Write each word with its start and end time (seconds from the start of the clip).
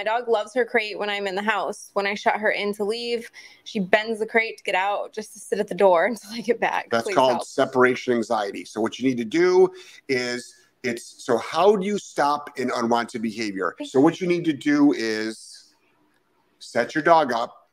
My 0.00 0.04
dog 0.04 0.28
loves 0.28 0.54
her 0.54 0.64
crate 0.64 0.98
when 0.98 1.10
I'm 1.10 1.26
in 1.26 1.34
the 1.34 1.42
house. 1.42 1.90
When 1.92 2.06
I 2.06 2.14
shut 2.14 2.36
her 2.36 2.50
in 2.50 2.72
to 2.76 2.84
leave, 2.84 3.30
she 3.64 3.80
bends 3.80 4.18
the 4.20 4.24
crate 4.24 4.56
to 4.56 4.64
get 4.64 4.74
out 4.74 5.12
just 5.12 5.34
to 5.34 5.38
sit 5.38 5.58
at 5.58 5.68
the 5.68 5.74
door 5.74 6.06
until 6.06 6.30
I 6.32 6.40
get 6.40 6.58
back. 6.58 6.88
That's 6.90 7.04
Please 7.04 7.14
called 7.14 7.32
help. 7.32 7.44
separation 7.44 8.14
anxiety. 8.14 8.64
So 8.64 8.80
what 8.80 8.98
you 8.98 9.06
need 9.06 9.18
to 9.18 9.26
do 9.26 9.68
is 10.08 10.54
it's 10.82 11.22
so 11.22 11.36
how 11.36 11.76
do 11.76 11.84
you 11.84 11.98
stop 11.98 12.48
an 12.58 12.70
unwanted 12.74 13.20
behavior? 13.20 13.74
So 13.84 14.00
what 14.00 14.22
you 14.22 14.26
need 14.26 14.46
to 14.46 14.54
do 14.54 14.94
is 14.94 15.74
set 16.60 16.94
your 16.94 17.04
dog 17.04 17.34
up, 17.34 17.68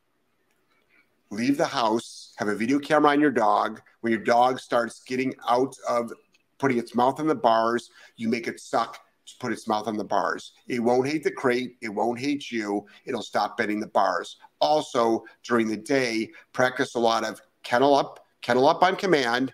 leave 1.29 1.55
the 1.55 1.65
house, 1.65 2.33
have 2.35 2.49
a 2.49 2.55
video 2.55 2.77
camera 2.77 3.11
on 3.11 3.21
your 3.21 3.31
dog. 3.31 3.81
When 4.01 4.11
your 4.11 4.21
dog 4.21 4.59
starts 4.59 5.01
getting 5.01 5.33
out 5.47 5.77
of 5.87 6.11
putting 6.57 6.77
its 6.77 6.93
mouth 6.93 7.21
on 7.21 7.27
the 7.27 7.35
bars, 7.35 7.89
you 8.17 8.27
make 8.27 8.49
it 8.49 8.59
suck 8.59 8.99
put 9.39 9.51
its 9.51 9.67
mouth 9.67 9.87
on 9.87 9.97
the 9.97 10.03
bars. 10.03 10.53
It 10.67 10.79
won't 10.79 11.07
hate 11.07 11.23
the 11.23 11.31
crate, 11.31 11.77
it 11.81 11.89
won't 11.89 12.19
hate 12.19 12.51
you, 12.51 12.85
it'll 13.05 13.21
stop 13.21 13.57
bending 13.57 13.79
the 13.79 13.87
bars. 13.87 14.37
Also, 14.59 15.23
during 15.43 15.67
the 15.67 15.77
day, 15.77 16.31
practice 16.53 16.95
a 16.95 16.99
lot 16.99 17.23
of 17.23 17.41
kennel 17.63 17.95
up, 17.95 18.25
kennel 18.41 18.67
up 18.67 18.83
on 18.83 18.95
command, 18.95 19.53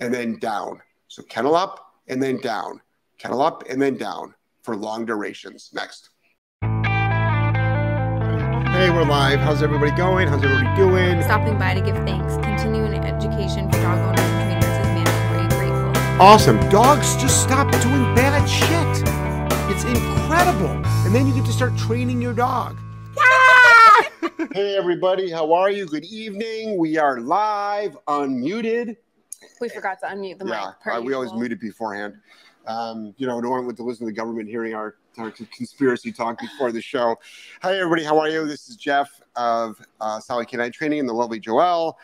and 0.00 0.12
then 0.12 0.38
down. 0.38 0.80
So 1.08 1.22
kennel 1.24 1.56
up 1.56 1.94
and 2.06 2.22
then 2.22 2.38
down, 2.40 2.80
kennel 3.18 3.42
up 3.42 3.64
and 3.68 3.80
then 3.80 3.96
down 3.96 4.34
for 4.62 4.76
long 4.76 5.06
durations. 5.06 5.70
Next. 5.72 6.10
Hey, 8.78 8.90
we're 8.90 9.04
live. 9.04 9.40
How's 9.40 9.62
everybody 9.62 9.90
going? 9.92 10.28
How's 10.28 10.44
everybody 10.44 10.76
doing? 10.76 11.22
Stopping 11.22 11.58
by 11.58 11.74
to 11.74 11.80
give 11.80 11.96
thanks. 12.06 12.34
Continuing 12.36 12.94
education 13.04 13.70
for 13.70 13.78
dog 13.80 13.98
owners 13.98 14.37
Awesome. 16.20 16.58
Dogs 16.68 17.14
just 17.14 17.44
stop 17.44 17.70
doing 17.80 18.12
bad 18.16 18.44
shit. 18.44 19.06
It's 19.70 19.84
incredible. 19.84 20.84
And 21.06 21.14
then 21.14 21.28
you 21.28 21.32
get 21.32 21.46
to 21.46 21.52
start 21.52 21.76
training 21.76 22.20
your 22.20 22.32
dog. 22.32 22.76
hey, 24.52 24.76
everybody. 24.76 25.30
How 25.30 25.52
are 25.52 25.70
you? 25.70 25.86
Good 25.86 26.04
evening. 26.06 26.76
We 26.76 26.98
are 26.98 27.20
live, 27.20 27.96
unmuted. 28.08 28.96
We 29.60 29.68
forgot 29.68 30.00
to 30.00 30.06
unmute 30.06 30.40
the 30.40 30.46
yeah, 30.46 30.66
mic. 30.66 30.80
per 30.80 30.90
uh, 30.90 31.00
we 31.00 31.14
always 31.14 31.28
usual. 31.28 31.38
muted 31.38 31.60
beforehand. 31.60 32.16
Um, 32.66 33.14
you 33.16 33.28
know, 33.28 33.38
no 33.38 33.50
one 33.50 33.64
went 33.64 33.78
to 33.78 33.84
listen 33.84 34.04
to 34.04 34.10
the 34.10 34.16
government 34.16 34.48
hearing 34.48 34.74
our, 34.74 34.96
our 35.18 35.30
conspiracy 35.30 36.10
talk 36.10 36.40
before 36.40 36.72
the 36.72 36.82
show. 36.82 37.14
Hi, 37.62 37.76
everybody. 37.76 38.02
How 38.02 38.18
are 38.18 38.28
you? 38.28 38.44
This 38.44 38.68
is 38.68 38.74
Jeff 38.74 39.22
of 39.36 39.80
uh, 40.00 40.18
Solid 40.18 40.48
Canine 40.48 40.72
Training 40.72 40.98
and 40.98 41.08
the 41.08 41.14
lovely 41.14 41.38
Joelle. 41.38 41.94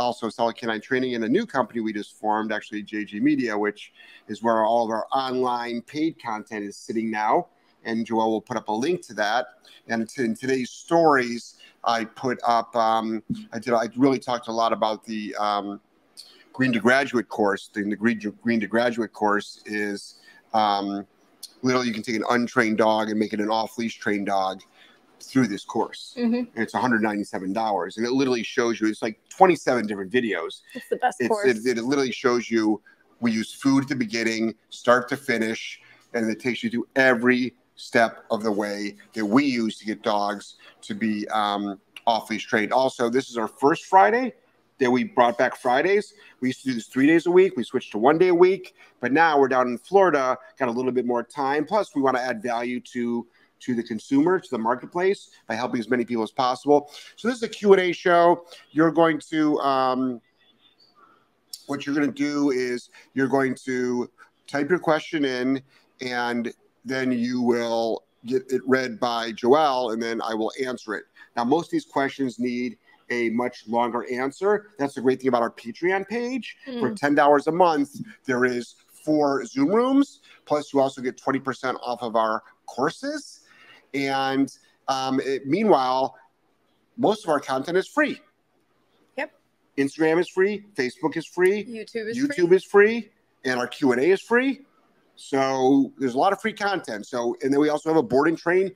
Also, 0.00 0.28
Solid 0.28 0.56
Canine 0.56 0.80
Training 0.80 1.14
and 1.14 1.24
a 1.24 1.28
new 1.28 1.46
company 1.46 1.80
we 1.80 1.92
just 1.92 2.18
formed, 2.18 2.52
actually 2.52 2.82
JG 2.82 3.20
Media, 3.20 3.56
which 3.56 3.92
is 4.28 4.42
where 4.42 4.64
all 4.64 4.84
of 4.84 4.90
our 4.90 5.06
online 5.12 5.82
paid 5.82 6.20
content 6.22 6.64
is 6.64 6.76
sitting 6.76 7.10
now. 7.10 7.48
And 7.84 8.06
Joelle 8.06 8.28
will 8.28 8.40
put 8.40 8.56
up 8.56 8.68
a 8.68 8.72
link 8.72 9.02
to 9.06 9.14
that. 9.14 9.46
And 9.88 10.08
to, 10.10 10.24
in 10.24 10.34
today's 10.34 10.70
stories, 10.70 11.56
I 11.84 12.04
put 12.04 12.38
up. 12.46 12.74
Um, 12.76 13.22
I 13.52 13.58
did. 13.58 13.72
I 13.72 13.88
really 13.96 14.18
talked 14.18 14.48
a 14.48 14.52
lot 14.52 14.72
about 14.72 15.04
the. 15.04 15.34
Um, 15.36 15.80
Green 16.52 16.72
to 16.72 16.80
Graduate 16.80 17.28
course, 17.28 17.70
the, 17.72 17.82
the 17.84 17.96
Green, 17.96 18.18
to, 18.20 18.32
Green 18.32 18.60
to 18.60 18.66
Graduate 18.66 19.12
course 19.12 19.62
is 19.66 20.16
um, 20.52 21.06
literally 21.62 21.86
you 21.86 21.94
can 21.94 22.02
take 22.02 22.16
an 22.16 22.24
untrained 22.28 22.78
dog 22.78 23.08
and 23.08 23.18
make 23.18 23.32
it 23.32 23.40
an 23.40 23.48
off 23.48 23.78
leash 23.78 23.98
trained 23.98 24.26
dog 24.26 24.60
through 25.22 25.46
this 25.48 25.64
course. 25.64 26.14
Mhm. 26.18 26.48
And 26.54 26.62
it's 26.62 26.74
$197. 26.74 27.96
And 27.96 28.06
it 28.06 28.12
literally 28.12 28.42
shows 28.42 28.80
you, 28.80 28.88
it's 28.88 29.02
like 29.02 29.20
27 29.28 29.86
different 29.86 30.12
videos. 30.12 30.60
It's 30.74 30.88
the 30.88 30.96
best 30.96 31.20
It's, 31.20 31.28
course. 31.28 31.46
it, 31.66 31.78
it 31.78 31.84
literally 31.84 32.12
shows 32.12 32.50
you, 32.50 32.80
we 33.20 33.32
use 33.32 33.52
food 33.52 33.84
at 33.84 33.88
the 33.88 33.94
beginning, 33.96 34.54
start 34.70 35.08
to 35.10 35.16
finish, 35.16 35.80
and 36.14 36.28
it 36.30 36.40
takes 36.40 36.62
you 36.62 36.70
through 36.70 36.88
every 36.96 37.54
step 37.76 38.24
of 38.30 38.42
the 38.42 38.52
way 38.52 38.96
that 39.14 39.24
we 39.24 39.44
use 39.44 39.78
to 39.78 39.84
get 39.86 40.02
dogs 40.02 40.56
to 40.82 40.94
be 40.94 41.26
um, 41.28 41.78
off 42.06 42.30
leash 42.30 42.46
trained. 42.46 42.72
Also, 42.72 43.08
this 43.08 43.30
is 43.30 43.36
our 43.36 43.48
first 43.48 43.84
Friday 43.86 44.32
that 44.78 44.90
we 44.90 45.04
brought 45.04 45.36
back 45.36 45.54
Fridays. 45.56 46.14
We 46.40 46.48
used 46.48 46.62
to 46.62 46.68
do 46.68 46.74
this 46.74 46.86
three 46.86 47.06
days 47.06 47.26
a 47.26 47.30
week. 47.30 47.54
We 47.56 47.64
switched 47.64 47.92
to 47.92 47.98
one 47.98 48.16
day 48.16 48.28
a 48.28 48.34
week, 48.34 48.74
but 49.00 49.12
now 49.12 49.38
we're 49.38 49.48
down 49.48 49.68
in 49.68 49.76
Florida, 49.76 50.38
got 50.58 50.68
a 50.68 50.72
little 50.72 50.90
bit 50.92 51.04
more 51.04 51.22
time. 51.22 51.66
Plus, 51.66 51.94
we 51.94 52.00
want 52.00 52.16
to 52.16 52.22
add 52.22 52.42
value 52.42 52.80
to 52.94 53.26
to 53.60 53.74
the 53.74 53.82
consumer, 53.82 54.40
to 54.40 54.50
the 54.50 54.58
marketplace, 54.58 55.30
by 55.46 55.54
helping 55.54 55.80
as 55.80 55.88
many 55.88 56.04
people 56.04 56.22
as 56.22 56.30
possible. 56.30 56.90
So 57.16 57.28
this 57.28 57.38
is 57.38 57.42
a 57.42 57.48
Q 57.48 57.72
and 57.72 57.80
A 57.82 57.92
show. 57.92 58.44
You're 58.72 58.92
going 58.92 59.18
to 59.30 59.58
um, 59.60 60.20
what 61.66 61.86
you're 61.86 61.94
going 61.94 62.12
to 62.12 62.12
do 62.12 62.50
is 62.50 62.90
you're 63.14 63.28
going 63.28 63.54
to 63.66 64.10
type 64.46 64.68
your 64.68 64.78
question 64.78 65.24
in, 65.24 65.62
and 66.00 66.52
then 66.84 67.12
you 67.12 67.40
will 67.40 68.04
get 68.26 68.42
it 68.50 68.62
read 68.66 68.98
by 68.98 69.32
Joelle, 69.32 69.92
and 69.92 70.02
then 70.02 70.20
I 70.22 70.34
will 70.34 70.52
answer 70.64 70.94
it. 70.94 71.04
Now, 71.36 71.44
most 71.44 71.66
of 71.66 71.70
these 71.70 71.84
questions 71.84 72.38
need 72.38 72.76
a 73.10 73.30
much 73.30 73.66
longer 73.68 74.06
answer. 74.12 74.68
That's 74.78 74.94
the 74.94 75.00
great 75.00 75.20
thing 75.20 75.28
about 75.28 75.42
our 75.42 75.50
Patreon 75.50 76.08
page. 76.08 76.56
For 76.64 76.90
Mm. 76.90 76.96
ten 76.96 77.14
dollars 77.14 77.46
a 77.46 77.52
month, 77.52 78.00
there 78.24 78.44
is 78.44 78.74
four 79.04 79.44
Zoom 79.46 79.68
rooms. 79.68 80.20
Plus, 80.44 80.72
you 80.72 80.80
also 80.80 81.00
get 81.00 81.16
twenty 81.16 81.38
percent 81.40 81.78
off 81.82 82.02
of 82.02 82.16
our 82.16 82.42
courses. 82.66 83.39
And 83.94 84.52
um, 84.88 85.20
it- 85.20 85.46
meanwhile, 85.46 86.16
most 86.96 87.24
of 87.24 87.30
our 87.30 87.40
content 87.40 87.78
is 87.78 87.88
free. 87.88 88.20
Yep. 89.16 89.32
Instagram 89.78 90.20
is 90.20 90.28
free. 90.28 90.64
Facebook 90.74 91.16
is 91.16 91.26
free. 91.26 91.64
YouTube 91.64 92.08
is 92.08 92.18
YouTube 92.18 92.48
free. 92.48 92.56
is 92.56 92.64
free, 92.64 93.10
and 93.44 93.58
our 93.58 93.66
Q 93.66 93.92
and 93.92 94.00
A 94.00 94.10
is 94.10 94.20
free. 94.20 94.62
So 95.16 95.92
there's 95.98 96.14
a 96.14 96.18
lot 96.18 96.32
of 96.32 96.40
free 96.40 96.52
content. 96.52 97.06
So 97.06 97.36
and 97.42 97.52
then 97.52 97.60
we 97.60 97.68
also 97.68 97.88
have 97.90 97.96
a 97.96 98.02
boarding 98.02 98.36
train 98.36 98.72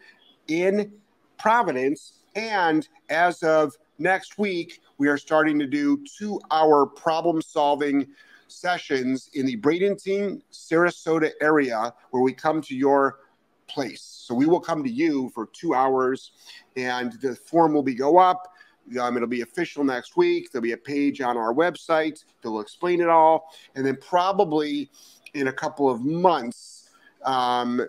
in 0.49 0.93
Providence. 1.39 2.21
And 2.37 2.89
as 3.11 3.43
of 3.43 3.75
next 3.99 4.39
week, 4.39 4.81
we 4.99 5.09
are 5.09 5.17
starting 5.19 5.59
to 5.59 5.67
do 5.67 6.03
two-hour 6.19 6.87
problem-solving 6.87 8.07
sessions 8.49 9.31
in 9.35 9.47
the 9.47 9.57
Bradenton, 9.57 10.41
Sarasota 10.53 11.31
area, 11.41 11.93
where 12.11 12.23
we 12.23 12.33
come 12.33 12.61
to 12.63 12.75
your 12.75 13.21
place. 13.67 14.03
So 14.03 14.35
we 14.35 14.47
will 14.47 14.61
come 14.61 14.83
to 14.85 14.91
you 14.91 15.31
for 15.35 15.47
two 15.53 15.75
hours, 15.75 16.33
and 16.77 17.13
the 17.21 17.35
form 17.35 17.73
will 17.73 17.83
be 17.83 17.95
go 17.95 18.19
up. 18.19 18.53
Um, 19.01 19.17
it'll 19.17 19.29
be 19.29 19.41
official 19.41 19.83
next 19.83 20.17
week. 20.17 20.53
There'll 20.53 20.63
be 20.63 20.73
a 20.73 20.77
page 20.77 21.21
on 21.21 21.37
our 21.37 21.55
website 21.55 22.25
that 22.43 22.51
will 22.51 22.61
explain 22.61 23.01
it 23.01 23.09
all, 23.09 23.51
and 23.75 23.85
then 23.85 23.97
probably 23.97 24.91
in 25.35 25.49
a 25.49 25.53
couple 25.53 25.91
of 25.91 26.03
months, 26.03 26.91
um, 27.25 27.81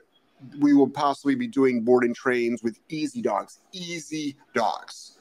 we 0.59 0.73
will 0.73 0.89
possibly 0.89 1.35
be 1.35 1.47
doing 1.47 1.83
board 1.83 2.03
and 2.03 2.15
trains 2.15 2.63
with 2.63 2.79
easy 2.89 3.21
dogs. 3.21 3.59
Easy 3.71 4.37
dogs, 4.53 5.19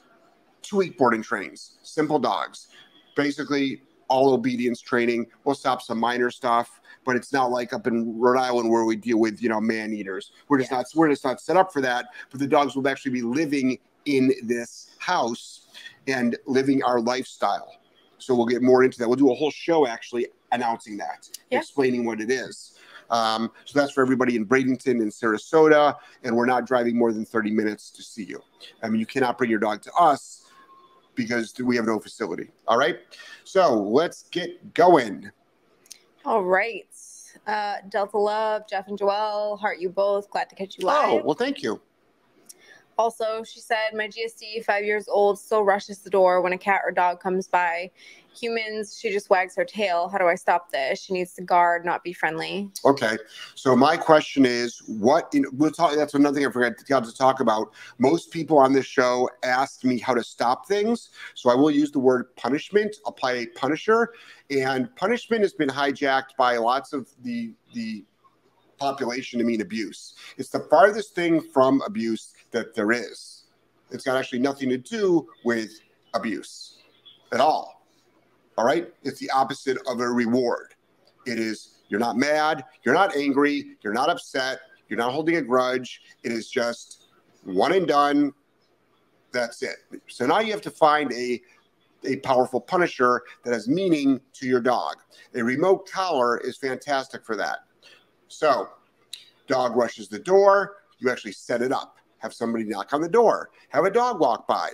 two 0.61 0.77
week 0.77 0.97
board 0.97 1.13
and 1.13 1.23
trains, 1.23 1.77
simple 1.83 2.19
dogs. 2.19 2.67
Basically, 3.15 3.81
all 4.07 4.33
obedience 4.33 4.81
training. 4.81 5.27
We'll 5.43 5.55
stop 5.55 5.81
some 5.81 5.99
minor 5.99 6.29
stuff, 6.31 6.79
but 7.05 7.15
it's 7.15 7.33
not 7.33 7.51
like 7.51 7.73
up 7.73 7.87
in 7.87 8.19
Rhode 8.19 8.39
Island 8.39 8.69
where 8.69 8.85
we 8.85 8.95
deal 8.95 9.19
with 9.19 9.41
you 9.41 9.49
know 9.49 9.59
man 9.61 9.93
eaters. 9.93 10.31
We're 10.47 10.59
just 10.59 10.71
Yeah. 10.71 10.77
not 10.77 10.85
we're 10.95 11.09
just 11.09 11.23
not 11.23 11.41
set 11.41 11.57
up 11.57 11.71
for 11.73 11.81
that. 11.81 12.05
But 12.31 12.39
the 12.39 12.47
dogs 12.47 12.75
will 12.75 12.87
actually 12.87 13.11
be 13.11 13.21
living 13.21 13.79
in 14.05 14.33
this 14.43 14.91
house 14.99 15.67
and 16.07 16.35
living 16.45 16.83
our 16.83 16.99
lifestyle. 17.01 17.71
So 18.17 18.35
we'll 18.35 18.45
get 18.45 18.61
more 18.61 18.83
into 18.83 18.97
that. 18.99 19.07
We'll 19.07 19.17
do 19.17 19.31
a 19.31 19.35
whole 19.35 19.51
show 19.51 19.87
actually 19.87 20.27
announcing 20.51 20.97
that, 20.97 21.29
Yeah. 21.49 21.59
explaining 21.59 22.05
what 22.05 22.21
it 22.21 22.31
is. 22.31 22.73
Um, 23.09 23.51
so 23.65 23.79
that's 23.79 23.91
for 23.91 24.01
everybody 24.01 24.35
in 24.35 24.45
Bradenton 24.47 25.01
and 25.01 25.11
Sarasota, 25.11 25.95
and 26.23 26.35
we're 26.35 26.45
not 26.47 26.65
driving 26.65 26.97
more 26.97 27.11
than 27.13 27.23
30 27.25 27.51
minutes 27.51 27.91
to 27.91 28.01
see 28.01 28.23
you. 28.23 28.41
I 28.81 28.89
mean, 28.89 28.99
you 28.99 29.05
cannot 29.05 29.37
bring 29.37 29.51
your 29.51 29.59
dog 29.59 29.81
to 29.83 29.93
us 29.93 30.44
because 31.15 31.53
we 31.59 31.75
have 31.75 31.85
no 31.85 31.99
facility. 31.99 32.51
All 32.67 32.77
right. 32.77 32.99
So 33.43 33.73
let's 33.73 34.23
get 34.29 34.73
going. 34.73 35.31
All 36.25 36.43
right. 36.43 36.87
Uh, 37.45 37.75
Delta 37.89 38.17
Love, 38.17 38.63
Jeff 38.69 38.87
and 38.87 38.97
Joelle, 38.97 39.59
heart 39.59 39.79
you 39.79 39.89
both. 39.89 40.29
Glad 40.29 40.49
to 40.49 40.55
catch 40.55 40.77
you 40.77 40.85
live. 40.85 41.09
Oh, 41.09 41.21
well, 41.23 41.35
thank 41.35 41.61
you. 41.61 41.79
Also, 42.97 43.43
she 43.43 43.59
said, 43.59 43.93
My 43.93 44.07
GSD, 44.07 44.63
five 44.63 44.85
years 44.85 45.07
old, 45.07 45.39
still 45.39 45.63
rushes 45.63 45.99
the 45.99 46.09
door 46.09 46.41
when 46.41 46.53
a 46.53 46.57
cat 46.57 46.81
or 46.85 46.91
dog 46.91 47.19
comes 47.19 47.47
by. 47.47 47.91
Humans, 48.39 48.97
she 48.99 49.11
just 49.11 49.29
wags 49.29 49.55
her 49.55 49.63
tail. 49.63 50.09
How 50.09 50.17
do 50.17 50.27
I 50.27 50.35
stop 50.35 50.69
this? 50.69 50.99
She 50.99 51.13
needs 51.13 51.33
to 51.35 51.41
guard, 51.41 51.85
not 51.85 52.03
be 52.03 52.11
friendly. 52.11 52.69
Okay. 52.83 53.17
So 53.55 53.75
my 53.75 53.95
question 53.95 54.45
is, 54.45 54.81
what? 54.87 55.29
In, 55.33 55.45
we'll 55.53 55.71
talk. 55.71 55.95
That's 55.95 56.13
another 56.13 56.35
thing 56.35 56.47
I 56.47 56.51
forgot 56.51 56.73
got 56.87 57.05
to 57.05 57.15
talk 57.15 57.39
about. 57.39 57.71
Most 57.97 58.31
people 58.31 58.57
on 58.57 58.73
this 58.73 58.85
show 58.85 59.29
asked 59.43 59.85
me 59.85 59.99
how 59.99 60.13
to 60.13 60.23
stop 60.23 60.67
things, 60.67 61.09
so 61.33 61.49
I 61.49 61.55
will 61.55 61.71
use 61.71 61.91
the 61.91 61.99
word 61.99 62.35
punishment. 62.35 62.95
Apply 63.05 63.33
a 63.33 63.45
punisher, 63.47 64.13
and 64.49 64.93
punishment 64.95 65.41
has 65.41 65.53
been 65.53 65.69
hijacked 65.69 66.35
by 66.37 66.57
lots 66.57 66.93
of 66.93 67.09
the 67.23 67.53
the 67.73 68.05
population 68.77 69.39
to 69.39 69.45
mean 69.45 69.61
abuse. 69.61 70.15
It's 70.37 70.49
the 70.49 70.59
farthest 70.69 71.15
thing 71.15 71.41
from 71.41 71.81
abuse 71.85 72.33
that 72.55 72.73
there 72.73 72.91
is. 72.91 73.43
It's 73.91 74.03
got 74.03 74.17
actually 74.17 74.39
nothing 74.39 74.69
to 74.69 74.77
do 74.77 75.27
with 75.43 75.79
abuse 76.13 76.77
at 77.31 77.39
all. 77.39 77.85
All 78.57 78.65
right. 78.65 78.91
It's 79.03 79.19
the 79.19 79.29
opposite 79.29 79.77
of 79.87 79.99
a 79.99 80.07
reward. 80.07 80.73
It 81.27 81.37
is 81.37 81.71
you're 81.89 81.99
not 81.99 82.17
mad, 82.17 82.63
you're 82.83 82.95
not 82.95 83.15
angry, 83.15 83.77
you're 83.83 83.93
not 83.93 84.09
upset, 84.09 84.59
you're 84.87 84.97
not 84.97 85.11
holding 85.11 85.35
a 85.35 85.41
grudge. 85.41 86.01
It 86.23 86.31
is 86.31 86.49
just 86.49 87.09
one 87.43 87.73
and 87.73 87.87
done. 87.87 88.33
That's 89.31 89.61
it. 89.61 89.75
So 90.07 90.25
now 90.25 90.39
you 90.39 90.51
have 90.51 90.61
to 90.61 90.71
find 90.71 91.11
a 91.13 91.41
a 92.05 92.17
powerful 92.17 92.61
punisher 92.61 93.23
that 93.43 93.53
has 93.53 93.67
meaning 93.67 94.21
to 94.33 94.47
your 94.47 94.61
dog. 94.61 94.97
A 95.33 95.43
remote 95.43 95.89
collar 95.89 96.37
is 96.37 96.55
fantastic 96.55 97.25
for 97.25 97.35
that. 97.35 97.59
So, 98.27 98.69
dog 99.47 99.75
rushes 99.75 100.07
the 100.07 100.19
door, 100.19 100.75
you 100.99 101.09
actually 101.09 101.31
set 101.31 101.63
it 101.63 101.71
up. 101.71 101.97
Have 102.25 102.33
somebody 102.33 102.63
knock 102.63 102.91
on 102.91 103.01
the 103.01 103.07
door, 103.07 103.51
have 103.69 103.85
a 103.85 103.91
dog 103.91 104.19
walk 104.19 104.47
by. 104.47 104.71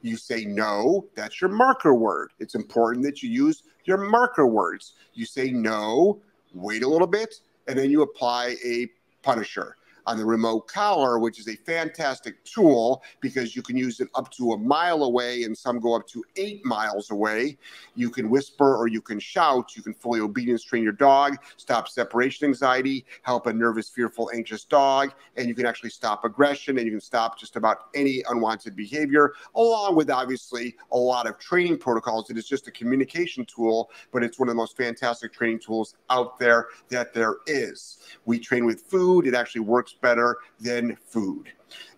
You 0.00 0.16
say 0.16 0.46
no, 0.46 1.04
that's 1.14 1.42
your 1.42 1.50
marker 1.50 1.92
word. 1.92 2.30
It's 2.38 2.54
important 2.54 3.04
that 3.04 3.22
you 3.22 3.28
use 3.28 3.64
your 3.84 3.98
marker 3.98 4.46
words. 4.46 4.94
You 5.12 5.26
say 5.26 5.50
no, 5.50 6.22
wait 6.54 6.82
a 6.82 6.88
little 6.88 7.06
bit, 7.06 7.34
and 7.68 7.78
then 7.78 7.90
you 7.90 8.00
apply 8.00 8.56
a 8.64 8.88
punisher 9.20 9.76
on 10.06 10.18
the 10.18 10.24
remote 10.24 10.68
collar, 10.68 11.18
which 11.18 11.38
is 11.40 11.48
a 11.48 11.56
fantastic 11.56 12.42
tool 12.44 13.02
because 13.20 13.56
you 13.56 13.62
can 13.62 13.76
use 13.76 14.00
it 14.00 14.08
up 14.14 14.30
to 14.32 14.52
a 14.52 14.58
mile 14.58 15.02
away 15.04 15.42
and 15.42 15.56
some 15.56 15.80
go 15.80 15.94
up 15.94 16.06
to 16.06 16.24
eight 16.36 16.64
miles 16.64 17.10
away. 17.10 17.58
You 17.94 18.10
can 18.10 18.30
whisper 18.30 18.76
or 18.76 18.86
you 18.86 19.00
can 19.00 19.18
shout. 19.18 19.76
You 19.76 19.82
can 19.82 19.94
fully 19.94 20.20
obedience 20.20 20.62
train 20.62 20.82
your 20.82 20.92
dog, 20.92 21.36
stop 21.56 21.88
separation 21.88 22.46
anxiety, 22.46 23.04
help 23.22 23.46
a 23.46 23.52
nervous, 23.52 23.88
fearful, 23.88 24.30
anxious 24.34 24.64
dog, 24.64 25.12
and 25.36 25.48
you 25.48 25.54
can 25.54 25.66
actually 25.66 25.90
stop 25.90 26.24
aggression 26.24 26.78
and 26.78 26.86
you 26.86 26.92
can 26.92 27.00
stop 27.00 27.38
just 27.38 27.56
about 27.56 27.88
any 27.94 28.22
unwanted 28.28 28.76
behavior, 28.76 29.32
along 29.54 29.96
with 29.96 30.10
obviously 30.10 30.76
a 30.92 30.96
lot 30.96 31.26
of 31.26 31.38
training 31.38 31.78
protocols. 31.78 32.30
It 32.30 32.38
is 32.38 32.46
just 32.46 32.68
a 32.68 32.70
communication 32.70 33.44
tool, 33.44 33.90
but 34.12 34.22
it's 34.22 34.38
one 34.38 34.48
of 34.48 34.54
the 34.54 34.56
most 34.56 34.76
fantastic 34.76 35.32
training 35.32 35.58
tools 35.58 35.94
out 36.10 36.38
there 36.38 36.68
that 36.90 37.12
there 37.12 37.36
is. 37.46 37.98
We 38.24 38.38
train 38.38 38.64
with 38.64 38.82
food, 38.82 39.26
it 39.26 39.34
actually 39.34 39.62
works 39.62 39.95
better 40.00 40.36
than 40.60 40.96
food. 41.06 41.52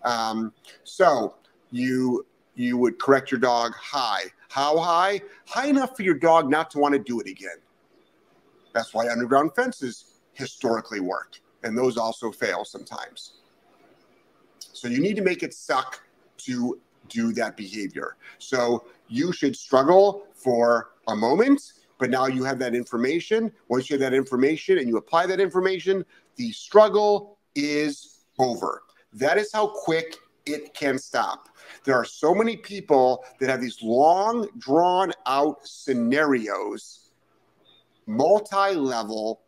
Um, 0.05 0.53
so 0.85 1.35
you 1.71 2.27
you 2.55 2.77
would 2.77 2.99
correct 2.99 3.31
your 3.31 3.41
dog 3.41 3.73
high. 3.75 4.25
How 4.49 4.79
high? 4.79 5.21
High 5.47 5.67
enough 5.67 5.97
for 5.97 6.03
your 6.03 6.15
dog 6.15 6.51
not 6.51 6.71
to 6.71 6.79
want 6.79 6.93
to 6.95 6.99
do 6.99 7.21
it 7.21 7.29
again. 7.29 7.59
That's 8.73 8.93
why 8.93 9.09
underground 9.09 9.55
fences 9.55 10.21
historically 10.33 11.01
work, 11.01 11.41
and 11.63 11.77
those 11.77 11.97
also 11.97 12.33
fail 12.33 12.65
sometimes. 12.65 13.35
So 14.73 14.89
you 14.89 15.01
need 15.01 15.17
to 15.17 15.23
make 15.23 15.43
it 15.43 15.55
suck 15.55 16.01
to 16.39 16.81
do 17.09 17.33
that 17.33 17.57
behavior. 17.57 18.17
So 18.39 18.85
you 19.09 19.33
should 19.33 19.57
struggle 19.57 20.27
for 20.35 20.91
a 21.09 21.17
moment, 21.17 21.73
but 21.99 22.11
now 22.11 22.27
you 22.27 22.45
have 22.45 22.59
that 22.61 22.75
information. 22.75 23.51
Once 23.69 23.91
you 23.91 23.95
have 23.95 24.01
that 24.01 24.15
information 24.15 24.79
and 24.79 24.89
you 24.89 24.97
apply 24.97 25.27
that 25.27 25.41
information, 25.41 26.05
the 26.37 26.53
struggle 26.53 27.38
is 27.59 28.25
over. 28.39 28.83
That 29.13 29.39
is 29.39 29.53
how 29.53 29.69
quick 29.69 30.17
it 30.47 30.75
can 30.75 30.99
stop. 30.99 31.49
There 31.85 31.95
are 31.95 32.05
so 32.05 32.35
many 32.35 32.57
people 32.57 33.25
that 33.41 33.49
have 33.49 33.61
these 33.61 33.83
long, 33.83 34.49
drawn 34.59 35.13
out 35.27 35.67
scenarios, 35.67 37.11
multi 38.07 38.75
level, 38.75 39.43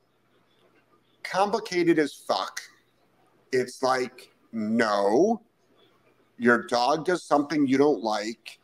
complicated 1.23 1.99
as 1.99 2.15
fuck. 2.15 2.61
It's 3.53 3.83
like, 3.83 4.31
no, 4.53 5.43
your 6.39 6.67
dog 6.67 7.05
does 7.05 7.23
something 7.23 7.67
you 7.67 7.79
don't 7.79 8.03
like. 8.03 8.59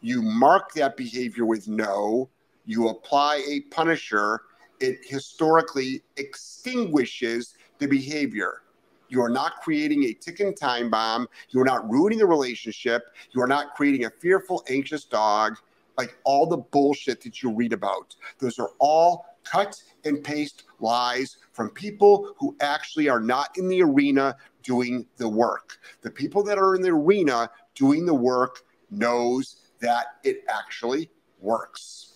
You 0.00 0.22
mark 0.22 0.72
that 0.74 0.96
behavior 0.96 1.44
with 1.44 1.68
no. 1.68 2.30
You 2.64 2.88
apply 2.88 3.44
a 3.48 3.60
punisher. 3.72 4.42
It 4.80 5.00
historically 5.04 6.02
extinguishes 6.16 7.54
the 7.78 7.86
behavior. 7.86 8.62
You 9.10 9.20
are 9.22 9.28
not 9.28 9.60
creating 9.60 10.04
a 10.04 10.14
ticking 10.14 10.54
time 10.54 10.88
bomb. 10.88 11.28
You 11.50 11.60
are 11.60 11.64
not 11.64 11.88
ruining 11.90 12.18
the 12.18 12.26
relationship. 12.26 13.02
You 13.32 13.42
are 13.42 13.48
not 13.48 13.74
creating 13.74 14.06
a 14.06 14.10
fearful, 14.10 14.64
anxious 14.70 15.04
dog. 15.04 15.56
Like 15.98 16.16
all 16.24 16.46
the 16.46 16.56
bullshit 16.56 17.20
that 17.22 17.42
you 17.42 17.52
read 17.52 17.74
about. 17.74 18.16
Those 18.38 18.58
are 18.58 18.70
all 18.78 19.26
cut 19.44 19.82
and 20.04 20.22
paste 20.22 20.64
lies 20.78 21.36
from 21.52 21.70
people 21.70 22.34
who 22.38 22.56
actually 22.60 23.08
are 23.08 23.20
not 23.20 23.58
in 23.58 23.68
the 23.68 23.82
arena 23.82 24.36
doing 24.62 25.06
the 25.16 25.28
work. 25.28 25.78
The 26.00 26.10
people 26.10 26.42
that 26.44 26.56
are 26.56 26.74
in 26.74 26.82
the 26.82 26.90
arena 26.90 27.50
doing 27.74 28.06
the 28.06 28.14
work 28.14 28.62
knows 28.90 29.56
that 29.80 30.06
it 30.24 30.44
actually 30.48 31.10
works. 31.40 32.14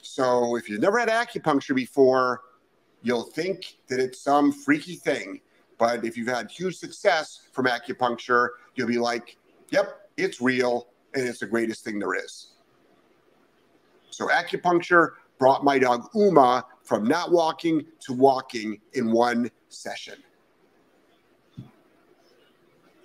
So 0.00 0.56
if 0.56 0.68
you've 0.68 0.80
never 0.80 0.98
had 0.98 1.08
acupuncture 1.08 1.74
before, 1.74 2.42
you'll 3.02 3.24
think 3.24 3.76
that 3.88 4.00
it's 4.00 4.20
some 4.20 4.52
freaky 4.52 4.96
thing. 4.96 5.40
But 5.78 6.04
if 6.04 6.16
you've 6.16 6.28
had 6.28 6.50
huge 6.50 6.76
success 6.76 7.48
from 7.52 7.66
acupuncture, 7.66 8.48
you'll 8.74 8.88
be 8.88 8.98
like, 8.98 9.36
yep, 9.70 10.10
it's 10.16 10.40
real 10.40 10.88
and 11.14 11.26
it's 11.26 11.38
the 11.38 11.46
greatest 11.46 11.84
thing 11.84 11.98
there 11.98 12.14
is. 12.14 12.48
So 14.10 14.28
acupuncture 14.28 15.12
brought 15.38 15.62
my 15.62 15.78
dog 15.78 16.08
Uma 16.14 16.64
from 16.82 17.04
not 17.04 17.30
walking 17.30 17.86
to 18.00 18.12
walking 18.12 18.80
in 18.94 19.12
one 19.12 19.50
session. 19.68 20.16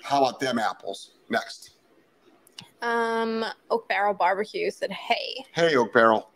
How 0.01 0.23
about 0.23 0.39
them 0.39 0.57
apples? 0.57 1.11
Next. 1.29 1.71
Um, 2.81 3.45
Oak 3.69 3.87
Barrel 3.87 4.13
Barbecue 4.13 4.69
said, 4.69 4.91
"Hey." 4.91 5.45
Hey, 5.53 5.75
Oak 5.75 5.93
Barrel. 5.93 6.29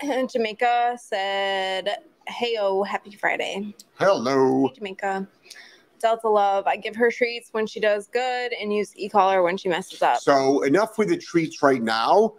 And 0.00 0.30
Jamaica 0.32 0.96
said, 1.00 1.96
"Hey, 2.28 2.56
oh, 2.60 2.82
happy 2.82 3.12
Friday." 3.12 3.74
Hello. 3.94 4.68
Hey, 4.68 4.74
Jamaica. 4.74 5.28
Delta 6.02 6.28
Love. 6.28 6.66
I 6.66 6.76
give 6.76 6.96
her 6.96 7.10
treats 7.10 7.50
when 7.52 7.66
she 7.66 7.80
does 7.80 8.08
good 8.08 8.52
and 8.52 8.74
use 8.74 8.92
e-collar 8.96 9.42
when 9.42 9.56
she 9.56 9.68
messes 9.68 10.02
up. 10.02 10.18
So 10.18 10.62
enough 10.62 10.98
with 10.98 11.08
the 11.08 11.16
treats 11.16 11.62
right 11.62 11.80
now. 11.80 12.34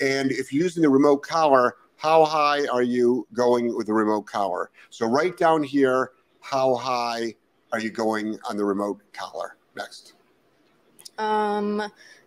And 0.00 0.32
if 0.32 0.52
you're 0.52 0.64
using 0.64 0.82
the 0.82 0.88
remote 0.88 1.18
collar, 1.18 1.76
how 1.96 2.24
high 2.24 2.66
are 2.66 2.82
you 2.82 3.28
going 3.34 3.76
with 3.76 3.86
the 3.86 3.92
remote 3.92 4.22
collar? 4.22 4.70
So 4.90 5.06
right 5.06 5.36
down 5.36 5.62
here, 5.62 6.12
how 6.40 6.74
high 6.74 7.34
are 7.70 7.78
you 7.78 7.90
going 7.90 8.38
on 8.48 8.56
the 8.56 8.64
remote 8.64 9.00
collar? 9.12 9.56
Next. 9.76 10.14
Um, 11.18 11.82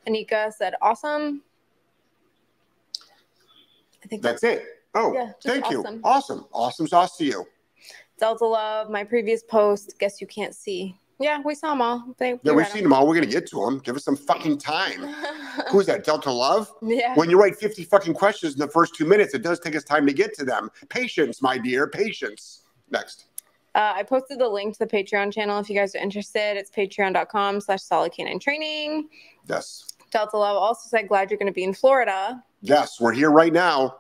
Anika 0.07 0.54
said, 0.54 0.75
"Awesome." 0.81 1.44
I 4.04 4.07
think 4.07 4.22
That's 4.22 4.44
it. 4.44 4.75
Oh, 4.95 5.13
Yeah, 5.13 5.31
thank 5.44 5.65
awesome. 5.65 5.95
you. 5.95 6.01
Awesome. 6.03 6.45
Awesome 6.53 6.88
sauce 6.88 7.18
to 7.18 7.25
you. 7.25 7.45
Delta 8.19 8.45
Love. 8.45 8.89
My 8.89 9.03
previous 9.03 9.44
post. 9.44 9.95
Guess 10.00 10.21
you 10.21 10.27
can't 10.27 10.56
see. 10.56 10.95
Yeah, 11.19 11.42
we 11.45 11.56
saw 11.56 11.69
them 11.69 11.81
all. 11.81 12.15
They, 12.18 12.31
Yeah, 12.44 12.51
we 12.51 12.56
we've 12.56 12.68
seen 12.68 12.83
them 12.83 12.92
all. 12.94 13.07
We're 13.07 13.15
going 13.15 13.27
to 13.27 13.31
get 13.31 13.47
to 13.47 13.64
them. 13.64 13.80
Give 13.80 13.95
us 13.95 14.04
some 14.04 14.16
fucking 14.18 14.57
time. 14.57 15.02
Who's 15.69 15.85
that? 15.85 16.04
Delta 16.04 16.31
Love? 16.31 16.71
yeah. 16.81 17.14
When 17.16 17.30
you 17.30 17.40
write 17.40 17.56
50 17.57 17.83
fucking 17.85 18.14
questions 18.14 18.54
in 18.54 18.59
the 18.59 18.68
first 18.68 18.95
two 18.95 19.06
minutes, 19.06 19.33
it 19.33 19.42
does 19.42 19.59
take 19.59 19.75
us 19.75 19.83
time 19.83 20.06
to 20.07 20.14
get 20.14 20.33
to 20.35 20.45
them. 20.45 20.69
Patience, 20.90 21.42
my 21.42 21.57
dear. 21.57 21.87
Patience. 21.87 22.64
Next. 22.90 23.25
Uh, 23.75 23.94
I 23.95 24.04
posted 24.04 24.40
the 24.40 24.47
link 24.47 24.78
to 24.78 24.85
the 24.85 24.87
Patreon 24.87 25.33
channel 25.33 25.59
if 25.59 25.69
you 25.69 25.75
guys 25.78 25.95
are 25.95 25.99
interested. 25.99 26.57
It's 26.57 26.69
patreon.com 26.71 27.59
slash 27.61 27.81
solid 27.81 28.14
canine 28.14 28.40
training. 28.40 29.09
Yes. 29.47 29.85
Delta 30.11 30.37
Love 30.37 30.56
also 30.57 30.87
said, 30.87 31.07
glad 31.09 31.30
you're 31.30 31.37
going 31.37 31.47
to 31.52 31.54
be 31.54 31.64
in 31.66 31.73
Florida. 31.73 32.42
Yes, 32.61 32.99
we're 33.02 33.11
here 33.14 33.31
right 33.31 33.52
now. 33.52 33.97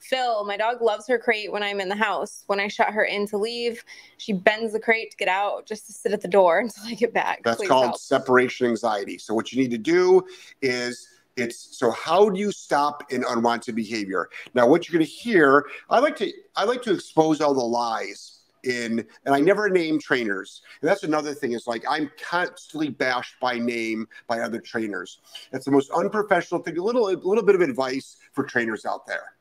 Phil, 0.00 0.44
my 0.44 0.56
dog 0.56 0.80
loves 0.80 1.06
her 1.06 1.18
crate 1.18 1.52
when 1.52 1.62
I'm 1.62 1.80
in 1.80 1.88
the 1.88 1.96
house. 1.96 2.44
When 2.46 2.58
I 2.58 2.68
shut 2.68 2.88
her 2.88 3.04
in 3.04 3.26
to 3.28 3.38
leave, 3.38 3.84
she 4.16 4.32
bends 4.32 4.72
the 4.72 4.80
crate 4.80 5.10
to 5.12 5.16
get 5.16 5.28
out 5.28 5.66
just 5.66 5.86
to 5.86 5.92
sit 5.92 6.12
at 6.12 6.20
the 6.20 6.28
door 6.28 6.58
until 6.60 6.84
I 6.86 6.94
get 6.94 7.12
back. 7.12 7.42
That's 7.44 7.58
Please 7.58 7.68
called 7.68 7.84
help. 7.86 7.98
separation 7.98 8.66
anxiety. 8.66 9.18
So 9.18 9.34
what 9.34 9.52
you 9.52 9.62
need 9.62 9.70
to 9.70 9.78
do 9.78 10.22
is 10.62 11.06
it's 11.36 11.78
so 11.78 11.90
how 11.90 12.28
do 12.28 12.40
you 12.40 12.52
stop 12.52 13.10
an 13.12 13.24
unwanted 13.28 13.74
behavior? 13.74 14.28
Now 14.54 14.66
what 14.66 14.88
you're 14.88 14.98
going 14.98 15.06
to 15.06 15.10
hear, 15.10 15.66
I 15.88 16.00
like 16.00 16.16
to 16.16 16.32
I 16.56 16.64
like 16.64 16.82
to 16.82 16.92
expose 16.92 17.40
all 17.40 17.54
the 17.54 17.60
lies 17.60 18.40
in 18.64 19.04
and 19.24 19.34
I 19.34 19.40
never 19.40 19.68
name 19.68 19.98
trainers. 19.98 20.62
And 20.80 20.88
that's 20.88 21.02
another 21.02 21.34
thing 21.34 21.52
is 21.52 21.66
like 21.66 21.84
I'm 21.88 22.10
constantly 22.20 22.90
bashed 22.90 23.34
by 23.40 23.58
name 23.58 24.06
by 24.26 24.40
other 24.40 24.60
trainers. 24.60 25.20
That's 25.50 25.64
the 25.64 25.70
most 25.70 25.90
unprofessional 25.90 26.62
thing. 26.62 26.76
A 26.78 26.82
little 26.82 27.08
a 27.08 27.16
little 27.16 27.44
bit 27.44 27.54
of 27.54 27.60
advice 27.60 28.16
for 28.32 28.44
trainers 28.44 28.84
out 28.84 29.06
there. 29.06 29.34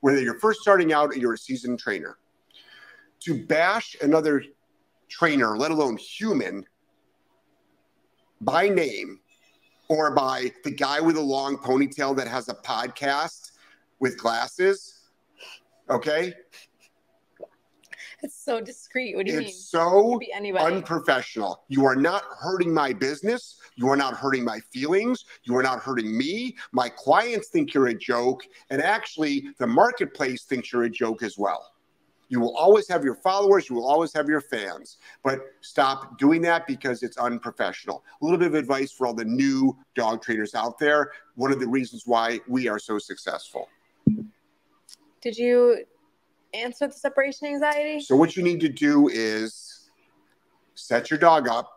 Whether 0.00 0.20
you're 0.20 0.38
first 0.38 0.60
starting 0.60 0.92
out 0.92 1.10
or 1.10 1.18
you're 1.18 1.34
a 1.34 1.38
seasoned 1.38 1.78
trainer. 1.78 2.18
To 3.20 3.46
bash 3.46 3.96
another 4.02 4.44
trainer, 5.08 5.56
let 5.56 5.70
alone 5.70 5.96
human, 5.96 6.64
by 8.40 8.68
name 8.68 9.20
or 9.88 10.14
by 10.14 10.52
the 10.64 10.70
guy 10.70 11.00
with 11.00 11.16
a 11.16 11.20
long 11.20 11.56
ponytail 11.56 12.16
that 12.16 12.28
has 12.28 12.48
a 12.48 12.54
podcast 12.54 13.52
with 14.00 14.18
glasses. 14.18 15.00
Okay. 15.88 16.34
It's 18.22 18.36
so 18.36 18.60
discreet. 18.60 19.16
What 19.16 19.26
do 19.26 19.32
you 19.32 19.38
mean? 19.38 19.48
It's 19.48 19.70
so 19.70 20.18
unprofessional. 20.58 21.64
You 21.68 21.84
are 21.84 21.96
not 21.96 22.24
hurting 22.40 22.72
my 22.72 22.92
business. 22.92 23.60
You 23.76 23.88
are 23.88 23.96
not 23.96 24.14
hurting 24.14 24.44
my 24.44 24.60
feelings. 24.72 25.24
You 25.44 25.56
are 25.56 25.62
not 25.62 25.80
hurting 25.80 26.16
me. 26.16 26.56
My 26.72 26.88
clients 26.88 27.48
think 27.48 27.74
you're 27.74 27.88
a 27.88 27.94
joke. 27.94 28.42
And 28.70 28.82
actually, 28.82 29.50
the 29.58 29.66
marketplace 29.66 30.44
thinks 30.44 30.72
you're 30.72 30.84
a 30.84 30.90
joke 30.90 31.22
as 31.22 31.38
well. 31.38 31.72
You 32.28 32.40
will 32.40 32.56
always 32.56 32.88
have 32.88 33.04
your 33.04 33.14
followers, 33.14 33.70
you 33.70 33.76
will 33.76 33.86
always 33.86 34.12
have 34.12 34.28
your 34.28 34.40
fans, 34.40 34.96
but 35.22 35.42
stop 35.60 36.18
doing 36.18 36.42
that 36.42 36.66
because 36.66 37.04
it's 37.04 37.16
unprofessional. 37.18 38.02
A 38.20 38.24
little 38.24 38.38
bit 38.38 38.48
of 38.48 38.54
advice 38.54 38.90
for 38.90 39.06
all 39.06 39.14
the 39.14 39.24
new 39.24 39.76
dog 39.94 40.22
trainers 40.22 40.54
out 40.54 40.78
there. 40.78 41.12
One 41.36 41.52
of 41.52 41.60
the 41.60 41.68
reasons 41.68 42.02
why 42.04 42.40
we 42.48 42.68
are 42.68 42.80
so 42.80 42.98
successful. 42.98 43.68
Did 45.20 45.36
you 45.36 45.84
answer 46.52 46.88
the 46.88 46.92
separation 46.94 47.46
anxiety? 47.48 48.00
So, 48.00 48.16
what 48.16 48.36
you 48.36 48.42
need 48.42 48.60
to 48.60 48.68
do 48.68 49.08
is 49.08 49.90
set 50.74 51.10
your 51.10 51.18
dog 51.18 51.48
up, 51.48 51.75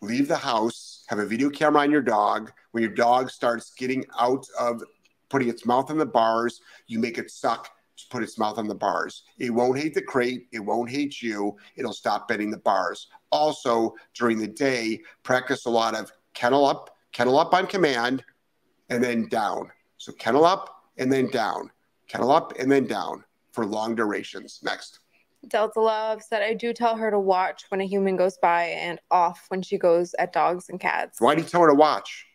leave 0.00 0.28
the 0.28 0.36
house, 0.36 1.04
have 1.08 1.18
a 1.18 1.26
video 1.26 1.50
camera 1.50 1.82
on 1.82 1.90
your 1.90 2.02
dog. 2.02 2.52
When 2.72 2.82
your 2.82 2.92
dog 2.92 3.30
starts 3.30 3.72
getting 3.74 4.04
out 4.18 4.46
of 4.58 4.82
putting 5.28 5.48
its 5.48 5.66
mouth 5.66 5.90
on 5.90 5.98
the 5.98 6.06
bars, 6.06 6.60
you 6.86 6.98
make 6.98 7.18
it 7.18 7.30
suck 7.30 7.70
to 7.96 8.04
put 8.10 8.22
its 8.22 8.38
mouth 8.38 8.58
on 8.58 8.68
the 8.68 8.74
bars. 8.74 9.24
It 9.38 9.50
won't 9.50 9.78
hate 9.78 9.94
the 9.94 10.02
crate, 10.02 10.46
it 10.52 10.60
won't 10.60 10.90
hate 10.90 11.20
you, 11.20 11.56
it'll 11.76 11.92
stop 11.92 12.28
bending 12.28 12.50
the 12.50 12.58
bars. 12.58 13.08
Also, 13.30 13.94
during 14.14 14.38
the 14.38 14.46
day, 14.46 15.00
practice 15.22 15.66
a 15.66 15.70
lot 15.70 15.94
of 15.94 16.12
kennel 16.34 16.64
up, 16.64 16.96
kennel 17.12 17.38
up 17.38 17.52
on 17.52 17.66
command, 17.66 18.22
and 18.88 19.02
then 19.02 19.28
down. 19.28 19.70
So, 19.96 20.12
kennel 20.12 20.44
up 20.44 20.84
and 20.96 21.12
then 21.12 21.28
down, 21.30 21.70
kennel 22.06 22.30
up 22.30 22.52
and 22.58 22.70
then 22.70 22.86
down 22.86 23.24
for 23.52 23.66
long 23.66 23.94
durations. 23.94 24.60
Next. 24.62 25.00
Delta 25.46 25.80
Love 25.80 26.22
said, 26.22 26.42
I 26.42 26.54
do 26.54 26.72
tell 26.72 26.96
her 26.96 27.10
to 27.10 27.18
watch 27.18 27.64
when 27.68 27.80
a 27.80 27.86
human 27.86 28.16
goes 28.16 28.36
by 28.38 28.64
and 28.64 28.98
off 29.10 29.44
when 29.48 29.62
she 29.62 29.78
goes 29.78 30.14
at 30.18 30.32
dogs 30.32 30.68
and 30.68 30.80
cats. 30.80 31.20
Why 31.20 31.34
do 31.34 31.42
you 31.42 31.48
tell 31.48 31.62
her 31.62 31.68
to 31.68 31.74
watch? 31.74 32.26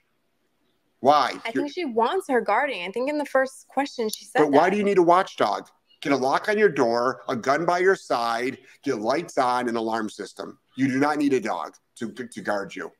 Why? 1.01 1.33
I 1.43 1.50
You're- 1.50 1.63
think 1.65 1.74
she 1.74 1.86
wants 1.86 2.29
her 2.29 2.39
guarding. 2.39 2.81
I 2.88 2.91
think 2.91 3.10
in 3.10 3.17
the 3.17 3.25
first 3.25 3.67
question 3.67 4.07
she 4.10 4.24
said 4.25 4.39
But 4.39 4.51
why 4.51 4.65
that. 4.65 4.72
do 4.72 4.77
you 4.77 4.83
need 4.83 4.98
a 4.98 5.03
watchdog? 5.03 5.67
Get 6.00 6.13
a 6.13 6.17
lock 6.17 6.48
on 6.50 6.57
your 6.57 6.69
door, 6.69 7.24
a 7.27 7.36
gun 7.36 7.65
by 7.65 7.79
your 7.79 7.95
side, 7.95 8.57
get 8.83 9.00
lights 9.00 9.38
on, 9.38 9.67
an 9.69 9.75
alarm 9.75 10.10
system. 10.10 10.60
You 10.75 10.88
do 10.88 10.98
not 11.00 11.17
need 11.17 11.33
a 11.33 11.39
dog 11.39 11.75
to, 11.95 12.12
to 12.12 12.41
guard 12.41 12.75
you. 12.75 12.91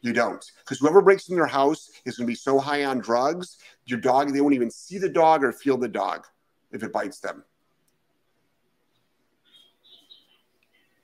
You 0.00 0.12
don't. 0.12 0.44
Because 0.60 0.78
whoever 0.78 1.02
breaks 1.02 1.28
in 1.28 1.36
your 1.36 1.46
house 1.46 1.90
is 2.04 2.16
going 2.16 2.26
to 2.26 2.30
be 2.30 2.34
so 2.36 2.58
high 2.58 2.84
on 2.84 2.98
drugs, 3.00 3.58
your 3.84 3.98
dog, 4.00 4.32
they 4.32 4.40
won't 4.40 4.54
even 4.54 4.70
see 4.70 4.98
the 4.98 5.08
dog 5.08 5.42
or 5.44 5.52
feel 5.52 5.76
the 5.76 5.88
dog 5.88 6.26
if 6.72 6.82
it 6.82 6.92
bites 6.92 7.18
them. 7.20 7.44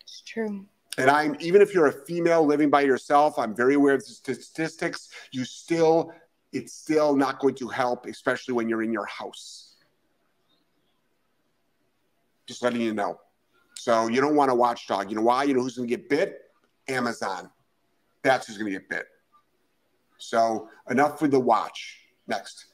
It's 0.02 0.20
true. 0.32 0.66
And 0.98 1.10
I'm 1.10 1.36
even 1.40 1.62
if 1.62 1.72
you're 1.74 1.86
a 1.86 1.92
female 1.92 2.44
living 2.44 2.70
by 2.70 2.82
yourself, 2.82 3.38
I'm 3.38 3.54
very 3.54 3.74
aware 3.74 3.94
of 3.94 4.00
the 4.00 4.12
statistics. 4.12 5.08
You 5.30 5.44
still, 5.44 6.12
it's 6.52 6.74
still 6.74 7.16
not 7.16 7.38
going 7.38 7.54
to 7.56 7.68
help, 7.68 8.06
especially 8.06 8.54
when 8.54 8.68
you're 8.68 8.82
in 8.82 8.92
your 8.92 9.06
house. 9.06 9.76
Just 12.46 12.62
letting 12.62 12.80
you 12.80 12.92
know. 12.92 13.20
So 13.74 14.08
you 14.08 14.20
don't 14.20 14.36
want 14.36 14.50
a 14.50 14.54
watchdog. 14.54 15.08
You 15.10 15.16
know 15.16 15.22
why? 15.22 15.44
You 15.44 15.54
know 15.54 15.62
who's 15.62 15.76
going 15.76 15.88
to 15.88 15.96
get 15.96 16.08
bit? 16.08 16.40
Amazon. 16.88 17.50
That's 18.22 18.46
who's 18.46 18.58
going 18.58 18.72
to 18.72 18.78
get 18.78 18.88
bit. 18.88 19.06
So 20.18 20.68
enough 20.90 21.22
with 21.22 21.30
the 21.30 21.40
watch. 21.40 21.98
Next. 22.26 22.66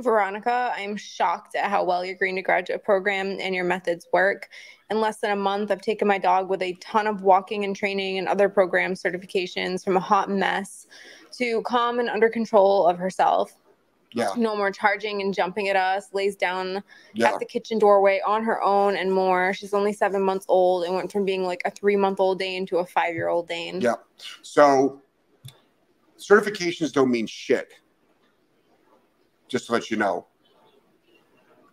Veronica, 0.00 0.72
I'm 0.76 0.96
shocked 0.96 1.54
at 1.54 1.70
how 1.70 1.84
well 1.84 2.04
your 2.04 2.16
Green 2.16 2.34
to 2.36 2.42
Graduate 2.42 2.82
program 2.82 3.36
and 3.40 3.54
your 3.54 3.64
methods 3.64 4.06
work. 4.12 4.48
In 4.90 5.00
less 5.00 5.18
than 5.18 5.30
a 5.30 5.36
month, 5.36 5.70
I've 5.70 5.80
taken 5.80 6.08
my 6.08 6.18
dog 6.18 6.48
with 6.48 6.62
a 6.62 6.72
ton 6.74 7.06
of 7.06 7.22
walking 7.22 7.64
and 7.64 7.76
training 7.76 8.18
and 8.18 8.26
other 8.26 8.48
program 8.48 8.94
certifications 8.94 9.84
from 9.84 9.96
a 9.96 10.00
hot 10.00 10.28
mess 10.28 10.88
to 11.38 11.62
calm 11.62 12.00
and 12.00 12.08
under 12.08 12.28
control 12.28 12.86
of 12.86 12.98
herself. 12.98 13.56
Yeah. 14.12 14.30
No 14.36 14.56
more 14.56 14.70
charging 14.70 15.22
and 15.22 15.32
jumping 15.32 15.68
at 15.68 15.76
us, 15.76 16.12
lays 16.12 16.36
down 16.36 16.82
Yeah. 17.14 17.32
at 17.32 17.38
the 17.40 17.44
kitchen 17.44 17.78
doorway 17.78 18.20
on 18.24 18.44
her 18.44 18.62
own 18.62 18.96
and 18.96 19.12
more. 19.12 19.52
She's 19.54 19.74
only 19.74 19.92
seven 19.92 20.22
months 20.22 20.46
old 20.48 20.84
and 20.84 20.94
went 20.94 21.10
from 21.10 21.24
being 21.24 21.44
like 21.44 21.62
a 21.64 21.70
three 21.70 21.96
month 21.96 22.20
old 22.20 22.38
Dane 22.40 22.66
to 22.66 22.78
a 22.78 22.86
five 22.86 23.14
year 23.14 23.28
old 23.28 23.48
Dane. 23.48 23.80
Yeah. 23.80 23.94
So 24.42 25.02
certifications 26.18 26.92
don't 26.92 27.10
mean 27.10 27.26
shit. 27.26 27.74
Just 29.54 29.66
to 29.66 29.72
let 29.72 29.88
you 29.88 29.96
know. 29.96 30.26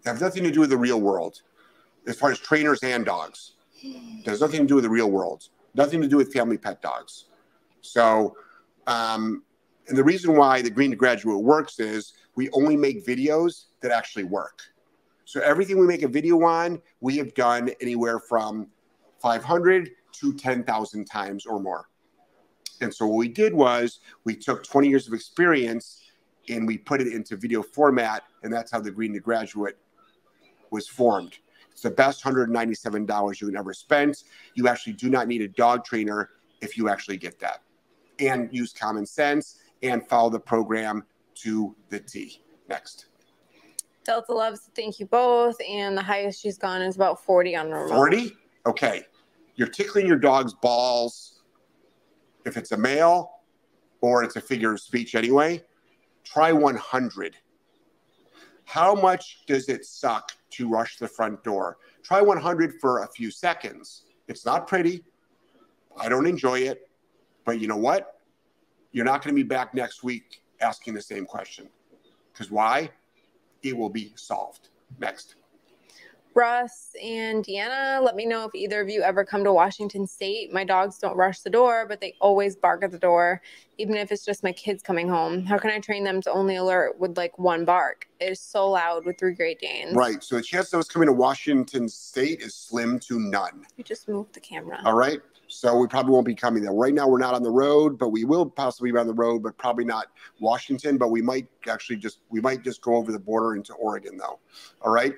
They 0.03 0.11
have 0.11 0.21
nothing 0.21 0.43
to 0.43 0.51
do 0.51 0.59
with 0.59 0.69
the 0.69 0.77
real 0.77 1.01
world 1.01 1.41
as 2.05 2.15
far 2.15 2.29
as 2.29 2.37
trainers 2.37 2.83
and 2.83 3.03
dogs. 3.03 3.53
There's 4.23 4.39
nothing 4.39 4.59
to 4.59 4.67
do 4.67 4.75
with 4.75 4.83
the 4.83 4.89
real 4.91 5.09
world. 5.09 5.49
Nothing 5.73 5.99
to 5.99 6.07
do 6.07 6.17
with 6.17 6.31
family 6.31 6.59
pet 6.59 6.83
dogs. 6.83 7.25
So, 7.81 8.37
um, 8.85 9.41
and 9.87 9.97
the 9.97 10.03
reason 10.03 10.35
why 10.35 10.61
the 10.61 10.69
Green 10.69 10.91
to 10.91 10.95
Graduate 10.95 11.43
works 11.43 11.79
is 11.79 12.13
we 12.35 12.51
only 12.51 12.77
make 12.77 13.03
videos 13.03 13.65
that 13.81 13.91
actually 13.91 14.25
work. 14.25 14.61
So 15.25 15.41
everything 15.41 15.79
we 15.79 15.87
make 15.87 16.03
a 16.03 16.07
video 16.07 16.39
on, 16.43 16.79
we 16.99 17.17
have 17.17 17.33
done 17.33 17.71
anywhere 17.81 18.19
from 18.19 18.67
500 19.23 19.89
to 20.19 20.33
10,000 20.33 21.05
times 21.05 21.47
or 21.47 21.59
more. 21.59 21.89
And 22.79 22.93
so 22.93 23.07
what 23.07 23.17
we 23.17 23.27
did 23.27 23.55
was 23.55 24.01
we 24.23 24.35
took 24.35 24.63
20 24.63 24.87
years 24.87 25.07
of 25.07 25.15
experience 25.15 26.01
and 26.49 26.67
we 26.67 26.77
put 26.77 27.01
it 27.01 27.07
into 27.07 27.35
video 27.35 27.61
format, 27.61 28.23
and 28.43 28.51
that's 28.51 28.71
how 28.71 28.79
the 28.79 28.91
Green 28.91 29.13
to 29.13 29.19
Graduate 29.19 29.77
was 30.71 30.87
formed. 30.87 31.37
It's 31.71 31.81
the 31.81 31.91
best 31.91 32.23
$197 32.23 33.41
you 33.41 33.47
can 33.47 33.57
ever 33.57 33.73
spend. 33.73 34.23
You 34.55 34.67
actually 34.67 34.93
do 34.93 35.09
not 35.09 35.27
need 35.27 35.41
a 35.41 35.47
dog 35.47 35.85
trainer 35.85 36.29
if 36.61 36.77
you 36.77 36.89
actually 36.89 37.17
get 37.17 37.39
that. 37.39 37.61
And 38.19 38.49
use 38.51 38.73
common 38.73 39.05
sense 39.05 39.59
and 39.81 40.07
follow 40.07 40.29
the 40.29 40.39
program 40.39 41.05
to 41.35 41.75
the 41.89 41.99
T. 41.99 42.41
Next. 42.69 43.07
Delta 44.03 44.33
loves 44.33 44.65
to 44.65 44.71
thank 44.75 44.99
you 44.99 45.05
both, 45.05 45.55
and 45.67 45.95
the 45.97 46.01
highest 46.01 46.41
she's 46.41 46.57
gone 46.57 46.81
is 46.81 46.95
about 46.95 47.23
40 47.23 47.55
on 47.55 47.69
normal. 47.69 47.95
40? 47.95 48.35
Okay. 48.65 49.03
You're 49.55 49.67
tickling 49.67 50.07
your 50.07 50.17
dog's 50.17 50.53
balls. 50.53 51.41
If 52.45 52.57
it's 52.57 52.71
a 52.71 52.77
male 52.77 53.31
or 54.01 54.23
it's 54.23 54.35
a 54.35 54.41
figure 54.41 54.73
of 54.73 54.79
speech 54.79 55.13
anyway, 55.13 55.63
try 56.23 56.51
100. 56.51 57.37
How 58.65 58.95
much 58.95 59.45
does 59.47 59.67
it 59.69 59.85
suck 59.85 60.31
to 60.51 60.69
rush 60.69 60.97
the 60.97 61.07
front 61.07 61.43
door? 61.43 61.77
Try 62.03 62.21
100 62.21 62.75
for 62.79 63.03
a 63.03 63.07
few 63.07 63.31
seconds. 63.31 64.05
It's 64.27 64.45
not 64.45 64.67
pretty. 64.67 65.03
I 65.97 66.07
don't 66.09 66.25
enjoy 66.25 66.59
it. 66.59 66.89
But 67.45 67.59
you 67.59 67.67
know 67.67 67.77
what? 67.77 68.19
You're 68.91 69.05
not 69.05 69.23
going 69.23 69.35
to 69.35 69.43
be 69.43 69.47
back 69.47 69.73
next 69.73 70.03
week 70.03 70.41
asking 70.61 70.93
the 70.93 71.01
same 71.01 71.25
question. 71.25 71.67
Because 72.31 72.51
why? 72.51 72.91
It 73.63 73.75
will 73.75 73.89
be 73.89 74.13
solved. 74.15 74.69
Next. 74.99 75.35
Russ 76.33 76.91
and 77.01 77.43
Deanna, 77.45 78.01
let 78.03 78.15
me 78.15 78.25
know 78.25 78.45
if 78.45 78.55
either 78.55 78.81
of 78.81 78.89
you 78.89 79.01
ever 79.01 79.25
come 79.25 79.43
to 79.43 79.53
Washington 79.53 80.07
State. 80.07 80.53
My 80.53 80.63
dogs 80.63 80.97
don't 80.97 81.17
rush 81.17 81.41
the 81.41 81.49
door, 81.49 81.85
but 81.87 81.99
they 81.99 82.15
always 82.21 82.55
bark 82.55 82.83
at 82.83 82.91
the 82.91 82.99
door, 82.99 83.41
even 83.77 83.95
if 83.95 84.11
it's 84.11 84.23
just 84.23 84.43
my 84.43 84.51
kids 84.51 84.81
coming 84.81 85.09
home. 85.09 85.45
How 85.45 85.57
can 85.57 85.71
I 85.71 85.79
train 85.79 86.03
them 86.03 86.21
to 86.21 86.31
only 86.31 86.55
alert 86.55 86.99
with 86.99 87.17
like 87.17 87.37
one 87.37 87.65
bark? 87.65 88.07
It 88.19 88.31
is 88.31 88.39
so 88.39 88.69
loud 88.69 89.05
with 89.05 89.17
three 89.17 89.33
Great 89.33 89.59
Danes. 89.59 89.93
Right. 89.93 90.23
So 90.23 90.35
the 90.35 90.41
chance 90.41 90.71
of 90.73 90.79
us 90.79 90.87
coming 90.87 91.07
to 91.07 91.13
Washington 91.13 91.89
State 91.89 92.41
is 92.41 92.55
slim 92.55 92.99
to 93.01 93.19
none. 93.19 93.65
You 93.75 93.83
just 93.83 94.07
moved 94.07 94.33
the 94.33 94.39
camera. 94.39 94.79
All 94.85 94.95
right. 94.95 95.19
So 95.47 95.75
we 95.75 95.87
probably 95.87 96.13
won't 96.13 96.25
be 96.25 96.33
coming 96.33 96.63
there. 96.63 96.71
Right 96.71 96.93
now, 96.93 97.09
we're 97.09 97.19
not 97.19 97.33
on 97.33 97.43
the 97.43 97.51
road, 97.51 97.99
but 97.99 98.09
we 98.09 98.23
will 98.23 98.45
possibly 98.45 98.89
be 98.89 98.97
on 98.97 99.05
the 99.05 99.13
road, 99.13 99.43
but 99.43 99.57
probably 99.57 99.83
not 99.83 100.07
Washington. 100.39 100.97
But 100.97 101.09
we 101.09 101.21
might 101.21 101.45
actually 101.67 101.97
just 101.97 102.19
we 102.29 102.39
might 102.39 102.63
just 102.63 102.81
go 102.81 102.95
over 102.95 103.11
the 103.11 103.19
border 103.19 103.55
into 103.55 103.73
Oregon, 103.73 104.17
though. 104.17 104.39
All 104.81 104.93
right. 104.93 105.13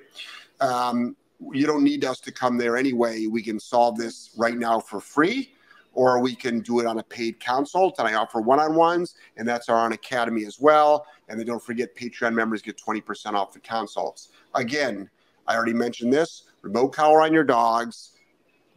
Um, 0.64 1.16
you 1.52 1.66
don't 1.66 1.84
need 1.84 2.04
us 2.04 2.20
to 2.20 2.32
come 2.32 2.56
there 2.56 2.76
anyway. 2.76 3.26
We 3.26 3.42
can 3.42 3.60
solve 3.60 3.96
this 3.96 4.30
right 4.36 4.56
now 4.56 4.80
for 4.80 5.00
free, 5.00 5.52
or 5.92 6.20
we 6.20 6.34
can 6.34 6.60
do 6.60 6.80
it 6.80 6.86
on 6.86 6.98
a 6.98 7.02
paid 7.02 7.38
consult. 7.38 7.98
And 7.98 8.08
I 8.08 8.14
offer 8.14 8.40
one-on-ones, 8.40 9.14
and 9.36 9.46
that's 9.46 9.68
our 9.68 9.84
own 9.84 9.92
academy 9.92 10.44
as 10.46 10.58
well. 10.58 11.06
And 11.28 11.38
then 11.38 11.46
don't 11.46 11.62
forget, 11.62 11.94
Patreon 11.96 12.34
members 12.34 12.62
get 12.62 12.78
20% 12.78 13.34
off 13.34 13.52
the 13.52 13.60
consults. 13.60 14.30
Again, 14.54 15.10
I 15.46 15.54
already 15.54 15.74
mentioned 15.74 16.12
this: 16.12 16.44
remote 16.62 16.88
collar 16.88 17.20
on 17.22 17.32
your 17.32 17.44
dogs. 17.44 18.12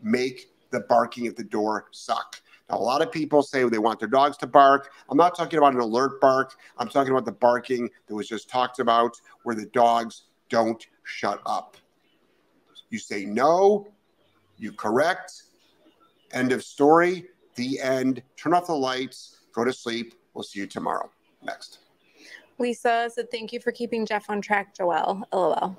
Make 0.02 0.52
the 0.72 0.82
barking 0.82 1.28
at 1.28 1.36
the 1.36 1.44
door 1.44 1.88
suck. 1.92 2.42
Now, 2.70 2.78
a 2.78 2.80
lot 2.80 3.02
of 3.02 3.12
people 3.12 3.42
say 3.42 3.64
they 3.64 3.78
want 3.78 4.00
their 4.00 4.10
dogs 4.10 4.36
to 4.38 4.48
bark. 4.48 4.92
I'm 5.10 5.18
not 5.18 5.38
talking 5.38 5.58
about 5.58 5.74
an 5.74 5.80
alert 5.80 6.20
bark. 6.20 6.56
I'm 6.78 6.90
talking 6.90 7.14
about 7.14 7.24
the 7.24 7.32
barking 7.32 7.90
that 8.08 8.16
was 8.16 8.28
just 8.28 8.50
talked 8.50 8.80
about, 8.80 9.20
where 9.44 9.56
the 9.56 9.68
dogs 9.68 10.24
don't 10.50 10.86
shut 11.04 11.42
up. 11.46 11.78
You 12.90 13.00
say 13.00 13.26
no, 13.26 13.88
you 14.58 14.72
correct, 14.72 15.44
end 16.32 16.52
of 16.52 16.64
story, 16.64 17.28
the 17.56 17.80
end. 17.82 18.22
Turn 18.38 18.54
off 18.54 18.68
the 18.68 18.74
lights, 18.74 19.38
go 19.54 19.64
to 19.64 19.74
sleep. 19.74 20.14
We'll 20.34 20.44
see 20.44 20.60
you 20.60 20.68
tomorrow. 20.68 21.10
Next. 21.44 21.80
Lisa 22.60 23.10
said, 23.14 23.30
"Thank 23.30 23.54
you 23.54 23.60
for 23.60 23.72
keeping 23.72 24.06
Jeff 24.06 24.30
on 24.30 24.42
track, 24.42 24.76
Joelle." 24.76 25.24
LOL. 25.32 25.78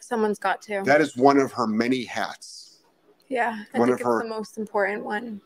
Someone's 0.00 0.38
got 0.38 0.62
to. 0.62 0.82
That 0.84 1.00
is 1.00 1.16
one 1.16 1.38
of 1.38 1.52
her 1.52 1.66
many 1.66 2.04
hats. 2.04 2.80
yeah, 3.28 3.64
I 3.74 3.78
one 3.78 3.90
of 3.90 4.00
her- 4.00 4.22
the 4.22 4.28
most 4.28 4.56
important 4.56 5.04
one. 5.04 5.40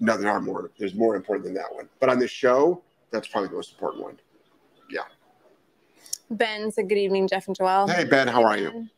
No, 0.00 0.16
there 0.16 0.30
are 0.30 0.40
more. 0.40 0.70
There's 0.78 0.94
more 0.94 1.14
important 1.14 1.44
than 1.44 1.54
that 1.54 1.72
one. 1.72 1.88
But 2.00 2.08
on 2.08 2.18
this 2.18 2.30
show, 2.30 2.82
that's 3.10 3.28
probably 3.28 3.48
the 3.48 3.54
most 3.54 3.72
important 3.72 4.02
one. 4.02 4.18
Ben 6.30 6.70
said, 6.70 6.88
"Good 6.88 6.98
evening, 6.98 7.28
Jeff 7.28 7.46
and 7.46 7.56
Joelle." 7.56 7.90
Hey, 7.90 8.04
Ben, 8.04 8.28
how 8.28 8.42
are 8.44 8.56
you? 8.56 8.88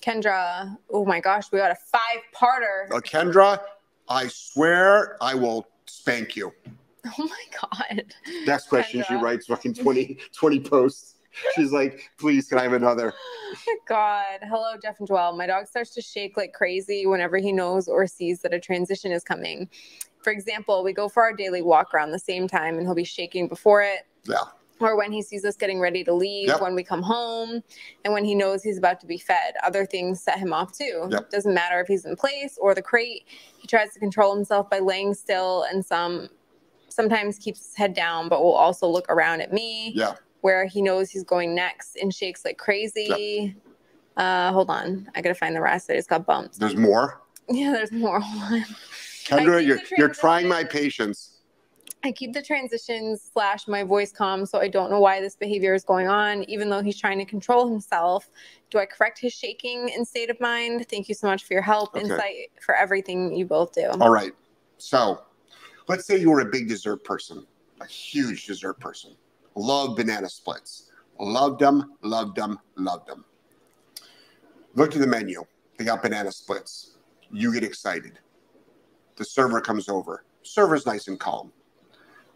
Kendra, 0.00 0.76
oh 0.90 1.04
my 1.04 1.20
gosh, 1.20 1.50
we 1.50 1.58
got 1.58 1.70
a 1.70 1.74
five 1.74 2.20
parter. 2.34 2.90
Uh, 2.92 3.00
Kendra, 3.00 3.60
I 4.08 4.28
swear 4.28 5.16
I 5.20 5.34
will 5.34 5.66
spank 5.86 6.36
you. 6.36 6.52
Oh 7.20 7.24
my 7.24 7.60
God. 7.62 8.14
Next 8.46 8.68
question, 8.68 9.04
she 9.06 9.14
writes 9.14 9.46
fucking 9.46 9.74
20, 9.74 10.18
20 10.32 10.60
posts. 10.60 11.14
She's 11.54 11.70
like, 11.70 12.10
please, 12.18 12.48
can 12.48 12.58
I 12.58 12.64
have 12.64 12.72
another? 12.72 13.14
God. 13.86 14.40
Hello, 14.42 14.74
Jeff 14.82 14.98
and 14.98 15.06
Joel. 15.06 15.36
My 15.36 15.46
dog 15.46 15.68
starts 15.68 15.90
to 15.94 16.02
shake 16.02 16.36
like 16.36 16.52
crazy 16.52 17.06
whenever 17.06 17.36
he 17.36 17.52
knows 17.52 17.86
or 17.86 18.08
sees 18.08 18.40
that 18.40 18.52
a 18.52 18.58
transition 18.58 19.12
is 19.12 19.22
coming. 19.22 19.68
For 20.18 20.32
example, 20.32 20.82
we 20.82 20.92
go 20.92 21.08
for 21.08 21.22
our 21.22 21.32
daily 21.32 21.62
walk 21.62 21.94
around 21.94 22.10
the 22.10 22.18
same 22.18 22.48
time 22.48 22.76
and 22.76 22.84
he'll 22.84 22.96
be 22.96 23.04
shaking 23.04 23.46
before 23.46 23.82
it. 23.82 24.00
Yeah. 24.24 24.38
Or 24.78 24.94
when 24.96 25.10
he 25.10 25.22
sees 25.22 25.44
us 25.44 25.56
getting 25.56 25.80
ready 25.80 26.04
to 26.04 26.12
leave, 26.12 26.48
Yep. 26.48 26.60
when 26.60 26.74
we 26.74 26.82
come 26.84 27.02
home, 27.02 27.62
and 28.04 28.12
when 28.12 28.24
he 28.26 28.34
knows 28.34 28.62
he's 28.62 28.76
about 28.76 29.00
to 29.00 29.06
be 29.06 29.16
fed. 29.16 29.54
Other 29.62 29.86
things 29.86 30.22
set 30.22 30.38
him 30.38 30.52
off 30.52 30.76
too. 30.76 31.08
Yep. 31.10 31.30
Doesn't 31.30 31.54
matter 31.54 31.80
if 31.80 31.86
he's 31.88 32.04
in 32.04 32.14
place 32.16 32.58
or 32.60 32.74
the 32.74 32.82
crate. 32.82 33.24
He 33.58 33.66
tries 33.66 33.94
to 33.94 33.98
control 34.00 34.34
himself 34.34 34.68
by 34.68 34.80
laying 34.80 35.14
still 35.14 35.62
and 35.70 35.84
some 35.84 36.28
sometimes 36.88 37.38
keeps 37.38 37.64
his 37.66 37.74
head 37.76 37.94
down, 37.94 38.28
but 38.28 38.42
will 38.42 38.54
also 38.54 38.86
look 38.86 39.06
around 39.10 39.40
at 39.42 39.52
me 39.52 39.92
Yeah. 39.94 40.14
where 40.42 40.66
he 40.66 40.80
knows 40.82 41.10
he's 41.10 41.24
going 41.24 41.54
next 41.54 41.96
and 41.96 42.14
shakes 42.14 42.44
like 42.44 42.56
crazy. 42.58 43.54
Uh, 44.16 44.50
hold 44.52 44.70
on, 44.70 45.08
I 45.14 45.20
gotta 45.20 45.34
find 45.34 45.54
the 45.54 45.60
rest. 45.60 45.90
I 45.90 45.94
just 45.96 46.08
got 46.08 46.24
bumped. 46.26 46.58
There's 46.58 46.76
more. 46.76 47.20
Yeah, 47.48 47.70
there's 47.72 47.92
more. 47.92 48.18
Hold 48.18 48.52
on. 48.54 48.64
Kendra, 49.24 49.64
you're, 49.64 49.78
you're 49.96 50.08
trying 50.08 50.48
my 50.48 50.64
patience. 50.64 51.35
I 52.04 52.12
keep 52.12 52.32
the 52.32 52.42
transitions 52.42 53.30
slash 53.32 53.66
my 53.66 53.82
voice 53.82 54.12
calm, 54.12 54.46
so 54.46 54.60
I 54.60 54.68
don't 54.68 54.90
know 54.90 55.00
why 55.00 55.20
this 55.20 55.34
behavior 55.34 55.74
is 55.74 55.82
going 55.84 56.06
on, 56.06 56.44
even 56.44 56.70
though 56.70 56.82
he's 56.82 56.98
trying 56.98 57.18
to 57.18 57.24
control 57.24 57.68
himself. 57.68 58.30
Do 58.70 58.78
I 58.78 58.86
correct 58.86 59.18
his 59.18 59.32
shaking 59.32 59.92
and 59.92 60.06
state 60.06 60.30
of 60.30 60.40
mind? 60.40 60.86
Thank 60.88 61.08
you 61.08 61.14
so 61.14 61.26
much 61.26 61.44
for 61.44 61.54
your 61.54 61.62
help, 61.62 61.96
Okay. 61.96 62.04
insight, 62.04 62.50
for 62.60 62.74
everything 62.76 63.34
you 63.34 63.44
both 63.44 63.72
do. 63.72 63.88
All 64.00 64.10
right. 64.10 64.32
So 64.78 65.22
let's 65.88 66.04
say 66.06 66.18
you 66.18 66.30
were 66.30 66.40
a 66.40 66.50
big 66.50 66.68
dessert 66.68 67.02
person, 67.02 67.44
a 67.80 67.86
huge 67.86 68.46
dessert 68.46 68.78
person. 68.78 69.16
Love 69.56 69.96
banana 69.96 70.28
splits. 70.28 70.90
Loved 71.18 71.60
them, 71.60 71.96
loved 72.02 72.36
them, 72.36 72.58
loved 72.76 73.08
them. 73.08 73.24
Look 74.74 74.94
at 74.94 75.00
the 75.00 75.06
menu. 75.06 75.44
They 75.78 75.86
got 75.86 76.02
banana 76.02 76.30
splits. 76.30 76.98
You 77.32 77.52
get 77.52 77.64
excited. 77.64 78.18
The 79.16 79.24
server 79.24 79.60
comes 79.62 79.88
over. 79.88 80.24
Server's 80.42 80.84
nice 80.84 81.08
and 81.08 81.18
calm. 81.18 81.52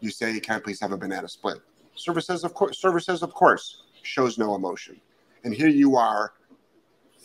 You 0.01 0.09
say, 0.09 0.39
Can 0.39 0.57
I 0.57 0.59
please 0.59 0.81
have 0.81 0.91
a 0.91 0.97
banana 0.97 1.29
split? 1.29 1.59
Server 1.95 2.21
says, 2.21 2.43
Of 2.43 2.53
course. 2.53 2.79
Server 2.79 2.99
says, 2.99 3.23
Of 3.23 3.33
course. 3.33 3.83
Shows 4.03 4.37
no 4.37 4.55
emotion. 4.55 4.99
And 5.43 5.53
here 5.53 5.67
you 5.67 5.95
are 5.95 6.33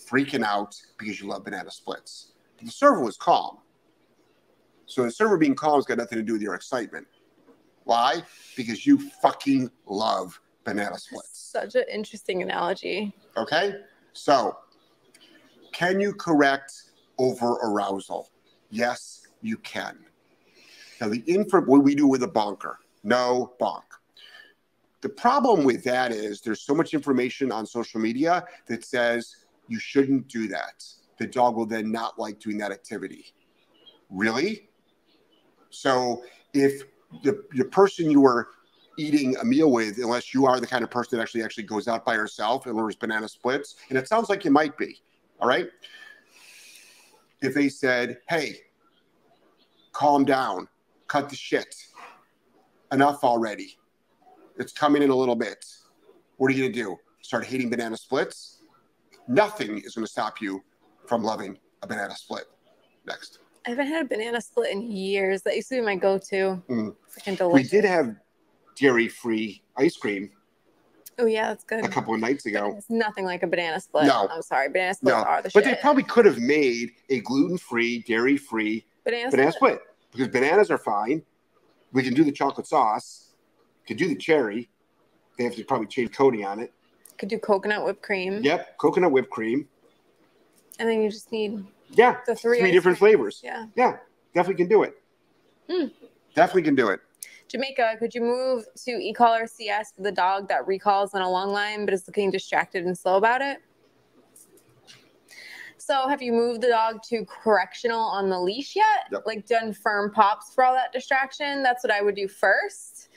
freaking 0.08 0.44
out 0.44 0.80
because 0.98 1.20
you 1.20 1.26
love 1.26 1.44
banana 1.44 1.70
splits. 1.70 2.32
The 2.62 2.70
server 2.70 3.02
was 3.02 3.16
calm. 3.16 3.58
So 4.86 5.02
the 5.02 5.10
server 5.10 5.36
being 5.36 5.54
calm 5.54 5.76
has 5.76 5.84
got 5.84 5.98
nothing 5.98 6.18
to 6.18 6.22
do 6.22 6.34
with 6.34 6.42
your 6.42 6.54
excitement. 6.54 7.06
Why? 7.84 8.22
Because 8.56 8.86
you 8.86 9.10
fucking 9.22 9.70
love 9.86 10.40
banana 10.64 10.98
splits. 10.98 11.30
Such 11.38 11.74
an 11.74 11.84
interesting 11.92 12.42
analogy. 12.42 13.14
Okay? 13.36 13.74
So, 14.12 14.56
can 15.72 16.00
you 16.00 16.12
correct 16.12 16.72
over 17.18 17.52
arousal? 17.62 18.30
Yes, 18.70 19.28
you 19.40 19.56
can. 19.58 19.98
Now, 21.00 21.08
the 21.08 21.22
info, 21.26 21.60
what 21.62 21.82
we 21.82 21.94
do 21.94 22.06
with 22.06 22.22
a 22.22 22.28
bonker, 22.28 22.78
no 23.02 23.54
bonk. 23.60 23.82
The 25.02 25.08
problem 25.08 25.64
with 25.64 25.84
that 25.84 26.10
is 26.10 26.40
there's 26.40 26.62
so 26.62 26.74
much 26.74 26.94
information 26.94 27.52
on 27.52 27.66
social 27.66 28.00
media 28.00 28.44
that 28.66 28.84
says 28.84 29.36
you 29.68 29.78
shouldn't 29.78 30.28
do 30.28 30.48
that. 30.48 30.84
The 31.18 31.26
dog 31.26 31.56
will 31.56 31.66
then 31.66 31.92
not 31.92 32.18
like 32.18 32.40
doing 32.40 32.58
that 32.58 32.72
activity. 32.72 33.26
Really? 34.10 34.68
So, 35.70 36.22
if 36.54 36.82
the, 37.22 37.44
the 37.52 37.64
person 37.64 38.10
you 38.10 38.20
were 38.20 38.48
eating 38.98 39.36
a 39.36 39.44
meal 39.44 39.70
with 39.70 39.98
unless 39.98 40.32
you 40.32 40.46
are 40.46 40.58
the 40.58 40.66
kind 40.66 40.82
of 40.82 40.90
person 40.90 41.16
that 41.16 41.22
actually 41.22 41.42
actually 41.42 41.64
goes 41.64 41.86
out 41.86 42.04
by 42.04 42.14
herself 42.14 42.66
and 42.66 42.74
orders 42.74 42.96
banana 42.96 43.28
splits 43.28 43.76
and 43.90 43.98
it 43.98 44.08
sounds 44.08 44.28
like 44.30 44.44
you 44.44 44.50
might 44.50 44.76
be 44.78 44.98
all 45.38 45.46
right 45.46 45.68
if 47.42 47.54
they 47.54 47.68
said 47.68 48.18
hey 48.28 48.56
calm 49.92 50.24
down 50.24 50.66
cut 51.08 51.28
the 51.28 51.36
shit 51.36 51.74
enough 52.92 53.22
already 53.24 53.76
it's 54.58 54.72
coming 54.72 55.02
in 55.02 55.10
a 55.10 55.14
little 55.14 55.36
bit 55.36 55.64
what 56.36 56.48
are 56.50 56.54
you 56.54 56.62
going 56.64 56.72
to 56.72 56.78
do 56.82 56.96
start 57.22 57.44
hating 57.44 57.68
banana 57.70 57.96
splits 57.96 58.62
nothing 59.28 59.78
is 59.78 59.94
going 59.94 60.04
to 60.04 60.10
stop 60.10 60.40
you 60.40 60.62
from 61.06 61.22
loving 61.22 61.58
a 61.82 61.86
banana 61.86 62.14
split 62.14 62.44
next 63.06 63.38
I 63.66 63.70
haven't 63.70 63.88
had 63.88 64.06
a 64.06 64.08
banana 64.08 64.40
split 64.40 64.70
in 64.72 64.80
years. 64.92 65.42
That 65.42 65.56
used 65.56 65.68
to 65.70 65.74
be 65.74 65.80
my 65.80 65.96
go-to. 65.96 66.62
Mm. 66.70 66.94
Freaking 67.12 67.52
we 67.52 67.64
did 67.64 67.84
have 67.84 68.14
dairy 68.76 69.08
free 69.08 69.60
ice 69.76 69.96
cream 69.96 70.30
Oh 71.18 71.26
yeah, 71.26 71.48
that's 71.48 71.64
good. 71.64 71.84
a 71.84 71.88
couple 71.88 72.14
of 72.14 72.20
nights 72.20 72.46
ago 72.46 72.74
It's 72.78 72.88
nothing 72.90 73.24
like 73.24 73.42
a 73.42 73.46
banana 73.48 73.80
split. 73.80 74.04
No. 74.04 74.28
I'm 74.30 74.42
sorry, 74.42 74.68
banana 74.68 74.94
splits 74.94 75.16
No, 75.16 75.22
are 75.24 75.42
the 75.42 75.50
but 75.52 75.64
shit. 75.64 75.74
they 75.76 75.80
probably 75.80 76.04
could 76.04 76.26
have 76.26 76.38
made 76.38 76.90
a 77.10 77.20
gluten-free, 77.22 78.04
dairy-free 78.06 78.86
banana, 79.04 79.30
banana 79.32 79.50
split. 79.52 79.74
split 79.80 79.85
because 80.16 80.32
bananas 80.32 80.70
are 80.70 80.78
fine. 80.78 81.22
We 81.92 82.02
can 82.02 82.14
do 82.14 82.24
the 82.24 82.32
chocolate 82.32 82.66
sauce, 82.66 83.34
can 83.86 83.96
do 83.96 84.08
the 84.08 84.16
cherry. 84.16 84.68
They 85.38 85.44
have 85.44 85.54
to 85.56 85.64
probably 85.64 85.86
change 85.86 86.12
coating 86.12 86.44
on 86.44 86.58
it. 86.60 86.72
Could 87.18 87.28
do 87.28 87.38
coconut 87.38 87.84
whipped 87.84 88.02
cream. 88.02 88.42
Yep, 88.42 88.78
coconut 88.78 89.12
whipped 89.12 89.30
cream. 89.30 89.68
And 90.78 90.88
then 90.88 91.02
you 91.02 91.10
just 91.10 91.30
need 91.32 91.64
Yeah, 91.90 92.16
the 92.26 92.34
three, 92.34 92.58
three 92.60 92.72
different 92.72 92.98
creams. 92.98 93.10
flavors. 93.12 93.40
Yeah. 93.44 93.66
Yeah, 93.76 93.96
definitely 94.34 94.62
can 94.64 94.68
do 94.68 94.82
it. 94.82 94.94
Hmm. 95.70 95.86
Definitely 96.34 96.62
can 96.62 96.74
do 96.74 96.88
it. 96.88 97.00
Jamaica, 97.48 97.96
could 97.98 98.14
you 98.14 98.20
move 98.22 98.64
to 98.84 98.90
e-collar 98.90 99.46
CS 99.46 99.92
with 99.96 100.06
a 100.06 100.12
dog 100.12 100.48
that 100.48 100.66
recalls 100.66 101.14
on 101.14 101.22
a 101.22 101.30
long 101.30 101.50
line 101.52 101.84
but 101.84 101.94
is 101.94 102.06
looking 102.06 102.30
distracted 102.30 102.84
and 102.84 102.96
slow 102.96 103.16
about 103.16 103.40
it? 103.40 103.58
So, 105.86 106.08
have 106.08 106.20
you 106.20 106.32
moved 106.32 106.62
the 106.62 106.68
dog 106.68 107.00
to 107.10 107.24
correctional 107.26 108.00
on 108.00 108.28
the 108.28 108.40
leash 108.40 108.74
yet? 108.74 109.06
Yep. 109.12 109.22
Like 109.24 109.46
done 109.46 109.72
firm 109.72 110.10
pops 110.10 110.52
for 110.52 110.64
all 110.64 110.74
that 110.74 110.92
distraction? 110.92 111.62
That's 111.62 111.84
what 111.84 111.92
I 111.92 112.02
would 112.02 112.16
do 112.16 112.26
first 112.26 113.08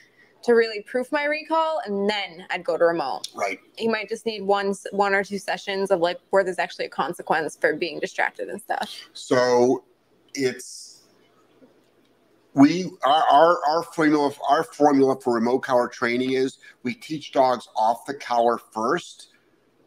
to 0.44 0.52
really 0.52 0.80
proof 0.82 1.10
my 1.10 1.24
recall, 1.24 1.80
and 1.84 2.08
then 2.08 2.46
I'd 2.48 2.62
go 2.62 2.78
to 2.78 2.84
remote. 2.84 3.28
Right. 3.34 3.58
You 3.76 3.90
might 3.90 4.08
just 4.08 4.24
need 4.24 4.42
one, 4.42 4.72
one 4.92 5.14
or 5.14 5.24
two 5.24 5.38
sessions 5.38 5.90
of 5.90 5.98
like 5.98 6.18
where 6.30 6.44
there's 6.44 6.60
actually 6.60 6.84
a 6.84 6.90
consequence 6.90 7.58
for 7.60 7.74
being 7.74 7.98
distracted 7.98 8.48
and 8.48 8.62
stuff. 8.62 8.94
So 9.14 9.82
it's 10.34 11.02
we 12.54 12.88
our, 13.04 13.24
our 13.32 13.58
our 13.68 13.82
formula 13.82 14.30
our 14.48 14.62
formula 14.62 15.20
for 15.20 15.34
remote 15.34 15.60
collar 15.60 15.88
training 15.88 16.34
is 16.34 16.58
we 16.84 16.94
teach 16.94 17.32
dogs 17.32 17.68
off 17.74 18.06
the 18.06 18.14
collar 18.14 18.58
first 18.58 19.30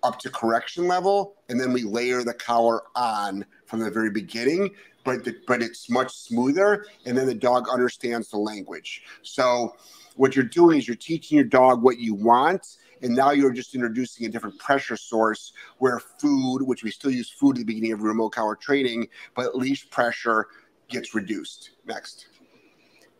up 0.03 0.19
to 0.19 0.29
correction 0.29 0.87
level 0.87 1.35
and 1.49 1.59
then 1.59 1.73
we 1.73 1.83
layer 1.83 2.23
the 2.23 2.33
collar 2.33 2.83
on 2.95 3.45
from 3.65 3.79
the 3.79 3.89
very 3.89 4.11
beginning 4.11 4.69
but 5.03 5.23
the, 5.23 5.35
but 5.47 5.61
it's 5.61 5.89
much 5.89 6.13
smoother 6.13 6.85
and 7.05 7.17
then 7.17 7.27
the 7.27 7.33
dog 7.33 7.67
understands 7.69 8.29
the 8.29 8.37
language. 8.37 9.03
So 9.21 9.75
what 10.15 10.35
you're 10.35 10.45
doing 10.45 10.77
is 10.77 10.87
you're 10.87 10.95
teaching 10.95 11.35
your 11.35 11.45
dog 11.45 11.81
what 11.81 11.99
you 11.99 12.13
want 12.13 12.77
and 13.01 13.13
now 13.13 13.31
you're 13.31 13.51
just 13.51 13.75
introducing 13.75 14.25
a 14.25 14.29
different 14.29 14.57
pressure 14.59 14.95
source 14.95 15.53
where 15.79 15.99
food 15.99 16.61
which 16.63 16.83
we 16.83 16.91
still 16.91 17.11
use 17.11 17.29
food 17.29 17.57
at 17.57 17.59
the 17.59 17.65
beginning 17.65 17.91
of 17.91 18.01
remote 18.01 18.31
collar 18.31 18.55
training 18.55 19.07
but 19.35 19.55
leash 19.55 19.89
pressure 19.89 20.47
gets 20.89 21.15
reduced. 21.15 21.71
Next 21.85 22.27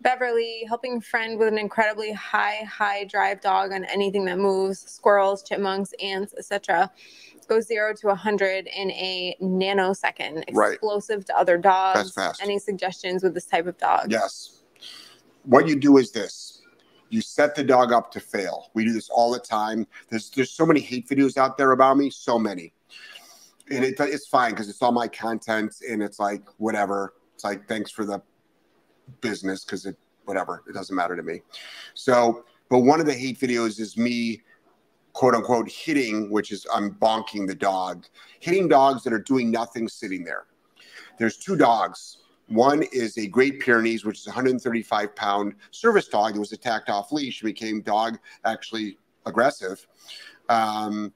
Beverly, 0.03 0.65
helping 0.67 0.99
friend 0.99 1.39
with 1.39 1.47
an 1.47 1.57
incredibly 1.57 2.11
high, 2.11 2.67
high 2.69 3.05
drive 3.05 3.39
dog 3.39 3.71
on 3.71 3.85
anything 3.85 4.25
that 4.25 4.37
moves, 4.37 4.79
squirrels, 4.79 5.41
chipmunks, 5.43 5.93
ants, 6.01 6.33
etc. 6.37 6.91
Goes 7.47 7.67
zero 7.67 7.93
to 7.95 8.07
a 8.07 8.09
100 8.09 8.67
in 8.67 8.91
a 8.91 9.35
nanosecond. 9.41 10.43
Right. 10.51 10.73
Explosive 10.73 11.25
to 11.25 11.37
other 11.37 11.57
dogs. 11.57 11.99
That's 11.99 12.11
fast. 12.11 12.43
Any 12.43 12.59
suggestions 12.59 13.23
with 13.23 13.33
this 13.33 13.45
type 13.45 13.65
of 13.65 13.77
dog? 13.77 14.11
Yes. 14.11 14.61
What 15.43 15.67
you 15.67 15.77
do 15.77 15.97
is 15.97 16.11
this. 16.11 16.61
You 17.09 17.21
set 17.21 17.55
the 17.55 17.63
dog 17.63 17.93
up 17.93 18.11
to 18.11 18.19
fail. 18.19 18.71
We 18.73 18.85
do 18.85 18.91
this 18.91 19.09
all 19.09 19.31
the 19.31 19.39
time. 19.39 19.87
There's 20.09 20.29
there's 20.31 20.51
so 20.51 20.65
many 20.65 20.79
hate 20.81 21.07
videos 21.07 21.37
out 21.37 21.57
there 21.57 21.71
about 21.71 21.97
me, 21.97 22.09
so 22.09 22.37
many. 22.37 22.73
And 23.69 23.85
it, 23.85 23.95
it's 23.99 24.27
fine 24.27 24.51
because 24.51 24.67
it's 24.67 24.81
all 24.81 24.91
my 24.91 25.07
content 25.07 25.75
and 25.87 26.03
it's 26.03 26.19
like 26.19 26.41
whatever. 26.57 27.13
It's 27.35 27.43
like 27.43 27.67
thanks 27.67 27.91
for 27.91 28.03
the 28.03 28.21
business 29.21 29.63
because 29.63 29.85
it 29.85 29.97
whatever. 30.25 30.63
It 30.67 30.73
doesn't 30.73 30.95
matter 30.95 31.15
to 31.15 31.23
me. 31.23 31.41
So, 31.93 32.45
but 32.69 32.79
one 32.79 32.99
of 32.99 33.05
the 33.05 33.13
hate 33.13 33.39
videos 33.39 33.79
is 33.79 33.97
me 33.97 34.41
quote 35.13 35.35
unquote 35.35 35.69
hitting, 35.69 36.29
which 36.31 36.51
is 36.51 36.65
I'm 36.73 36.95
bonking 36.95 37.47
the 37.47 37.55
dog, 37.55 38.05
hitting 38.39 38.67
dogs 38.67 39.03
that 39.03 39.13
are 39.13 39.19
doing 39.19 39.51
nothing 39.51 39.87
sitting 39.87 40.23
there. 40.23 40.45
There's 41.19 41.37
two 41.37 41.55
dogs. 41.55 42.17
One 42.47 42.83
is 42.91 43.17
a 43.17 43.27
Great 43.27 43.61
Pyrenees, 43.61 44.03
which 44.03 44.19
is 44.19 44.27
135 44.27 45.15
pound 45.15 45.55
service 45.71 46.07
dog 46.07 46.33
that 46.33 46.39
was 46.39 46.51
attacked 46.51 46.89
off 46.89 47.11
leash 47.11 47.41
became 47.41 47.81
dog 47.81 48.17
actually 48.43 48.97
aggressive. 49.25 49.85
Um, 50.49 51.13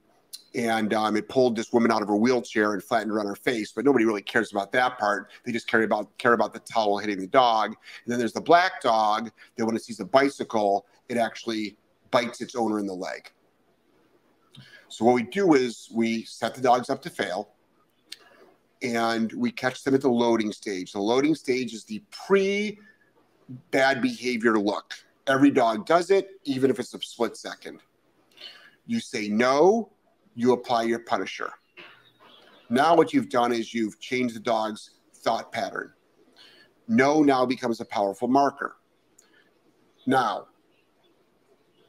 and 0.55 0.93
um, 0.93 1.15
it 1.15 1.27
pulled 1.29 1.55
this 1.55 1.71
woman 1.71 1.91
out 1.91 2.01
of 2.01 2.07
her 2.07 2.15
wheelchair 2.15 2.73
and 2.73 2.83
flattened 2.83 3.11
her 3.11 3.19
on 3.19 3.27
her 3.27 3.35
face. 3.35 3.71
But 3.71 3.85
nobody 3.85 4.05
really 4.05 4.21
cares 4.21 4.51
about 4.51 4.71
that 4.71 4.97
part. 4.97 5.29
They 5.45 5.51
just 5.51 5.67
care 5.67 5.83
about 5.83 6.15
care 6.17 6.33
about 6.33 6.53
the 6.53 6.59
towel 6.59 6.97
hitting 6.97 7.19
the 7.19 7.27
dog. 7.27 7.75
And 8.05 8.11
then 8.11 8.19
there's 8.19 8.33
the 8.33 8.41
black 8.41 8.81
dog 8.81 9.31
that 9.55 9.65
when 9.65 9.75
it 9.75 9.83
sees 9.83 9.99
a 9.99 10.05
bicycle, 10.05 10.85
it 11.09 11.17
actually 11.17 11.77
bites 12.11 12.41
its 12.41 12.55
owner 12.55 12.79
in 12.79 12.87
the 12.87 12.93
leg. 12.93 13.31
So 14.89 15.05
what 15.05 15.15
we 15.15 15.23
do 15.23 15.53
is 15.53 15.89
we 15.93 16.23
set 16.23 16.55
the 16.55 16.61
dogs 16.61 16.89
up 16.89 17.01
to 17.01 17.09
fail, 17.09 17.49
and 18.81 19.31
we 19.33 19.51
catch 19.51 19.83
them 19.83 19.93
at 19.93 20.01
the 20.01 20.09
loading 20.09 20.53
stage. 20.53 20.93
The 20.93 20.99
loading 20.99 21.35
stage 21.35 21.73
is 21.73 21.83
the 21.83 22.01
pre 22.25 22.79
bad 23.71 24.01
behavior 24.01 24.57
look. 24.57 24.93
Every 25.27 25.51
dog 25.51 25.85
does 25.85 26.09
it, 26.09 26.39
even 26.45 26.69
if 26.69 26.79
it's 26.79 26.93
a 26.93 27.01
split 27.01 27.35
second. 27.35 27.81
You 28.85 29.01
say 29.01 29.27
no, 29.27 29.91
you 30.37 30.53
apply 30.53 30.83
your 30.83 30.99
punisher. 30.99 31.51
Now, 32.69 32.95
what 32.95 33.11
you've 33.11 33.29
done 33.29 33.51
is 33.51 33.73
you've 33.73 33.99
changed 33.99 34.35
the 34.35 34.39
dog's 34.39 34.91
thought 35.15 35.51
pattern. 35.51 35.91
No 36.87 37.23
now 37.23 37.45
becomes 37.45 37.81
a 37.81 37.85
powerful 37.85 38.27
marker. 38.27 38.75
Now, 40.05 40.45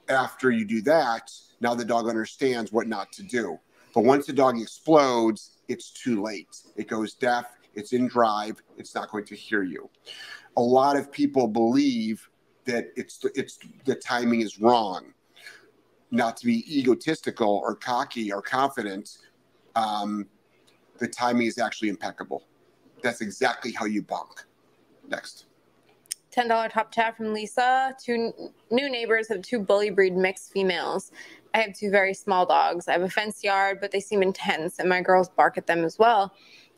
after 0.09 0.51
you 0.51 0.65
do 0.65 0.81
that, 0.83 1.31
now 1.61 1.75
the 1.75 1.85
dog 1.85 2.09
understands 2.09 2.73
what 2.73 2.89
not 2.89 3.13
to 3.13 3.23
do. 3.23 3.59
But 3.95 4.05
once 4.05 4.27
the 4.27 4.33
dog 4.33 4.59
explodes, 4.59 5.59
it's 5.69 5.91
too 5.91 6.23
late. 6.23 6.57
It 6.75 6.89
goes 6.89 7.15
deaf, 7.15 7.45
it's 7.75 7.93
in 7.93 8.09
drive, 8.09 8.63
it's 8.79 8.95
not 8.95 9.11
going 9.11 9.27
to 9.27 9.37
hear 9.37 9.63
you. 9.63 9.91
A 10.57 10.63
lot 10.63 10.97
of 10.97 11.13
people 11.13 11.47
believe 11.47 12.27
that 12.65 12.87
it's 12.97 13.25
it's 13.35 13.59
the 13.85 13.95
timing 13.95 14.41
is 14.41 14.59
wrong 14.59 15.13
not 16.11 16.37
to 16.39 16.47
be 16.47 16.65
egotistical 16.79 17.61
or 17.65 17.75
cocky 17.75 18.33
or 18.33 18.41
confident, 18.41 19.19
um, 19.75 20.27
the 20.99 21.07
timing 21.09 21.47
is 21.47 21.59
actually 21.59 21.89
impeccable. 21.89 22.45
That's 23.03 23.21
exactly 23.21 23.73
how 23.73 23.85
you 23.85 24.03
bonk. 24.03 24.45
Next. 25.09 25.47
$10 26.33 26.71
top 26.71 26.93
chat 26.93 27.17
from 27.17 27.33
Lisa. 27.33 27.95
Two 28.03 28.33
new 28.71 28.91
neighbors 28.91 29.29
have 29.29 29.43
two 29.43 29.59
bully 29.59 29.91
breed 29.91 30.17
mixed 30.17 30.53
females. 30.53 31.11
I 31.55 31.59
have 31.59 31.75
two 31.75 31.91
very 31.91 32.15
small 32.15 32.45
dogs. 32.47 32.89
I 32.89 32.93
have 32.93 33.03
a 33.03 33.09
fenced 33.09 33.43
yard, 33.43 33.79
but 33.81 33.91
they 33.91 34.01
seem 34.01 34.23
intense, 34.23 34.79
and 34.79 34.89
my 34.89 35.01
girls 35.01 35.29
bark 35.31 35.57
at 35.57 35.67
them 35.67 35.85
as 35.85 35.99
well. 35.99 36.33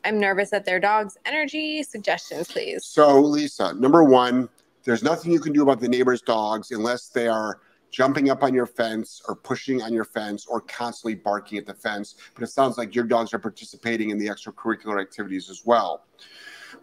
I'm 0.05 0.19
nervous 0.19 0.53
at 0.53 0.65
their 0.65 0.81
dog's 0.81 1.19
energy. 1.27 1.83
Suggestions, 1.83 2.51
please. 2.51 2.85
So, 2.85 3.21
Lisa, 3.21 3.75
number 3.75 4.05
one, 4.05 4.49
there's 4.85 5.03
nothing 5.03 5.33
you 5.33 5.41
can 5.41 5.53
do 5.53 5.63
about 5.63 5.81
the 5.81 5.89
neighbor's 5.89 6.23
dogs 6.23 6.71
unless 6.71 7.09
they 7.09 7.29
are 7.29 7.61
jumping 7.91 8.31
up 8.31 8.43
on 8.43 8.55
your 8.55 8.67
fence 8.67 9.23
or 9.29 9.35
pushing 9.37 9.83
on 9.83 9.93
your 9.93 10.05
fence 10.05 10.47
or 10.47 10.61
constantly 10.61 11.15
barking 11.15 11.59
at 11.59 11.67
the 11.67 11.75
fence. 11.75 12.17
But 12.35 12.45
it 12.45 12.49
sounds 12.49 12.79
like 12.79 12.95
your 12.95 13.05
dogs 13.05 13.35
are 13.35 13.39
participating 13.39 14.11
in 14.11 14.19
the 14.19 14.29
extracurricular 14.29 15.01
activities 15.01 15.51
as 15.51 15.63
well. 15.65 16.05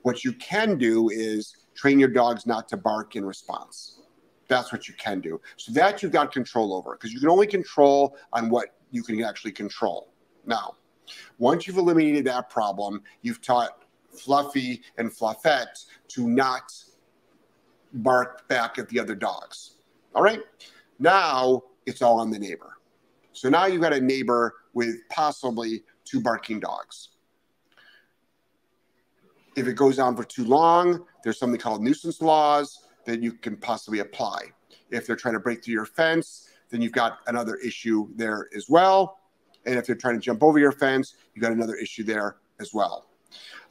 What 0.02 0.24
you 0.24 0.34
can 0.34 0.78
do 0.78 1.10
is 1.10 1.56
train 1.76 2.00
your 2.00 2.10
dogs 2.10 2.46
not 2.46 2.68
to 2.70 2.78
bark 2.78 3.16
in 3.16 3.26
response. 3.26 4.02
That's 4.48 4.72
what 4.72 4.88
you 4.88 4.94
can 4.96 5.22
do. 5.22 5.40
So 5.58 5.72
that 5.74 6.02
you've 6.02 6.12
got 6.12 6.32
control 6.32 6.74
over 6.74 6.94
because 6.94 7.14
you 7.14 7.20
can 7.20 7.30
only 7.30 7.48
control 7.48 8.18
on 8.34 8.50
what 8.50 8.76
you 8.92 9.04
can 9.04 9.22
actually 9.24 9.52
control. 9.52 10.10
Now, 10.46 10.76
once 11.38 11.68
you've 11.68 11.78
eliminated 11.78 12.26
that 12.26 12.50
problem, 12.50 13.04
you've 13.22 13.42
taught 13.42 13.84
Fluffy 14.12 14.82
and 14.98 15.12
Fluffette 15.12 15.86
to 16.10 16.28
not 16.28 16.74
bark 17.94 18.48
back 18.48 18.78
at 18.78 18.88
the 18.90 19.00
other 19.00 19.16
dogs. 19.16 19.76
All 20.16 20.24
right. 20.24 20.42
Now 21.00 21.64
it's 21.86 22.02
all 22.02 22.20
on 22.20 22.32
the 22.32 22.40
neighbor. 22.40 22.74
So 23.34 23.50
now 23.50 23.66
you've 23.66 23.82
got 23.82 23.94
a 23.94 24.02
neighbor 24.02 24.56
with 24.74 24.96
possibly 25.10 25.84
two 26.06 26.22
barking 26.22 26.60
dogs. 26.60 27.10
If 29.56 29.68
it 29.68 29.74
goes 29.74 30.00
on 30.00 30.16
for 30.16 30.24
too 30.24 30.46
long, 30.46 31.06
there's 31.24 31.40
something 31.40 31.60
called 31.60 31.84
nuisance 31.84 32.22
laws 32.22 32.88
that 33.06 33.22
you 33.22 33.34
can 33.34 33.58
possibly 33.58 34.00
apply. 34.00 34.52
If 34.92 35.08
they're 35.08 35.16
trying 35.16 35.34
to 35.34 35.40
break 35.40 35.64
through 35.64 35.74
your 35.74 35.86
fence, 35.86 36.50
then 36.70 36.82
you've 36.82 36.92
got 36.92 37.20
another 37.28 37.56
issue 37.56 38.08
there 38.16 38.50
as 38.56 38.70
well. 38.70 39.20
And 39.66 39.76
if 39.76 39.86
they're 39.86 39.96
trying 39.96 40.16
to 40.16 40.22
jump 40.22 40.44
over 40.44 40.60
your 40.60 40.72
fence, 40.72 41.16
you've 41.34 41.44
got 41.44 41.52
another 41.52 41.76
issue 41.76 42.04
there 42.04 42.38
as 42.60 42.74
well. 42.74 43.08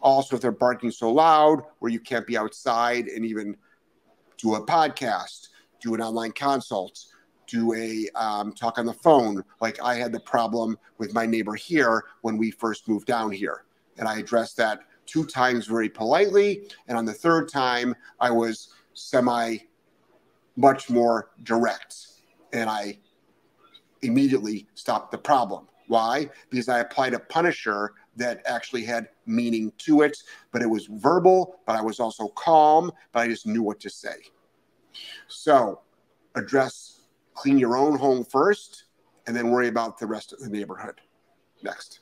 Also, 0.01 0.37
if 0.37 0.43
they're 0.43 0.53
barking 0.53 0.91
so 0.91 1.11
loud 1.11 1.63
where 1.79 1.91
you 1.91 2.01
can't 2.01 2.27
be 2.27 2.37
outside 2.37 3.09
and 3.09 3.25
even 3.25 3.57
do 4.39 4.55
a 4.55 4.67
podcast, 4.67 5.49
do 5.81 5.95
an 5.95 6.01
online 6.01 6.33
consult, 6.33 7.05
do 7.47 7.75
a 7.75 8.09
um, 8.15 8.53
talk 8.53 8.79
on 8.79 8.87
the 8.87 8.93
phone. 8.93 9.43
Like 9.61 9.83
I 9.83 9.95
had 9.97 10.13
the 10.13 10.21
problem 10.21 10.79
with 10.99 11.15
my 11.15 11.27
neighbor 11.27 11.55
here 11.55 12.05
when 12.23 12.37
we 12.37 12.51
first 12.51 12.89
moved 12.89 13.07
down 13.07 13.31
here. 13.31 13.65
And 13.99 14.09
I 14.09 14.19
addressed 14.19 14.57
that 14.59 14.81
two 15.07 15.25
times 15.25 15.67
very 15.67 15.89
politely. 15.89 16.69
And 16.89 16.99
on 16.99 17.05
the 17.05 17.13
third 17.13 17.49
time, 17.49 17.95
I 18.21 18.31
was 18.31 18.71
semi 18.95 19.59
much 20.57 20.91
more 20.91 21.31
direct. 21.43 21.97
And 22.53 22.69
I 22.69 22.99
immediately 24.03 24.67
stopped 24.75 25.11
the 25.11 25.19
problem. 25.19 25.69
Why? 25.89 26.29
Because 26.51 26.69
I 26.69 26.81
applied 26.81 27.15
a 27.15 27.21
punisher 27.21 27.93
that 28.17 28.43
actually 28.47 28.85
had 28.85 29.09
meaning 29.27 29.73
to 29.79 30.03
it, 30.03 30.17
but 30.51 30.63
it 30.63 30.67
was 30.67 30.87
verbal, 30.87 31.61
but 31.67 31.77
I 31.77 31.83
was 31.83 32.01
also 32.01 32.29
calm, 32.29 32.91
but 33.13 33.21
I 33.21 33.29
just 33.29 33.47
knew 33.47 33.63
what 33.63 33.79
to 33.81 33.91
say. 33.91 34.17
So 35.29 35.81
address 36.35 36.96
clean 37.37 37.59
your 37.59 37.77
own 37.77 37.97
home 37.97 38.25
first 38.25 38.85
and 39.27 39.37
then 39.37 39.51
worry 39.51 39.69
about 39.69 39.99
the 39.99 40.07
rest 40.07 40.33
of 40.33 40.41
the 40.41 40.49
neighborhood. 40.49 41.01
Next. 41.63 42.01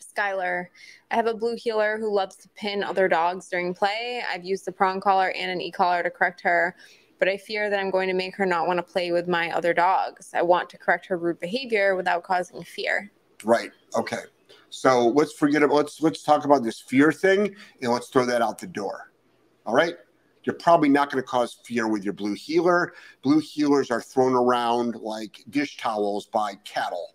Skylar. 0.00 0.66
I 1.10 1.16
have 1.16 1.26
a 1.26 1.34
blue 1.34 1.56
heeler 1.56 1.98
who 1.98 2.12
loves 2.12 2.36
to 2.36 2.48
pin 2.50 2.82
other 2.82 3.08
dogs 3.08 3.48
during 3.48 3.74
play. 3.74 4.22
I've 4.30 4.44
used 4.44 4.66
a 4.68 4.72
prong 4.72 5.00
collar 5.00 5.30
and 5.30 5.50
an 5.50 5.60
e 5.60 5.70
collar 5.70 6.02
to 6.02 6.10
correct 6.10 6.40
her, 6.42 6.76
but 7.18 7.28
I 7.28 7.36
fear 7.36 7.68
that 7.70 7.78
I'm 7.78 7.90
going 7.90 8.08
to 8.08 8.14
make 8.14 8.36
her 8.36 8.46
not 8.46 8.66
want 8.66 8.78
to 8.78 8.82
play 8.82 9.12
with 9.12 9.28
my 9.28 9.50
other 9.50 9.74
dogs. 9.74 10.30
I 10.34 10.42
want 10.42 10.70
to 10.70 10.78
correct 10.78 11.06
her 11.06 11.18
rude 11.18 11.40
behavior 11.40 11.96
without 11.96 12.22
causing 12.22 12.62
fear. 12.62 13.10
Right. 13.44 13.72
Okay. 13.96 14.22
So 14.70 15.08
let's 15.08 15.32
forget 15.32 15.62
about 15.62 15.76
let's 15.76 16.02
let's 16.02 16.22
talk 16.22 16.44
about 16.44 16.62
this 16.62 16.80
fear 16.80 17.12
thing 17.12 17.54
and 17.80 17.92
let's 17.92 18.08
throw 18.08 18.26
that 18.26 18.42
out 18.42 18.58
the 18.58 18.66
door. 18.66 19.12
All 19.64 19.74
right 19.74 19.96
you're 20.46 20.54
probably 20.54 20.88
not 20.88 21.10
going 21.10 21.22
to 21.22 21.28
cause 21.28 21.58
fear 21.64 21.88
with 21.88 22.04
your 22.04 22.14
blue 22.14 22.34
heeler. 22.34 22.94
Blue 23.22 23.40
heelers 23.40 23.90
are 23.90 24.00
thrown 24.00 24.32
around 24.32 24.94
like 24.94 25.42
dish 25.50 25.76
towels 25.76 26.26
by 26.26 26.54
cattle. 26.64 27.14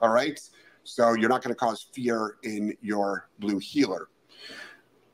All 0.00 0.08
right. 0.08 0.40
So 0.84 1.12
you're 1.12 1.28
not 1.28 1.42
going 1.42 1.54
to 1.54 1.58
cause 1.58 1.86
fear 1.92 2.36
in 2.42 2.74
your 2.80 3.28
blue 3.38 3.58
heeler. 3.58 4.08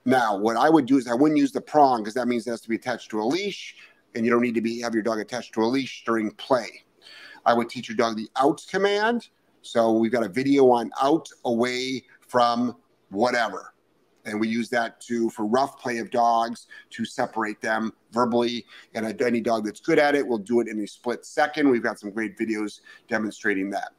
Now, 0.04 0.36
what 0.38 0.56
I 0.56 0.70
would 0.70 0.86
do 0.86 0.96
is 0.96 1.08
I 1.08 1.14
wouldn't 1.14 1.38
use 1.38 1.50
the 1.50 1.60
prong 1.60 2.02
because 2.02 2.14
that 2.14 2.28
means 2.28 2.46
it 2.46 2.50
has 2.50 2.60
to 2.60 2.68
be 2.68 2.76
attached 2.76 3.10
to 3.10 3.20
a 3.20 3.24
leash, 3.24 3.74
and 4.14 4.24
you 4.24 4.30
don't 4.30 4.42
need 4.42 4.54
to 4.54 4.60
be 4.60 4.80
have 4.80 4.94
your 4.94 5.02
dog 5.02 5.18
attached 5.18 5.52
to 5.54 5.62
a 5.62 5.66
leash 5.66 6.04
during 6.06 6.30
play. 6.30 6.84
I 7.44 7.52
would 7.52 7.68
teach 7.68 7.88
your 7.88 7.96
dog 7.96 8.16
the 8.16 8.30
out 8.36 8.64
command. 8.70 9.28
So 9.62 9.90
we've 9.92 10.12
got 10.12 10.22
a 10.22 10.28
video 10.28 10.70
on 10.70 10.92
out, 11.02 11.28
away 11.44 12.04
from 12.20 12.76
whatever 13.10 13.74
and 14.26 14.38
we 14.38 14.48
use 14.48 14.68
that 14.70 15.00
to 15.02 15.30
for 15.30 15.46
rough 15.46 15.80
play 15.80 15.98
of 15.98 16.10
dogs 16.10 16.66
to 16.90 17.04
separate 17.04 17.60
them 17.60 17.92
verbally. 18.12 18.66
And 18.94 19.20
any 19.22 19.40
dog 19.40 19.64
that's 19.64 19.80
good 19.80 19.98
at 19.98 20.14
it 20.14 20.26
will 20.26 20.38
do 20.38 20.60
it 20.60 20.68
in 20.68 20.78
a 20.80 20.86
split 20.86 21.24
second. 21.24 21.70
We've 21.70 21.82
got 21.82 21.98
some 21.98 22.10
great 22.10 22.36
videos 22.36 22.80
demonstrating 23.08 23.70
that. 23.70 23.92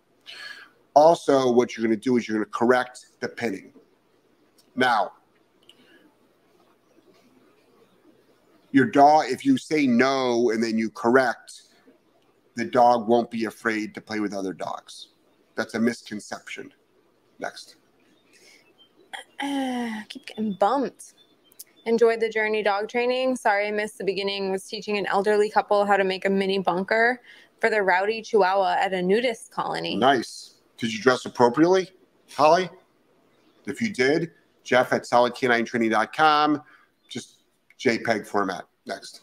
Also, 0.94 1.52
what 1.52 1.76
you're 1.76 1.86
going 1.86 1.98
to 1.98 2.04
do 2.04 2.18
is 2.18 2.28
you're 2.28 2.38
going 2.38 2.46
to 2.46 2.52
correct 2.52 3.08
the 3.20 3.30
pinning. 3.30 3.74
Now, 4.76 5.14
your 8.72 8.86
dog, 8.86 9.26
if 9.30 9.46
you 9.46 9.58
say 9.58 9.88
no 9.88 10.52
and 10.52 10.62
then 10.62 10.78
you 10.78 10.90
correct, 10.90 11.64
the 12.56 12.66
dog 12.66 13.08
won't 13.08 13.32
be 13.32 13.46
afraid 13.46 13.94
to 13.96 14.02
play 14.02 14.20
with 14.20 14.34
other 14.34 14.54
dogs. 14.54 15.10
That's 15.56 15.76
a 15.76 15.80
misconception. 15.80 16.74
Next. 17.40 17.78
Uh, 19.42 20.02
keep 20.10 20.26
getting 20.28 20.54
bumped. 20.54 21.14
Enjoyed 21.86 22.20
the 22.20 22.30
journey 22.30 22.64
dog 22.64 22.90
training. 22.90 23.36
Sorry 23.36 23.68
I 23.68 23.72
missed 23.72 23.98
the 23.98 24.04
beginning. 24.04 24.52
Was 24.52 24.66
teaching 24.66 24.98
an 24.98 25.06
elderly 25.06 25.50
couple 25.50 25.86
how 25.86 25.96
to 25.96 26.04
make 26.04 26.26
a 26.26 26.30
mini 26.30 26.60
bonker 26.60 27.22
for 27.62 27.70
their 27.70 27.84
rowdy 27.84 28.22
chihuahua 28.22 28.76
at 28.80 28.94
a 28.94 29.02
nudist 29.02 29.52
colony. 29.52 29.96
Nice. 29.96 30.56
Did 30.78 30.94
you 30.94 31.02
dress 31.02 31.26
appropriately, 31.26 31.90
Holly? 32.36 32.70
If 33.66 33.82
you 33.82 33.92
did, 33.92 34.32
Jeff 34.64 34.94
at 34.94 35.04
solidk9training.com. 35.04 36.62
Just 37.10 37.44
JPEG 37.80 38.28
format. 38.28 38.66
Next. 38.86 39.22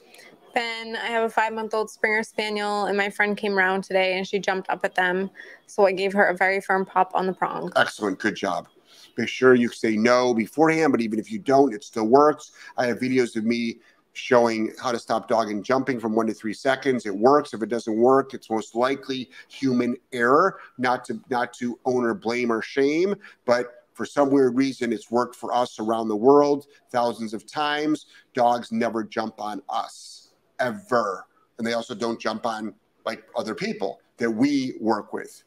Ben, 0.55 0.97
I 0.97 1.07
have 1.07 1.25
a 1.25 1.29
five 1.29 1.53
month 1.53 1.75
old 1.75 1.91
Springer 1.91 2.23
Spaniel, 2.23 2.87
and 2.87 2.97
my 2.97 3.11
friend 3.11 3.37
came 3.37 3.59
around 3.59 3.83
today 3.83 4.17
and 4.17 4.27
she 4.27 4.39
jumped 4.39 4.71
up 4.71 4.85
at 4.85 4.95
them. 4.95 5.31
So 5.67 5.87
I 5.87 5.93
gave 5.93 6.13
her 6.13 6.25
a 6.25 6.37
very 6.37 6.61
firm 6.61 6.87
pop 6.87 7.11
on 7.15 7.27
the 7.27 7.33
prong. 7.33 7.73
Excellent. 7.77 8.19
Good 8.19 8.37
job. 8.37 8.69
Make 9.17 9.29
sure 9.29 9.55
you 9.55 9.69
say 9.69 9.97
no 9.97 10.35
beforehand, 10.35 10.93
but 10.93 11.01
even 11.01 11.19
if 11.19 11.31
you 11.31 11.39
don't, 11.39 11.75
it 11.75 11.85
still 11.85 12.07
works. 12.07 12.53
I 12.77 12.87
have 12.87 12.99
videos 12.99 13.37
of 13.37 13.45
me 13.45 13.79
showing 14.13 14.73
how 14.81 14.93
to 14.93 14.99
stop 14.99 15.29
dog 15.29 15.51
and 15.51 15.65
jumping 15.65 15.99
from 15.99 16.15
one 16.15 16.27
to 16.27 16.35
three 16.35 16.53
seconds. 16.55 17.05
It 17.05 17.15
works. 17.15 17.53
If 17.53 17.63
it 17.63 17.69
doesn't 17.69 17.97
work, 17.97 18.33
it's 18.33 18.49
most 18.49 18.75
likely 18.75 19.31
human 19.49 19.97
error, 20.13 20.61
not 20.79 21.05
to 21.07 21.21
not 21.31 21.53
to 21.55 21.79
own 21.85 22.05
or 22.05 22.15
blame 22.15 22.51
or 22.53 22.63
shame, 22.63 23.15
but 23.45 23.85
for 23.95 24.05
some 24.05 24.31
weird 24.31 24.57
reason, 24.57 24.93
it's 24.93 25.11
worked 25.11 25.37
for 25.37 25.55
us 25.55 25.79
around 25.79 26.09
the 26.09 26.17
world 26.17 26.67
thousands 26.91 27.33
of 27.33 27.47
times. 27.47 28.07
Dogs 28.35 28.73
never 28.73 29.05
jump 29.05 29.41
on 29.41 29.63
us 29.69 30.33
ever. 30.59 31.27
And 31.59 31.67
they 31.67 31.75
also 31.75 31.95
don't 31.95 32.21
jump 32.21 32.45
on 32.45 32.75
like 33.07 33.25
other 33.37 33.55
people 33.55 34.01
that 34.17 34.31
we 34.31 34.75
work 34.81 35.13
with. 35.13 35.45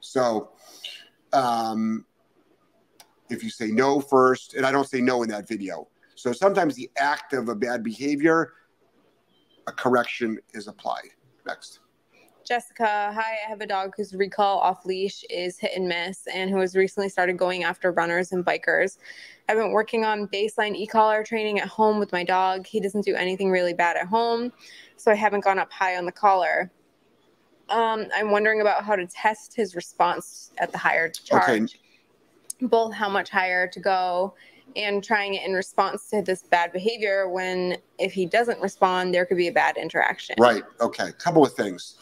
So, 0.00 0.50
um, 1.32 2.04
if 3.30 3.42
you 3.42 3.50
say 3.50 3.68
no 3.68 4.00
first, 4.00 4.54
and 4.54 4.66
I 4.66 4.72
don't 4.72 4.88
say 4.88 5.00
no 5.00 5.22
in 5.22 5.28
that 5.30 5.48
video. 5.48 5.88
So 6.14 6.32
sometimes 6.32 6.74
the 6.74 6.90
act 6.98 7.32
of 7.32 7.48
a 7.48 7.54
bad 7.54 7.82
behavior, 7.82 8.52
a 9.66 9.72
correction 9.72 10.38
is 10.52 10.68
applied. 10.68 11.10
Next. 11.46 11.80
Jessica, 12.44 13.12
hi. 13.14 13.38
I 13.46 13.48
have 13.48 13.60
a 13.60 13.66
dog 13.66 13.92
whose 13.96 14.12
recall 14.14 14.58
off 14.58 14.84
leash 14.84 15.24
is 15.30 15.58
hit 15.58 15.72
and 15.76 15.86
miss 15.86 16.26
and 16.26 16.50
who 16.50 16.58
has 16.58 16.74
recently 16.74 17.08
started 17.08 17.36
going 17.36 17.64
after 17.64 17.92
runners 17.92 18.32
and 18.32 18.44
bikers. 18.44 18.98
I've 19.48 19.56
been 19.56 19.72
working 19.72 20.04
on 20.04 20.26
baseline 20.28 20.74
e 20.74 20.86
collar 20.86 21.22
training 21.22 21.60
at 21.60 21.68
home 21.68 21.98
with 21.98 22.12
my 22.12 22.24
dog. 22.24 22.66
He 22.66 22.80
doesn't 22.80 23.04
do 23.04 23.14
anything 23.14 23.50
really 23.50 23.74
bad 23.74 23.96
at 23.96 24.06
home, 24.06 24.52
so 24.96 25.10
I 25.10 25.14
haven't 25.14 25.44
gone 25.44 25.58
up 25.58 25.70
high 25.72 25.96
on 25.96 26.06
the 26.06 26.12
collar. 26.12 26.70
Um, 27.68 28.06
I'm 28.14 28.30
wondering 28.30 28.60
about 28.60 28.84
how 28.84 28.96
to 28.96 29.06
test 29.06 29.54
his 29.54 29.76
response 29.76 30.50
at 30.58 30.72
the 30.72 30.78
higher 30.78 31.08
charge, 31.08 31.42
okay. 31.48 31.80
Both 32.62 32.92
how 32.92 33.08
much 33.08 33.30
higher 33.30 33.66
to 33.68 33.80
go 33.80 34.34
and 34.76 35.02
trying 35.02 35.34
it 35.34 35.44
in 35.44 35.52
response 35.52 36.08
to 36.10 36.22
this 36.22 36.42
bad 36.42 36.72
behavior 36.72 37.28
when 37.28 37.76
if 37.98 38.12
he 38.12 38.24
doesn't 38.26 38.60
respond 38.60 39.12
there 39.12 39.26
could 39.26 39.36
be 39.36 39.48
a 39.48 39.52
bad 39.52 39.76
interaction. 39.76 40.36
Right. 40.38 40.62
Okay. 40.80 41.10
Couple 41.18 41.44
of 41.44 41.52
things. 41.54 41.96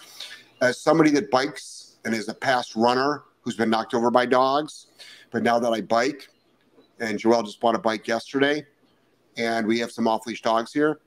As 0.60 0.78
somebody 0.78 1.10
that 1.10 1.30
bikes 1.30 1.96
and 2.04 2.14
is 2.14 2.28
a 2.28 2.34
past 2.34 2.76
runner 2.76 3.24
who's 3.42 3.56
been 3.56 3.70
knocked 3.70 3.94
over 3.94 4.10
by 4.10 4.26
dogs, 4.26 4.86
but 5.30 5.42
now 5.42 5.58
that 5.58 5.72
I 5.72 5.80
bike, 5.80 6.28
and 7.00 7.18
Joelle 7.18 7.44
just 7.44 7.60
bought 7.60 7.74
a 7.74 7.78
bike 7.78 8.08
yesterday, 8.08 8.66
and 9.36 9.66
we 9.66 9.78
have 9.78 9.92
some 9.92 10.08
off 10.08 10.26
leash 10.26 10.42
dogs 10.42 10.72
here. 10.72 11.00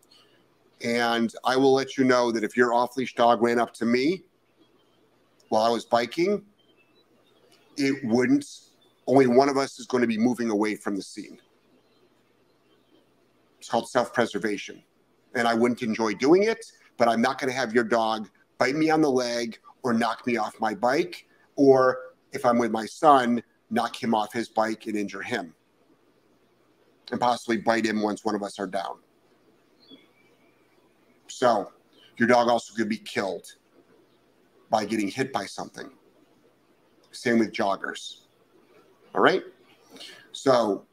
And 0.84 1.32
I 1.44 1.58
will 1.58 1.74
let 1.74 1.98
you 1.98 2.04
know 2.04 2.32
that 2.32 2.44
if 2.44 2.58
your 2.58 2.74
off 2.74 2.98
leash 2.98 3.14
dog 3.14 3.42
ran 3.42 3.60
up 3.60 3.74
to 3.76 3.86
me 3.86 4.24
while 5.50 5.64
I 5.64 5.70
was 5.70 5.86
biking, 5.86 6.44
it 7.78 8.04
wouldn't, 8.04 8.46
only 9.08 9.28
one 9.28 9.50
of 9.50 9.58
us 9.58 9.80
is 9.80 9.86
going 9.86 10.02
to 10.02 10.08
be 10.08 10.18
moving 10.18 10.50
away 10.50 10.76
from 10.76 10.96
the 10.96 11.02
scene. 11.02 11.40
It's 13.60 13.70
called 13.70 13.90
self 13.90 14.14
preservation. 14.14 14.82
And 15.36 15.48
I 15.48 15.54
wouldn't 15.54 15.82
enjoy 15.82 16.14
doing 16.16 16.44
it, 16.44 16.66
but 16.98 17.08
I'm 17.08 17.22
not 17.22 17.40
going 17.40 17.52
to 17.52 17.58
have 17.58 17.74
your 17.74 17.84
dog 17.84 18.30
bite 18.58 18.76
me 18.76 18.90
on 18.90 19.02
the 19.02 19.10
leg 19.10 19.58
or 19.84 19.94
knock 19.94 20.28
me 20.28 20.38
off 20.38 20.60
my 20.60 20.76
bike, 20.76 21.26
or 21.56 21.98
if 22.32 22.46
I'm 22.46 22.58
with 22.58 22.72
my 22.72 22.86
son, 22.86 23.42
knock 23.70 24.02
him 24.02 24.14
off 24.14 24.34
his 24.34 24.50
bike 24.50 24.86
and 24.86 24.96
injure 24.96 25.22
him, 25.22 25.56
and 27.12 27.20
possibly 27.20 27.58
bite 27.58 27.86
him 27.86 28.02
once 28.02 28.24
one 28.24 28.36
of 28.36 28.44
us 28.44 28.60
are 28.60 28.68
down. 28.68 29.00
So, 31.28 31.72
your 32.18 32.28
dog 32.28 32.50
also 32.50 32.74
could 32.76 32.90
be 32.90 32.98
killed 32.98 33.46
by 34.70 34.86
getting 34.86 35.08
hit 35.08 35.34
by 35.34 35.46
something. 35.46 35.90
Same 37.12 37.40
with 37.40 37.52
joggers. 37.52 38.22
All 39.14 39.22
right. 39.22 39.44
So, 40.32 40.86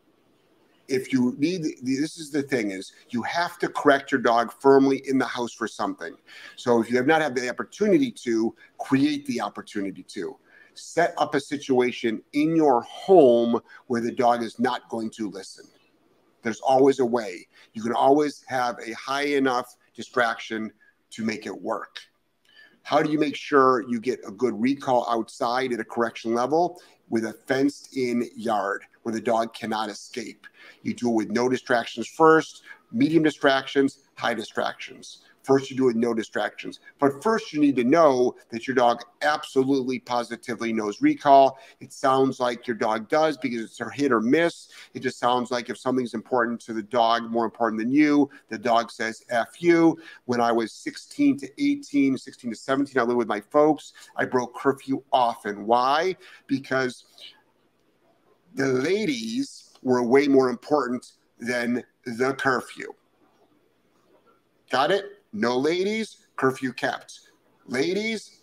if 0.88 1.12
you 1.12 1.35
need 1.38 1.62
this 1.83 2.18
is 2.18 2.31
the 2.31 2.42
thing 2.42 2.70
is 2.70 2.92
you 3.11 3.22
have 3.22 3.59
to 3.59 3.68
correct 3.68 4.11
your 4.11 4.20
dog 4.20 4.52
firmly 4.52 5.02
in 5.07 5.18
the 5.18 5.26
house 5.26 5.52
for 5.52 5.68
something. 5.68 6.16
So 6.57 6.81
if 6.81 6.90
you 6.90 6.96
have 6.96 7.07
not 7.07 7.20
had 7.20 7.35
the 7.35 7.48
opportunity 7.48 8.11
to 8.11 8.54
create 8.78 9.26
the 9.26 9.40
opportunity 9.40 10.02
to. 10.02 10.37
Set 10.74 11.12
up 11.18 11.35
a 11.35 11.40
situation 11.40 12.22
in 12.33 12.57
your 12.57 12.83
home 12.83 13.61
where 13.88 14.00
the 14.00 14.12
dog 14.12 14.42
is 14.42 14.59
not 14.59 14.88
going 14.88 15.11
to 15.11 15.28
listen. 15.28 15.66
There's 16.42 16.61
always 16.61 17.00
a 17.00 17.04
way. 17.04 17.46
You 17.74 17.83
can 17.83 17.92
always 17.92 18.44
have 18.46 18.76
a 18.78 18.92
high 18.92 19.26
enough 19.26 19.76
distraction 19.94 20.72
to 21.11 21.24
make 21.24 21.46
it 21.46 21.62
work 21.62 22.00
how 22.88 23.03
do 23.03 23.12
you 23.12 23.18
make 23.18 23.37
sure 23.37 23.85
you 23.87 24.01
get 24.01 24.18
a 24.27 24.31
good 24.31 24.59
recall 24.59 25.07
outside 25.11 25.74
at 25.74 25.79
a 25.79 25.85
correction 25.85 26.33
level 26.33 26.81
with 27.11 27.27
a 27.27 27.35
fenced 27.35 27.94
in 27.94 28.27
yard 28.35 28.83
where 29.03 29.14
the 29.14 29.20
dog 29.20 29.53
cannot 29.53 29.90
escape. 29.90 30.46
You 30.85 30.94
do 30.94 31.11
it 31.11 31.14
with 31.14 31.31
no 31.31 31.51
distractions 31.51 32.09
first, 32.09 32.62
medium 32.90 33.22
distractions, 33.22 33.98
high 34.14 34.33
distractions. 34.33 35.18
First, 35.48 35.70
you 35.70 35.78
do 35.78 35.88
it 35.88 35.96
no 35.96 36.12
distractions. 36.12 36.80
But 36.98 37.22
first, 37.22 37.54
you 37.54 37.58
need 37.58 37.74
to 37.76 37.84
know 37.84 38.34
that 38.50 38.68
your 38.68 38.74
dog 38.74 39.00
absolutely 39.22 39.98
positively 39.98 40.74
knows 40.74 41.00
recall. 41.00 41.56
It 41.80 41.90
sounds 41.90 42.38
like 42.38 42.66
your 42.66 42.76
dog 42.76 43.08
does 43.08 43.38
because 43.38 43.62
it's 43.62 43.80
a 43.80 43.88
hit 43.88 44.12
or 44.12 44.20
miss. 44.20 44.68
It 44.92 45.00
just 45.00 45.18
sounds 45.18 45.50
like 45.50 45.70
if 45.70 45.78
something's 45.78 46.12
important 46.12 46.61
to 46.66 46.74
the 46.74 46.82
dog, 46.82 47.30
more 47.30 47.46
important 47.46 47.80
than 47.80 47.90
you, 47.90 48.28
the 48.50 48.58
dog 48.58 48.90
says 48.90 49.24
F 49.30 49.62
you. 49.62 49.96
When 50.26 50.38
I 50.38 50.52
was 50.52 50.70
16 50.70 51.38
to 51.38 51.48
18, 51.56 52.18
16 52.18 52.50
to 52.50 52.54
17, 52.54 53.00
I 53.00 53.04
lived 53.04 53.16
with 53.16 53.26
my 53.26 53.40
folks. 53.40 53.94
I 54.16 54.26
broke 54.26 54.54
curfew 54.54 55.02
often. 55.14 55.64
Why? 55.64 56.14
Because 56.46 57.06
the 58.54 58.66
ladies 58.66 59.70
were 59.82 60.02
way 60.02 60.28
more 60.28 60.50
important 60.50 61.12
than 61.38 61.82
the 62.04 62.34
curfew. 62.34 62.92
Got 64.70 64.90
it? 64.90 65.17
No 65.32 65.56
ladies, 65.56 66.26
curfew 66.36 66.72
kept. 66.72 67.20
Ladies, 67.66 68.40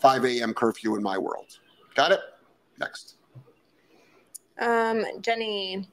5 0.00 0.24
a.m. 0.24 0.54
curfew 0.54 0.96
in 0.96 1.02
my 1.02 1.16
world. 1.16 1.58
Got 1.94 2.12
it? 2.12 2.20
Next. 2.78 3.16
Um, 4.58 5.04
Jenny, 5.20 5.88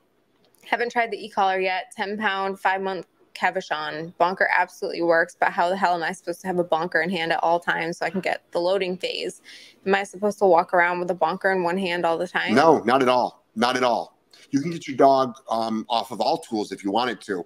haven't 0.66 0.92
tried 0.92 1.12
the 1.12 1.24
e-collar 1.24 1.60
yet. 1.60 1.92
10 1.96 2.18
pound, 2.18 2.60
five 2.60 2.82
month 2.82 3.08
Cavachon. 3.36 4.14
Bonker 4.18 4.50
absolutely 4.58 5.04
works, 5.04 5.36
but 5.40 5.52
how 5.52 5.70
the 5.70 5.78
hell 5.78 5.94
am 5.94 6.04
I 6.04 6.12
supposed 6.14 6.42
to 6.42 6.48
have 6.48 6.58
a 6.58 6.64
bonker 6.64 7.02
in 7.02 7.10
hand 7.10 7.34
at 7.34 7.44
all 7.44 7.60
times 7.60 8.00
so 8.00 8.06
I 8.06 8.10
can 8.10 8.22
get 8.22 8.44
the 8.52 8.60
loading 8.60 8.98
phase? 8.98 9.42
Am 9.86 9.94
I 9.94 10.04
supposed 10.04 10.40
to 10.40 10.46
walk 10.46 10.74
around 10.74 11.00
with 11.00 11.12
a 11.12 11.16
bonker 11.16 11.52
in 11.52 11.64
one 11.64 11.78
hand 11.78 12.06
all 12.06 12.18
the 12.18 12.28
time? 12.28 12.56
No, 12.56 12.80
not 12.80 13.02
at 13.02 13.10
all. 13.10 13.46
Not 13.56 13.78
at 13.78 13.84
all. 13.84 14.18
You 14.52 14.62
can 14.62 14.72
get 14.72 14.88
your 14.88 14.98
dog 14.98 15.36
um, 15.50 15.86
off 15.90 16.12
of 16.12 16.22
all 16.22 16.38
tools 16.38 16.72
if 16.72 16.84
you 16.84 16.92
wanted 16.92 17.20
to. 17.22 17.46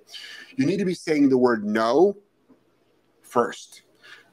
You 0.55 0.65
need 0.65 0.77
to 0.77 0.85
be 0.85 0.93
saying 0.93 1.29
the 1.29 1.37
word 1.37 1.65
no 1.65 2.15
first. 3.29 3.83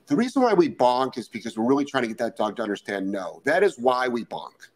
The 0.07 0.17
reason 0.17 0.43
why 0.43 0.55
we 0.55 0.69
bonk 0.69 1.19
is 1.19 1.29
because 1.29 1.59
we're 1.59 1.67
really 1.67 1.85
trying 1.85 2.03
to 2.05 2.09
get 2.09 2.19
that 2.19 2.37
dog 2.37 2.57
to 2.57 2.63
understand 2.63 3.11
no. 3.11 3.43
That 3.45 3.63
is 3.63 3.77
why 3.79 4.09
we 4.09 4.25
bonk. 4.25 4.69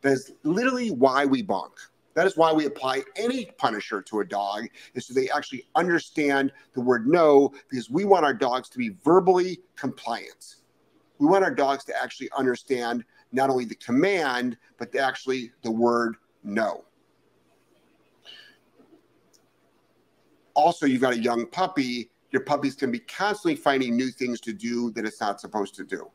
That 0.00 0.12
is 0.12 0.32
literally 0.44 0.90
why 0.90 1.26
we 1.26 1.42
bonk. 1.42 1.72
That 2.14 2.26
is 2.26 2.36
why 2.36 2.50
we 2.50 2.64
apply 2.64 3.02
any 3.16 3.50
punisher 3.58 4.00
to 4.00 4.20
a 4.20 4.24
dog, 4.24 4.68
is 4.94 5.06
so 5.06 5.12
they 5.12 5.28
actually 5.28 5.66
understand 5.74 6.50
the 6.72 6.80
word 6.80 7.06
no, 7.06 7.52
because 7.68 7.90
we 7.90 8.06
want 8.06 8.24
our 8.24 8.32
dogs 8.32 8.70
to 8.70 8.78
be 8.78 8.96
verbally 9.04 9.60
compliant. 9.76 10.56
We 11.18 11.26
want 11.26 11.44
our 11.44 11.54
dogs 11.54 11.84
to 11.84 12.02
actually 12.02 12.30
understand 12.36 13.04
not 13.32 13.50
only 13.50 13.66
the 13.66 13.74
command, 13.74 14.56
but 14.78 14.96
actually 14.96 15.52
the 15.60 15.70
word 15.70 16.16
no. 16.42 16.84
Also, 20.54 20.86
you've 20.86 21.02
got 21.02 21.12
a 21.12 21.18
young 21.18 21.46
puppy 21.46 22.10
your 22.36 22.44
puppies 22.44 22.74
can 22.74 22.90
be 22.90 22.98
constantly 22.98 23.56
finding 23.56 23.96
new 23.96 24.10
things 24.10 24.42
to 24.42 24.52
do 24.52 24.90
that 24.90 25.06
it's 25.06 25.22
not 25.22 25.40
supposed 25.40 25.74
to 25.74 25.84
do. 25.84 26.10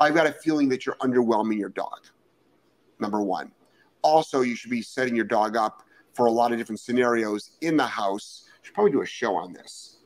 I've 0.00 0.14
got 0.14 0.26
a 0.26 0.32
feeling 0.32 0.70
that 0.70 0.86
you're 0.86 0.96
underwhelming 1.02 1.58
your 1.58 1.68
dog. 1.68 2.06
Number 2.98 3.20
one. 3.20 3.52
Also, 4.00 4.40
you 4.40 4.56
should 4.56 4.70
be 4.70 4.80
setting 4.80 5.14
your 5.14 5.26
dog 5.26 5.54
up 5.54 5.82
for 6.14 6.24
a 6.24 6.30
lot 6.30 6.50
of 6.50 6.56
different 6.56 6.80
scenarios 6.80 7.50
in 7.60 7.76
the 7.76 7.86
house. 7.86 8.44
You 8.46 8.60
should 8.62 8.74
probably 8.74 8.92
do 8.92 9.02
a 9.02 9.06
show 9.06 9.36
on 9.36 9.52
this. 9.52 9.98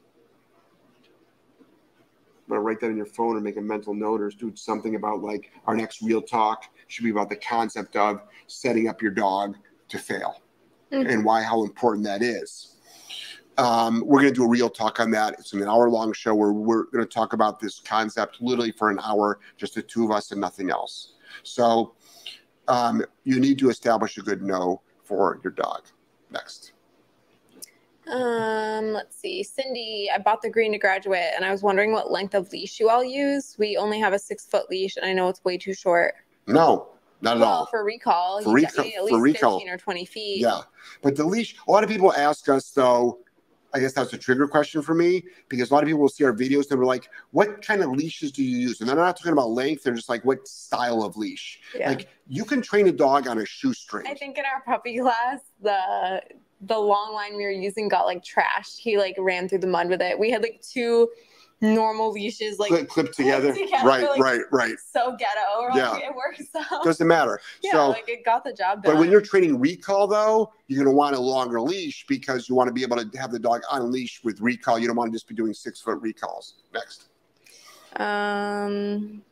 I'm 1.60 2.48
gonna 2.48 2.62
write 2.62 2.80
that 2.80 2.90
in 2.90 2.96
your 2.96 3.06
phone 3.06 3.36
or 3.36 3.40
make 3.40 3.58
a 3.58 3.60
mental 3.60 3.94
note 3.94 4.20
or 4.20 4.30
do 4.30 4.50
something 4.56 4.96
about 4.96 5.22
like 5.22 5.52
our 5.68 5.76
next 5.76 6.02
real 6.02 6.20
talk 6.20 6.64
should 6.88 7.04
be 7.04 7.10
about 7.10 7.28
the 7.28 7.36
concept 7.36 7.94
of 7.94 8.22
setting 8.48 8.88
up 8.88 9.00
your 9.00 9.12
dog 9.12 9.54
to 9.88 9.98
fail 9.98 10.42
mm-hmm. 10.90 11.08
and 11.08 11.24
why 11.24 11.44
how 11.44 11.62
important 11.62 12.04
that 12.06 12.22
is. 12.22 12.75
Um, 13.58 14.02
we're 14.04 14.20
going 14.20 14.32
to 14.32 14.38
do 14.38 14.44
a 14.44 14.48
real 14.48 14.68
talk 14.68 15.00
on 15.00 15.10
that. 15.12 15.34
It's 15.38 15.52
an 15.52 15.62
hour 15.62 15.88
long 15.88 16.12
show 16.12 16.34
where 16.34 16.52
we're 16.52 16.84
going 16.84 17.04
to 17.04 17.10
talk 17.10 17.32
about 17.32 17.58
this 17.58 17.80
concept 17.80 18.40
literally 18.40 18.72
for 18.72 18.90
an 18.90 18.98
hour, 19.02 19.40
just 19.56 19.74
the 19.74 19.82
two 19.82 20.04
of 20.04 20.10
us 20.10 20.30
and 20.30 20.40
nothing 20.40 20.70
else. 20.70 21.14
So 21.42 21.94
um, 22.68 23.02
you 23.24 23.40
need 23.40 23.58
to 23.58 23.70
establish 23.70 24.18
a 24.18 24.22
good 24.22 24.42
no 24.42 24.82
for 25.04 25.40
your 25.42 25.52
dog. 25.52 25.84
Next. 26.30 26.72
Um, 28.08 28.92
let's 28.92 29.16
see. 29.16 29.42
Cindy, 29.42 30.08
I 30.14 30.18
bought 30.18 30.42
the 30.42 30.50
green 30.50 30.72
to 30.72 30.78
graduate 30.78 31.32
and 31.34 31.44
I 31.44 31.50
was 31.50 31.62
wondering 31.62 31.92
what 31.92 32.10
length 32.10 32.34
of 32.34 32.50
leash 32.52 32.78
you 32.78 32.88
all 32.88 33.04
use. 33.04 33.56
We 33.58 33.76
only 33.76 33.98
have 33.98 34.12
a 34.12 34.18
six 34.18 34.46
foot 34.46 34.70
leash 34.70 34.96
and 34.96 35.04
I 35.04 35.12
know 35.12 35.28
it's 35.28 35.42
way 35.44 35.58
too 35.58 35.74
short. 35.74 36.14
No, 36.46 36.88
not 37.20 37.36
at 37.36 37.40
well, 37.40 37.50
all. 37.50 37.66
For 37.66 37.84
recall, 37.84 38.42
for 38.42 38.52
recall, 38.52 38.84
at 38.84 39.04
least 39.04 39.10
for 39.10 39.20
recall. 39.20 39.58
15 39.58 39.72
or 39.72 39.78
20 39.78 40.04
feet. 40.04 40.40
Yeah. 40.40 40.60
But 41.02 41.16
the 41.16 41.24
leash, 41.24 41.56
a 41.66 41.70
lot 41.70 41.82
of 41.82 41.90
people 41.90 42.12
ask 42.12 42.48
us 42.48 42.70
though, 42.70 43.18
I 43.74 43.80
guess 43.80 43.92
that's 43.92 44.12
a 44.12 44.18
trigger 44.18 44.46
question 44.48 44.82
for 44.82 44.94
me 44.94 45.24
because 45.48 45.70
a 45.70 45.74
lot 45.74 45.82
of 45.82 45.86
people 45.86 46.00
will 46.00 46.08
see 46.08 46.24
our 46.24 46.32
videos 46.32 46.70
and 46.70 46.78
we're 46.78 46.86
like, 46.86 47.08
what 47.30 47.62
kind 47.62 47.82
of 47.82 47.90
leashes 47.90 48.32
do 48.32 48.42
you 48.42 48.56
use? 48.56 48.80
And 48.80 48.88
they're 48.88 48.96
not 48.96 49.16
talking 49.16 49.32
about 49.32 49.50
length, 49.50 49.82
they're 49.82 49.94
just 49.94 50.08
like, 50.08 50.24
what 50.24 50.46
style 50.48 51.02
of 51.02 51.16
leash? 51.16 51.60
Yeah. 51.74 51.90
Like, 51.90 52.08
you 52.28 52.44
can 52.44 52.62
train 52.62 52.88
a 52.88 52.92
dog 52.92 53.28
on 53.28 53.38
a 53.38 53.46
shoestring. 53.46 54.06
I 54.06 54.14
think 54.14 54.38
in 54.38 54.44
our 54.44 54.62
puppy 54.62 54.98
class, 54.98 55.40
the 55.62 56.22
the 56.62 56.78
long 56.78 57.12
line 57.12 57.36
we 57.36 57.44
were 57.44 57.50
using 57.50 57.88
got 57.88 58.06
like 58.06 58.24
trashed. 58.24 58.78
He 58.78 58.96
like 58.96 59.14
ran 59.18 59.48
through 59.48 59.58
the 59.58 59.66
mud 59.66 59.88
with 59.88 60.00
it. 60.00 60.18
We 60.18 60.30
had 60.30 60.42
like 60.42 60.62
two 60.62 61.08
normal 61.60 62.12
leashes 62.12 62.58
like 62.58 62.68
clip, 62.68 62.88
clip 62.88 63.12
together. 63.12 63.52
together, 63.52 63.86
right, 63.86 64.08
like- 64.10 64.20
right, 64.20 64.40
right. 64.52 64.74
so 64.78 65.16
ghetto. 65.16 65.62
We're 65.62 65.76
Yeah. 65.76 65.90
like, 65.90 66.04
it 66.04 66.14
works 66.14 66.42
out. 66.70 66.84
Doesn't 66.84 67.06
matter. 67.06 67.40
yeah, 67.62 67.72
so, 67.72 67.88
like 67.88 68.08
it 68.08 68.24
got 68.24 68.44
the 68.44 68.52
job 68.52 68.82
done. 68.82 68.94
but 68.94 69.00
when 69.00 69.10
you're 69.10 69.22
training 69.22 69.58
recall, 69.58 70.06
though, 70.06 70.52
you're 70.66 70.82
going 70.82 70.92
to 70.92 70.96
want 70.96 71.16
a 71.16 71.20
longer 71.20 71.60
leash 71.60 72.04
because 72.08 72.48
you 72.48 72.54
want 72.54 72.68
to 72.68 72.74
be 72.74 72.82
able 72.82 72.96
to 72.96 73.18
have 73.18 73.32
the 73.32 73.38
dog 73.38 73.62
on 73.70 73.90
leash 73.90 74.20
with 74.22 74.40
recall. 74.40 74.78
You 74.78 74.86
don't 74.86 74.96
want 74.96 75.10
to 75.10 75.16
just 75.16 75.28
be 75.28 75.34
doing 75.34 75.54
six 75.54 75.80
foot 75.80 75.98
recalls. 76.00 76.54
Next. 76.74 77.08
Um, 77.96 79.22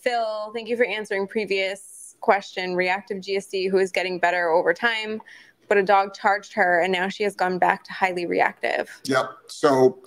Phil, 0.00 0.50
thank 0.54 0.68
you 0.68 0.76
for 0.76 0.84
answering 0.86 1.26
previous 1.28 2.16
question. 2.20 2.74
Reactive 2.74 3.18
GSD, 3.18 3.70
who 3.70 3.78
is 3.78 3.92
getting 3.92 4.18
better 4.18 4.48
over 4.50 4.74
time, 4.74 5.20
but 5.68 5.78
a 5.78 5.82
dog 5.82 6.14
charged 6.14 6.52
her, 6.54 6.80
and 6.80 6.92
now 6.92 7.08
she 7.08 7.22
has 7.22 7.36
gone 7.36 7.58
back 7.58 7.84
to 7.84 7.92
highly 7.92 8.26
reactive. 8.26 8.90
Yep. 9.04 9.30
So 9.48 9.98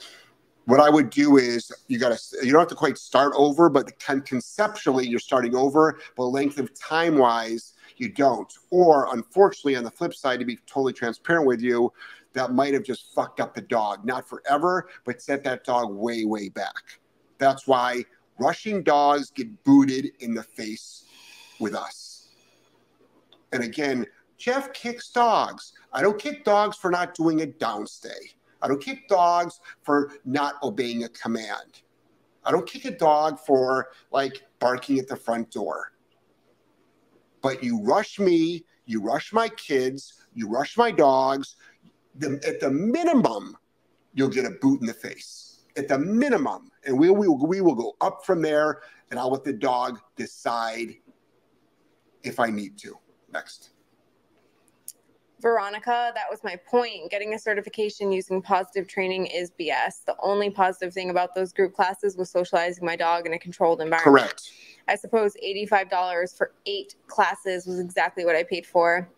what 0.66 0.80
I 0.80 0.90
would 0.90 1.10
do 1.10 1.38
is 1.38 1.72
you 1.88 2.00
got 2.00 2.18
to 2.18 2.46
you 2.46 2.52
don't 2.52 2.62
have 2.62 2.70
to 2.70 2.76
quite 2.76 2.98
start 2.98 3.34
over, 3.36 3.70
but 3.70 3.92
conceptually 4.26 5.08
you're 5.08 5.20
starting 5.20 5.56
over, 5.56 6.00
but 6.16 6.26
length 6.26 6.60
of 6.60 6.78
time 6.80 7.18
wise 7.18 7.74
you 7.98 8.10
don't. 8.10 8.52
Or 8.70 9.14
unfortunately, 9.14 9.76
on 9.76 9.84
the 9.84 9.92
flip 9.92 10.14
side, 10.14 10.40
to 10.40 10.46
be 10.46 10.58
totally 10.68 10.94
transparent 10.94 11.46
with 11.46 11.62
you, 11.62 11.92
that 12.34 12.52
might 12.52 12.74
have 12.74 12.84
just 12.84 13.14
fucked 13.14 13.40
up 13.40 13.54
the 13.54 13.62
dog, 13.62 14.06
not 14.06 14.28
forever, 14.28 14.88
but 15.06 15.22
set 15.22 15.44
that 15.44 15.64
dog 15.64 15.94
way 15.94 16.26
way 16.26 16.50
back. 16.50 17.00
That's 17.38 17.68
why 17.68 18.06
rushing 18.40 18.84
dogs 18.84 19.32
get 19.32 19.64
booted 19.64 20.12
in 20.20 20.34
the 20.34 20.44
face 20.44 21.06
with 21.60 21.76
us. 21.76 22.30
And 23.52 23.64
again, 23.64 24.06
Jeff 24.38 24.74
kicks 24.74 25.12
dogs. 25.12 25.74
I 25.94 26.02
don't 26.02 26.20
kick 26.20 26.46
dogs 26.46 26.78
for 26.78 26.90
not 26.90 27.14
doing 27.14 27.42
a 27.42 27.48
downstay. 27.48 28.34
I 28.62 28.68
don't 28.68 28.82
kick 28.82 29.08
dogs 29.08 29.60
for 29.82 30.14
not 30.26 30.56
obeying 30.64 31.04
a 31.04 31.10
command. 31.10 31.82
I 32.44 32.52
don't 32.52 32.68
kick 32.68 32.86
a 32.86 32.92
dog 32.92 33.40
for 33.40 33.90
like 34.12 34.44
barking 34.60 35.00
at 35.00 35.08
the 35.08 35.16
front 35.16 35.52
door. 35.52 35.94
But 37.42 37.64
you 37.64 37.82
rush 37.82 38.20
me, 38.20 38.66
you 38.86 39.02
rush 39.02 39.34
my 39.34 39.50
kids, 39.50 40.14
you 40.34 40.48
rush 40.48 40.78
my 40.78 40.92
dogs. 40.92 41.56
The, 42.16 42.42
at 42.48 42.60
the 42.60 42.70
minimum, 42.70 43.58
you'll 44.14 44.30
get 44.30 44.46
a 44.46 44.52
boot 44.52 44.82
in 44.82 44.88
the 44.88 44.94
face. 44.94 45.64
At 45.78 45.88
the 45.88 45.98
minimum, 45.98 46.70
and 46.86 47.00
we, 47.00 47.10
we, 47.10 47.28
we 47.28 47.62
will 47.62 47.76
go 47.76 47.96
up 48.02 48.26
from 48.26 48.42
there, 48.42 48.82
and 49.10 49.20
I'll 49.20 49.32
let 49.32 49.44
the 49.44 49.54
dog 49.54 50.00
decide 50.18 50.96
if 52.24 52.40
I 52.40 52.50
need 52.50 52.78
to. 52.80 52.98
Next. 53.32 53.72
Veronica, 55.42 56.12
that 56.14 56.26
was 56.30 56.44
my 56.44 56.56
point. 56.56 57.10
Getting 57.10 57.34
a 57.34 57.40
certification 57.40 58.12
using 58.12 58.42
positive 58.42 58.88
training 58.88 59.26
is 59.26 59.52
BS. 59.60 60.06
The 60.06 60.16
only 60.22 60.50
positive 60.50 60.94
thing 60.94 61.10
about 61.10 61.34
those 61.34 61.52
group 61.52 61.74
classes 61.74 62.16
was 62.16 62.30
socializing 62.30 62.86
my 62.86 62.96
dog 62.96 63.26
in 63.26 63.34
a 63.34 63.40
controlled 63.40 63.82
environment. 63.82 64.04
Correct. 64.04 64.52
I 64.88 64.96
suppose 64.96 65.36
$85 65.44 66.38
for 66.38 66.52
eight 66.66 66.96
classes 67.08 67.66
was 67.66 67.80
exactly 67.80 68.26
what 68.26 68.36
I 68.36 68.44
paid 68.44 68.66
for. 68.66 69.10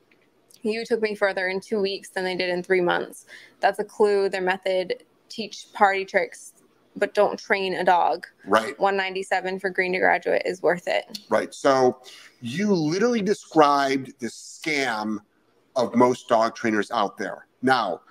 You 0.61 0.85
took 0.85 1.01
me 1.01 1.13
further 1.13 1.49
in 1.49 1.59
two 1.59 1.81
weeks 1.81 2.09
than 2.09 2.23
they 2.23 2.35
did 2.35 2.49
in 2.49 2.63
three 2.63 2.81
months. 2.81 3.25
That's 3.59 3.79
a 3.79 3.83
clue. 3.83 4.29
Their 4.29 4.41
method 4.41 5.03
teach 5.27 5.65
party 5.73 6.05
tricks, 6.05 6.53
but 6.95 7.13
don't 7.13 7.37
train 7.37 7.73
a 7.73 7.83
dog. 7.83 8.27
Right. 8.45 8.79
197 8.79 9.59
for 9.59 9.69
green 9.69 9.91
to 9.93 9.99
graduate 9.99 10.43
is 10.45 10.61
worth 10.61 10.87
it. 10.87 11.19
Right. 11.27 11.53
So 11.53 11.99
you 12.39 12.71
literally 12.73 13.21
described 13.21 14.13
the 14.19 14.27
scam 14.27 15.19
of 15.75 15.95
most 15.95 16.27
dog 16.27 16.55
trainers 16.55 16.91
out 16.91 17.17
there. 17.17 17.47
Now, 17.61 18.01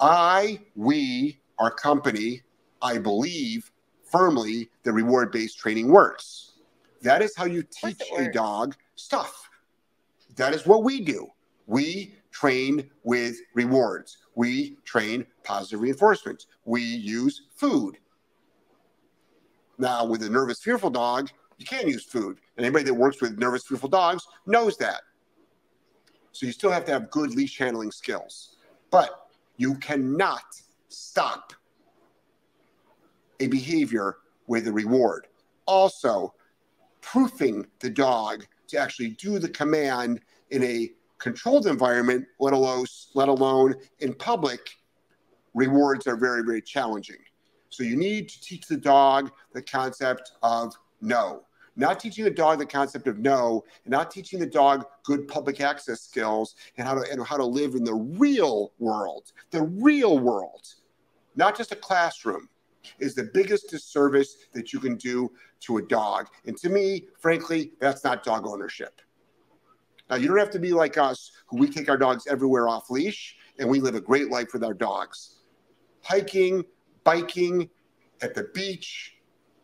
I, 0.00 0.60
we, 0.74 1.38
our 1.58 1.70
company, 1.70 2.42
I 2.80 2.98
believe 2.98 3.70
firmly 4.04 4.70
that 4.82 4.92
reward 4.92 5.32
based 5.32 5.58
training 5.58 5.88
works. 5.88 6.52
That 7.02 7.22
is 7.22 7.36
how 7.36 7.44
you 7.44 7.62
teach 7.62 8.00
a 8.16 8.30
dog 8.30 8.76
stuff. 8.94 9.48
That 10.36 10.54
is 10.54 10.66
what 10.66 10.84
we 10.84 11.00
do. 11.00 11.28
We 11.66 12.14
train 12.30 12.90
with 13.04 13.36
rewards. 13.54 14.18
We 14.34 14.76
train 14.84 15.26
positive 15.44 15.80
reinforcement. 15.80 16.46
We 16.64 16.82
use 16.82 17.42
food. 17.54 17.98
Now, 19.78 20.04
with 20.04 20.22
a 20.22 20.28
nervous, 20.28 20.62
fearful 20.62 20.90
dog, 20.90 21.30
you 21.58 21.66
can't 21.66 21.88
use 21.88 22.04
food. 22.04 22.38
And 22.56 22.64
anybody 22.64 22.84
that 22.84 22.94
works 22.94 23.20
with 23.20 23.38
nervous, 23.38 23.66
fearful 23.66 23.88
dogs 23.88 24.26
knows 24.46 24.76
that. 24.78 25.02
So 26.32 26.46
you 26.46 26.52
still 26.52 26.70
have 26.70 26.84
to 26.86 26.92
have 26.92 27.10
good 27.10 27.34
leash 27.34 27.58
handling 27.58 27.92
skills. 27.92 28.56
But 28.90 29.28
you 29.56 29.76
cannot 29.76 30.42
stop 30.88 31.52
a 33.40 33.46
behavior 33.46 34.16
with 34.46 34.66
a 34.66 34.72
reward. 34.72 35.28
Also, 35.66 36.34
proofing 37.00 37.66
the 37.80 37.90
dog 37.90 38.46
to 38.68 38.78
actually 38.78 39.10
do 39.10 39.38
the 39.38 39.48
command 39.48 40.20
in 40.50 40.62
a 40.62 40.90
controlled 41.18 41.66
environment, 41.66 42.26
let 42.40 42.52
alone, 42.52 42.86
let 43.14 43.28
alone 43.28 43.74
in 44.00 44.14
public, 44.14 44.70
rewards 45.54 46.06
are 46.06 46.16
very, 46.16 46.42
very 46.42 46.62
challenging. 46.62 47.18
So 47.68 47.84
you 47.84 47.96
need 47.96 48.28
to 48.28 48.40
teach 48.40 48.66
the 48.66 48.76
dog 48.76 49.30
the 49.52 49.62
concept 49.62 50.32
of 50.42 50.74
no. 51.00 51.42
Not 51.74 52.00
teaching 52.00 52.24
the 52.24 52.30
dog 52.30 52.58
the 52.58 52.66
concept 52.66 53.06
of 53.06 53.18
no, 53.18 53.64
and 53.84 53.92
not 53.92 54.10
teaching 54.10 54.38
the 54.38 54.46
dog 54.46 54.84
good 55.04 55.26
public 55.26 55.60
access 55.60 56.02
skills 56.02 56.54
and 56.76 56.86
how 56.86 56.94
to 56.94 57.10
and 57.10 57.24
how 57.26 57.36
to 57.36 57.44
live 57.44 57.74
in 57.74 57.84
the 57.84 57.94
real 57.94 58.72
world. 58.78 59.32
The 59.50 59.62
real 59.62 60.18
world, 60.18 60.66
not 61.34 61.56
just 61.56 61.72
a 61.72 61.76
classroom, 61.76 62.48
is 62.98 63.14
the 63.14 63.30
biggest 63.32 63.70
disservice 63.70 64.36
that 64.52 64.72
you 64.72 64.80
can 64.80 64.96
do 64.96 65.30
to 65.60 65.78
a 65.78 65.82
dog. 65.82 66.28
And 66.44 66.56
to 66.58 66.68
me, 66.68 67.06
frankly, 67.18 67.72
that's 67.80 68.04
not 68.04 68.22
dog 68.22 68.46
ownership. 68.46 69.00
Now 70.10 70.16
you 70.16 70.28
don't 70.28 70.38
have 70.38 70.50
to 70.50 70.58
be 70.58 70.72
like 70.72 70.98
us, 70.98 71.32
who 71.46 71.56
we 71.56 71.68
take 71.68 71.88
our 71.88 71.96
dogs 71.96 72.26
everywhere 72.26 72.68
off 72.68 72.90
leash, 72.90 73.36
and 73.58 73.68
we 73.68 73.80
live 73.80 73.94
a 73.94 74.00
great 74.00 74.30
life 74.30 74.52
with 74.52 74.62
our 74.62 74.74
dogs. 74.74 75.38
Hiking, 76.02 76.64
biking, 77.04 77.70
at 78.20 78.34
the 78.34 78.44
beach, 78.54 79.16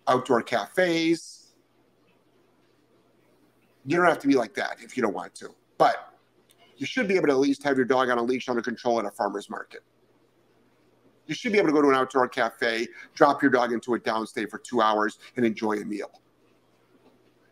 outdoor 0.06 0.42
cafes. 0.42 1.37
You 3.88 3.96
don't 3.96 4.04
have 4.04 4.18
to 4.18 4.28
be 4.28 4.34
like 4.34 4.52
that 4.52 4.76
if 4.82 4.98
you 4.98 5.02
don't 5.02 5.14
want 5.14 5.34
to. 5.36 5.48
But 5.78 6.12
you 6.76 6.84
should 6.84 7.08
be 7.08 7.16
able 7.16 7.28
to 7.28 7.32
at 7.32 7.38
least 7.38 7.62
have 7.62 7.78
your 7.78 7.86
dog 7.86 8.10
on 8.10 8.18
a 8.18 8.22
leash 8.22 8.46
under 8.50 8.60
control 8.60 8.98
at 8.98 9.06
a 9.06 9.10
farmer's 9.10 9.48
market. 9.48 9.80
You 11.26 11.34
should 11.34 11.52
be 11.52 11.58
able 11.58 11.68
to 11.68 11.72
go 11.72 11.80
to 11.80 11.88
an 11.88 11.94
outdoor 11.94 12.28
cafe, 12.28 12.86
drop 13.14 13.40
your 13.40 13.50
dog 13.50 13.72
into 13.72 13.94
a 13.94 13.98
downstay 13.98 14.48
for 14.48 14.58
two 14.58 14.82
hours, 14.82 15.18
and 15.36 15.46
enjoy 15.46 15.78
a 15.78 15.86
meal. 15.86 16.20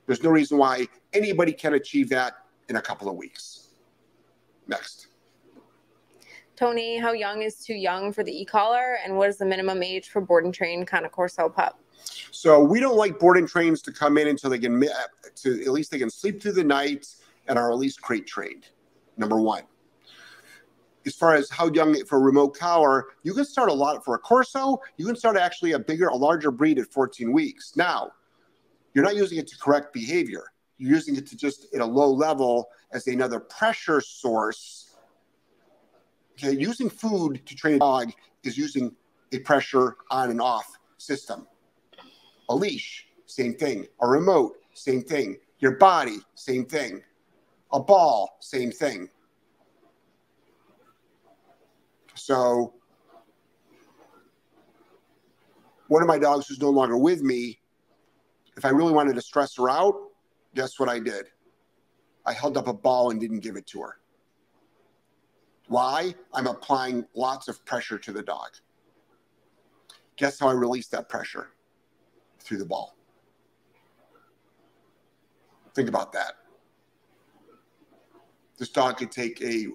There's 0.05 0.23
no 0.23 0.29
reason 0.29 0.59
why 0.59 0.87
anybody 1.15 1.53
can 1.53 1.73
achieve 1.73 2.11
that 2.11 2.35
in 2.69 2.77
a 2.77 2.83
couple 2.83 3.09
of 3.09 3.17
weeks. 3.17 3.69
Next. 4.67 5.07
Tony, 6.55 6.99
how 6.99 7.13
young 7.13 7.41
is 7.41 7.65
too 7.65 7.75
young 7.75 8.13
for 8.13 8.23
the 8.23 8.43
e-collar, 8.43 8.99
and 9.03 9.17
what 9.17 9.31
is 9.31 9.39
the 9.39 9.47
minimum 9.47 9.83
age 9.83 10.11
for 10.11 10.21
board 10.21 10.45
and 10.45 10.53
train 10.53 10.85
Cane 10.85 11.09
Corso 11.09 11.49
pup? 11.49 11.81
So 12.31 12.61
we 12.61 12.81
don't 12.81 12.97
like 12.97 13.19
boarding 13.19 13.47
trains 13.47 13.83
to 13.83 13.93
come 13.93 14.19
in 14.19 14.29
until 14.29 14.51
they 14.51 14.59
can, 14.59 14.79
to 14.81 15.63
at 15.63 15.73
least 15.73 15.91
they 15.91 15.99
can 15.99 16.11
sleep 16.11 16.43
through 16.43 16.53
the 16.53 16.65
night 16.65 17.07
and 17.49 17.59
are 17.59 17.71
at 17.73 17.79
least 17.79 18.03
crate 18.03 18.27
trained. 18.27 18.69
Number 19.17 19.41
one. 19.41 19.65
As 21.07 21.15
far 21.15 21.35
as 21.35 21.49
how 21.49 21.73
young 21.73 22.05
for 22.05 22.19
a 22.19 22.21
remote 22.21 22.59
collar, 22.59 23.07
you 23.23 23.33
can 23.33 23.45
start 23.45 23.69
a 23.69 23.73
lot 23.73 24.05
for 24.05 24.17
a 24.17 24.19
Corso. 24.19 24.81
You 24.97 25.07
can 25.07 25.17
start 25.17 25.37
actually 25.37 25.73
a 25.73 25.79
bigger, 25.79 26.09
a 26.09 26.17
larger 26.17 26.51
breed 26.51 26.79
at 26.79 26.89
14 26.93 27.33
weeks. 27.33 27.73
Now, 27.77 28.11
you're 28.93 29.05
not 29.05 29.15
using 29.15 29.39
it 29.39 29.47
to 29.49 29.59
correct 29.59 29.93
behavior. 29.93 30.45
You're 30.79 30.93
using 30.93 31.17
it 31.17 31.27
to 31.29 31.37
just 31.37 31.73
at 31.75 31.81
a 31.81 31.87
low 31.87 32.11
level 32.11 32.69
as 32.93 33.07
another 33.07 33.41
pressure 33.41 34.01
source. 34.01 34.97
Okay, 36.33 36.57
using 36.57 36.91
food 36.91 37.41
to 37.47 37.55
train 37.55 37.77
a 37.77 37.79
dog 37.79 38.13
is 38.43 38.59
using 38.59 38.95
a 39.33 39.39
pressure 39.39 39.97
on 40.11 40.31
and 40.31 40.41
off 40.41 40.67
system 40.99 41.47
a 42.49 42.55
leash, 42.55 43.07
same 43.27 43.55
thing. 43.55 43.87
A 44.01 44.07
remote, 44.07 44.57
same 44.75 45.03
thing. 45.03 45.37
Your 45.59 45.73
body, 45.73 46.19
same 46.35 46.65
thing. 46.65 47.03
A 47.73 47.81
ball, 47.81 48.37
same 48.41 48.71
thing. 48.71 49.09
So, 52.15 52.75
one 55.89 56.03
of 56.03 56.09
my 56.09 56.19
dogs 56.19 56.47
who's 56.49 56.61
no 56.61 56.71
longer 56.71 56.97
with 56.97 57.23
me, 57.23 57.61
if 58.57 58.65
I 58.65 58.71
really 58.71 58.93
wanted 58.93 59.15
to 59.15 59.23
stress 59.23 59.57
her 59.57 59.69
out, 59.69 59.95
guess 60.55 60.79
what 60.79 60.89
I 60.89 60.99
did? 60.99 61.27
I 62.25 62.33
held 62.33 62.57
up 62.57 62.67
a 62.67 62.73
ball 62.73 63.11
and 63.11 63.21
didn't 63.21 63.41
give 63.41 63.57
it 63.57 63.67
to 63.69 63.83
her. 63.83 63.99
Why? 65.69 66.15
I'm 66.33 66.47
applying 66.47 67.07
lots 67.15 67.49
of 67.49 67.65
pressure 67.65 67.99
to 67.99 68.13
the 68.13 68.23
dog. 68.23 68.51
Guess 70.17 70.41
how 70.41 70.49
I 70.49 70.53
release 70.53 70.89
that 70.89 71.09
pressure? 71.09 71.51
Through 72.47 72.59
the 72.59 72.65
ball. 72.65 72.97
Think 75.75 75.89
about 75.89 76.13
that. 76.13 76.35
This 78.57 78.69
dog 78.69 78.99
could 78.99 79.11
take 79.11 79.43
a, 79.43 79.67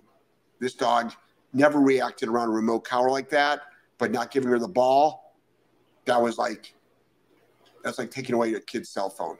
this 0.60 0.74
dog 0.74 1.14
never 1.52 1.80
reacted 1.80 2.30
around 2.30 2.48
a 2.48 2.52
remote 2.52 2.86
collar 2.86 3.12
like 3.12 3.30
that, 3.30 3.64
but 3.98 4.12
not 4.12 4.32
giving 4.32 4.50
her 4.50 4.58
the 4.58 4.70
ball, 4.70 5.36
that 6.06 6.20
was 6.20 6.38
like, 6.38 6.74
that's 7.84 8.00
like 8.00 8.10
taking 8.10 8.36
away 8.36 8.50
your 8.50 8.62
kid's 8.62 8.90
cell 8.90 9.10
phone. 9.10 9.38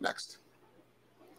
Next. 0.00 0.38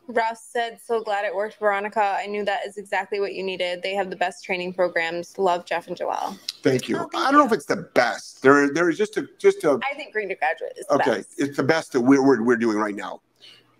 Russ 0.09 0.41
said, 0.51 0.79
"So 0.83 1.01
glad 1.03 1.23
it 1.25 1.33
worked, 1.33 1.59
Veronica. 1.59 2.17
I 2.19 2.25
knew 2.25 2.43
that 2.45 2.65
is 2.65 2.77
exactly 2.77 3.19
what 3.19 3.33
you 3.33 3.43
needed. 3.43 3.83
They 3.83 3.93
have 3.93 4.09
the 4.09 4.15
best 4.15 4.43
training 4.43 4.73
programs. 4.73 5.37
Love 5.37 5.65
Jeff 5.65 5.87
and 5.87 5.95
Joelle." 5.95 6.37
Thank 6.63 6.89
you. 6.89 6.97
Oh, 6.97 7.07
thank 7.11 7.15
I 7.15 7.31
don't 7.31 7.39
know 7.39 7.45
if 7.45 7.51
it's 7.53 7.65
the 7.65 7.89
best. 7.93 8.41
There, 8.41 8.73
there 8.73 8.89
is 8.89 8.97
just 8.97 9.17
a, 9.17 9.27
just 9.37 9.63
a. 9.63 9.79
I 9.89 9.95
think 9.95 10.11
Green 10.11 10.29
to 10.29 10.35
Graduate 10.35 10.73
is 10.77 10.87
the 10.87 10.95
Okay, 10.95 11.17
best. 11.17 11.35
it's 11.37 11.57
the 11.57 11.63
best 11.63 11.91
that 11.93 12.01
we're, 12.01 12.25
we're, 12.25 12.43
we're 12.43 12.57
doing 12.57 12.77
right 12.77 12.95
now. 12.95 13.21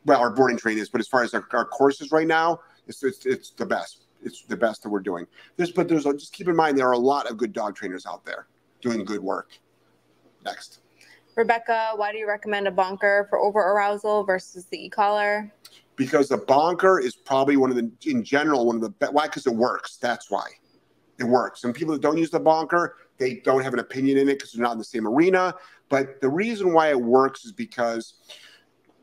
Well, 0.06 0.20
our 0.20 0.30
boarding 0.30 0.58
train 0.58 0.78
is, 0.78 0.88
but 0.90 1.02
as 1.02 1.08
far 1.08 1.24
as 1.24 1.34
our, 1.34 1.46
our 1.52 1.66
courses 1.66 2.12
right 2.12 2.28
now, 2.28 2.60
it's, 2.88 3.04
it's 3.04 3.26
it's 3.26 3.52
the 3.52 3.66
best. 3.66 4.06
It's 4.24 4.44
the 4.44 4.58
best 4.58 4.84
that 4.84 4.90
we're 4.90 5.00
doing. 5.00 5.26
This, 5.58 5.72
but 5.72 5.88
there's 5.88 6.06
a, 6.06 6.14
just 6.14 6.34
keep 6.34 6.48
in 6.48 6.56
mind 6.56 6.78
there 6.78 6.88
are 6.88 6.94
a 6.94 6.98
lot 6.98 7.30
of 7.30 7.38
good 7.38 7.54
dog 7.54 7.76
trainers 7.76 8.06
out 8.06 8.24
there 8.24 8.48
doing 8.82 9.04
good 9.04 9.22
work. 9.22 9.50
Next, 10.46 10.80
Rebecca, 11.36 11.92
why 11.96 12.12
do 12.12 12.18
you 12.18 12.28
recommend 12.28 12.68
a 12.68 12.72
bonker 12.72 13.28
for 13.30 13.40
over 13.40 13.60
arousal 13.60 14.24
versus 14.24 14.66
the 14.66 14.86
e-collar? 14.86 15.52
Because 16.00 16.30
the 16.30 16.38
bonker 16.38 16.98
is 16.98 17.14
probably 17.14 17.58
one 17.58 17.70
of 17.70 17.76
the 17.76 17.92
in 18.10 18.24
general 18.24 18.66
one 18.66 18.78
of 18.78 18.82
the 18.82 19.12
why 19.12 19.28
because 19.28 19.46
it 19.46 19.54
works. 19.54 19.98
That's 19.98 20.32
why 20.32 20.48
it 21.20 21.26
works. 21.26 21.66
And 21.66 21.76
people 21.76 21.94
that 21.94 22.02
don't 22.02 22.18
use 22.18 22.30
the 22.30 22.40
bonker, 22.40 22.96
they 23.18 23.36
don't 23.36 23.62
have 23.62 23.74
an 23.74 23.80
opinion 23.80 24.18
in 24.18 24.30
it 24.30 24.36
because 24.36 24.54
they're 24.54 24.64
not 24.64 24.72
in 24.72 24.78
the 24.78 24.86
same 24.86 25.06
arena. 25.06 25.54
But 25.90 26.22
the 26.22 26.30
reason 26.30 26.72
why 26.72 26.90
it 26.90 27.00
works 27.00 27.44
is 27.44 27.52
because 27.52 28.14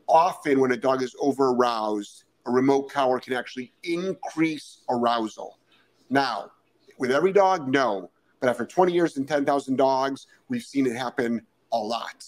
often 0.07 0.59
when 0.59 0.71
a 0.71 0.77
dog 0.77 1.03
is 1.03 1.15
over 1.19 1.51
aroused, 1.51 2.23
a 2.47 2.51
remote 2.51 2.91
collar 2.91 3.19
can 3.19 3.33
actually 3.33 3.71
increase 3.83 4.79
arousal. 4.89 5.59
Now, 6.09 6.49
with 6.97 7.11
every 7.11 7.31
dog, 7.31 7.67
no. 7.67 8.09
But 8.39 8.49
after 8.49 8.65
20 8.65 8.91
years 8.91 9.17
and 9.17 9.27
10,000 9.27 9.75
dogs, 9.75 10.25
we've 10.49 10.63
seen 10.63 10.87
it 10.87 10.95
happen 10.95 11.45
a 11.71 11.77
lot. 11.77 12.25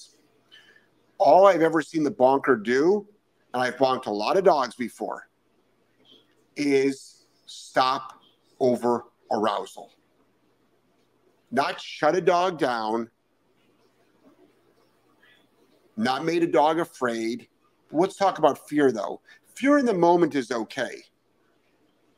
All 1.17 1.47
I've 1.47 1.63
ever 1.63 1.81
seen 1.81 2.03
the 2.03 2.11
bonker 2.11 2.55
do, 2.55 3.07
and 3.53 3.63
I've 3.63 3.77
bonked 3.77 4.05
a 4.05 4.11
lot 4.11 4.37
of 4.37 4.43
dogs 4.43 4.75
before, 4.75 5.27
is 6.55 7.25
stop 7.45 8.21
over 8.59 9.05
arousal. 9.31 9.91
Not 11.51 11.81
shut 11.81 12.15
a 12.15 12.21
dog 12.21 12.59
down, 12.59 13.09
not 15.97 16.23
made 16.23 16.43
a 16.43 16.47
dog 16.47 16.79
afraid. 16.79 17.47
Let's 17.91 18.15
talk 18.15 18.37
about 18.37 18.69
fear 18.69 18.91
though. 18.91 19.21
Fear 19.55 19.79
in 19.79 19.85
the 19.85 19.93
moment 19.93 20.35
is 20.35 20.51
okay. 20.51 21.03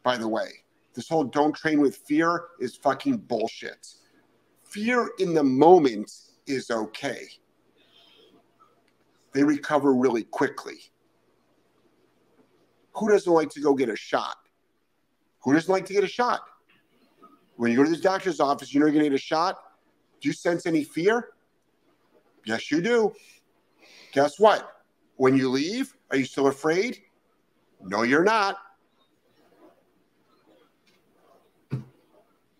By 0.03 0.17
the 0.17 0.27
way, 0.27 0.49
this 0.93 1.07
whole 1.07 1.23
don't 1.23 1.53
train 1.53 1.79
with 1.79 1.95
fear 1.95 2.45
is 2.59 2.75
fucking 2.75 3.17
bullshit. 3.17 3.87
Fear 4.63 5.11
in 5.19 5.33
the 5.33 5.43
moment 5.43 6.11
is 6.45 6.69
okay. 6.69 7.27
They 9.33 9.43
recover 9.43 9.93
really 9.93 10.23
quickly. 10.23 10.91
Who 12.93 13.09
doesn't 13.09 13.31
like 13.31 13.49
to 13.51 13.61
go 13.61 13.73
get 13.73 13.89
a 13.89 13.95
shot? 13.95 14.37
Who 15.43 15.53
doesn't 15.53 15.71
like 15.71 15.85
to 15.87 15.93
get 15.93 16.03
a 16.03 16.07
shot? 16.07 16.41
When 17.55 17.71
you 17.71 17.77
go 17.77 17.83
to 17.83 17.89
the 17.89 17.97
doctor's 17.97 18.39
office, 18.39 18.73
you 18.73 18.79
know 18.79 18.85
you're 18.85 18.93
going 18.93 19.05
to 19.05 19.09
get 19.09 19.15
a 19.15 19.21
shot. 19.21 19.57
Do 20.19 20.29
you 20.29 20.33
sense 20.33 20.65
any 20.65 20.83
fear? 20.83 21.29
Yes, 22.45 22.71
you 22.71 22.81
do. 22.81 23.13
Guess 24.13 24.39
what? 24.39 24.83
When 25.15 25.37
you 25.37 25.49
leave, 25.49 25.95
are 26.09 26.17
you 26.17 26.25
still 26.25 26.47
afraid? 26.47 26.99
No, 27.81 28.03
you're 28.03 28.23
not. 28.23 28.57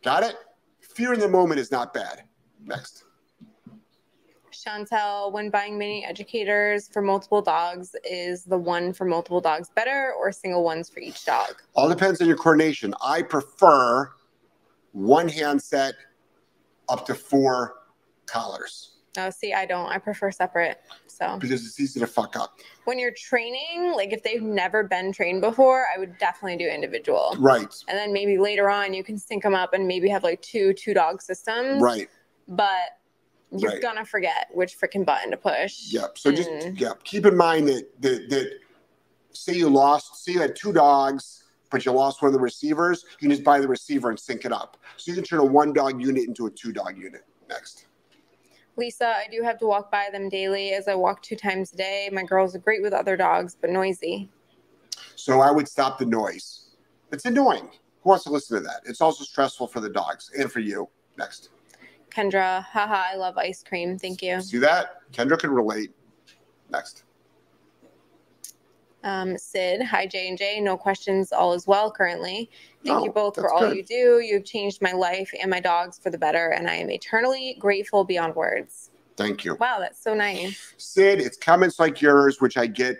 Got 0.03 0.23
it? 0.23 0.35
Fear 0.79 1.13
in 1.13 1.19
the 1.19 1.27
moment 1.27 1.59
is 1.59 1.71
not 1.71 1.93
bad. 1.93 2.23
Next. 2.63 3.05
Chantel, 4.65 5.31
when 5.31 5.49
buying 5.49 5.77
mini 5.77 6.05
educators 6.05 6.87
for 6.87 7.01
multiple 7.01 7.41
dogs, 7.41 7.95
is 8.03 8.43
the 8.43 8.57
one 8.57 8.93
for 8.93 9.05
multiple 9.05 9.41
dogs 9.41 9.69
better 9.75 10.13
or 10.19 10.31
single 10.31 10.63
ones 10.63 10.89
for 10.89 10.99
each 10.99 11.25
dog? 11.25 11.61
All 11.73 11.89
depends 11.89 12.21
on 12.21 12.27
your 12.27 12.37
coordination. 12.37 12.93
I 13.03 13.21
prefer 13.23 14.11
one 14.91 15.27
handset 15.27 15.95
up 16.89 17.05
to 17.05 17.15
four 17.15 17.75
collars 18.25 18.91
Oh, 19.17 19.29
see, 19.29 19.53
I 19.53 19.65
don't. 19.65 19.87
I 19.87 19.97
prefer 19.97 20.31
separate. 20.31 20.79
So 21.07 21.37
because 21.37 21.65
it's 21.65 21.79
easy 21.79 21.99
to 21.99 22.07
fuck 22.07 22.35
up. 22.37 22.59
when 22.85 22.97
you're 22.97 23.11
training, 23.11 23.91
like 23.93 24.13
if 24.13 24.23
they've 24.23 24.41
never 24.41 24.83
been 24.83 25.11
trained 25.11 25.41
before, 25.41 25.85
I 25.93 25.99
would 25.99 26.17
definitely 26.17 26.57
do 26.57 26.69
individual. 26.69 27.35
Right, 27.37 27.73
And 27.89 27.97
then 27.97 28.13
maybe 28.13 28.37
later 28.37 28.69
on 28.69 28.93
you 28.93 29.03
can 29.03 29.17
sync 29.17 29.43
them 29.43 29.53
up 29.53 29.73
and 29.73 29.85
maybe 29.87 30.07
have 30.09 30.23
like 30.23 30.41
two 30.41 30.73
two 30.73 30.93
dog 30.93 31.21
systems. 31.21 31.81
right. 31.81 32.09
But 32.47 32.97
you're 33.57 33.71
Right. 33.71 33.81
gonna 33.81 34.05
forget 34.05 34.47
which 34.53 34.79
freaking 34.79 35.05
button 35.05 35.31
to 35.31 35.37
push. 35.37 35.91
Yep. 35.91 36.17
So 36.17 36.31
just 36.31 36.49
mm. 36.49 36.79
yep. 36.79 37.03
keep 37.03 37.25
in 37.25 37.35
mind 37.35 37.67
that 37.67 38.01
that 38.01 38.29
that 38.29 38.59
say 39.33 39.53
you 39.53 39.69
lost, 39.69 40.23
say 40.23 40.33
you 40.33 40.41
had 40.41 40.55
two 40.55 40.71
dogs, 40.71 41.43
but 41.69 41.85
you 41.85 41.91
lost 41.91 42.21
one 42.21 42.27
of 42.27 42.33
the 42.33 42.39
receivers, 42.39 43.05
you 43.11 43.17
can 43.27 43.29
just 43.31 43.43
buy 43.43 43.59
the 43.59 43.67
receiver 43.67 44.09
and 44.09 44.19
sync 44.19 44.45
it 44.45 44.51
up. 44.51 44.77
So 44.97 45.11
you 45.11 45.15
can 45.15 45.23
turn 45.23 45.39
a 45.39 45.45
one 45.45 45.73
dog 45.73 46.01
unit 46.01 46.27
into 46.27 46.45
a 46.45 46.51
two 46.51 46.71
dog 46.71 46.97
unit. 46.97 47.25
Next. 47.49 47.87
Lisa, 48.77 49.07
I 49.07 49.27
do 49.29 49.43
have 49.43 49.57
to 49.59 49.65
walk 49.65 49.91
by 49.91 50.07
them 50.11 50.29
daily 50.29 50.71
as 50.71 50.87
I 50.87 50.95
walk 50.95 51.21
two 51.21 51.35
times 51.35 51.73
a 51.73 51.75
day. 51.75 52.09
My 52.11 52.23
girls 52.23 52.55
are 52.55 52.59
great 52.59 52.81
with 52.81 52.93
other 52.93 53.17
dogs, 53.17 53.57
but 53.59 53.69
noisy. 53.69 54.29
So 55.15 55.41
I 55.41 55.51
would 55.51 55.67
stop 55.67 55.99
the 55.99 56.05
noise. 56.05 56.69
It's 57.11 57.25
annoying. 57.25 57.69
Who 58.01 58.09
wants 58.09 58.23
to 58.23 58.31
listen 58.31 58.57
to 58.57 58.63
that? 58.63 58.81
It's 58.85 59.01
also 59.01 59.23
stressful 59.23 59.67
for 59.67 59.81
the 59.81 59.89
dogs 59.89 60.31
and 60.37 60.51
for 60.51 60.61
you. 60.61 60.89
Next. 61.17 61.49
Kendra, 62.11 62.63
haha, 62.65 63.13
I 63.13 63.15
love 63.15 63.37
ice 63.37 63.63
cream. 63.63 63.97
Thank 63.97 64.21
you. 64.21 64.41
See 64.41 64.57
that? 64.59 65.09
Kendra 65.11 65.37
can 65.39 65.51
relate. 65.51 65.91
Next. 66.69 67.03
Um, 69.03 69.35
Sid, 69.35 69.81
hi 69.81 70.05
J 70.05 70.27
and 70.29 70.37
J. 70.37 70.59
No 70.59 70.77
questions, 70.77 71.31
all 71.31 71.53
is 71.53 71.65
well 71.65 71.89
currently. 71.91 72.51
Thank 72.85 72.99
Oh, 72.99 73.05
you 73.05 73.11
both 73.11 73.35
for 73.35 73.51
all 73.51 73.61
good. 73.61 73.77
you 73.77 73.83
do. 73.83 74.19
You've 74.23 74.45
changed 74.45 74.79
my 74.81 74.91
life 74.91 75.31
and 75.41 75.49
my 75.49 75.59
dogs 75.59 75.97
for 75.97 76.11
the 76.11 76.19
better, 76.19 76.49
and 76.49 76.69
I 76.69 76.75
am 76.75 76.91
eternally 76.91 77.55
grateful 77.59 78.03
beyond 78.03 78.35
words. 78.35 78.91
Thank 79.17 79.43
you. 79.43 79.55
Wow, 79.55 79.77
that's 79.79 80.01
so 80.03 80.13
nice. 80.13 80.73
Sid, 80.77 81.19
it's 81.19 81.35
comments 81.37 81.79
like 81.79 81.99
yours, 82.01 82.39
which 82.41 82.57
I 82.57 82.67
get 82.67 82.97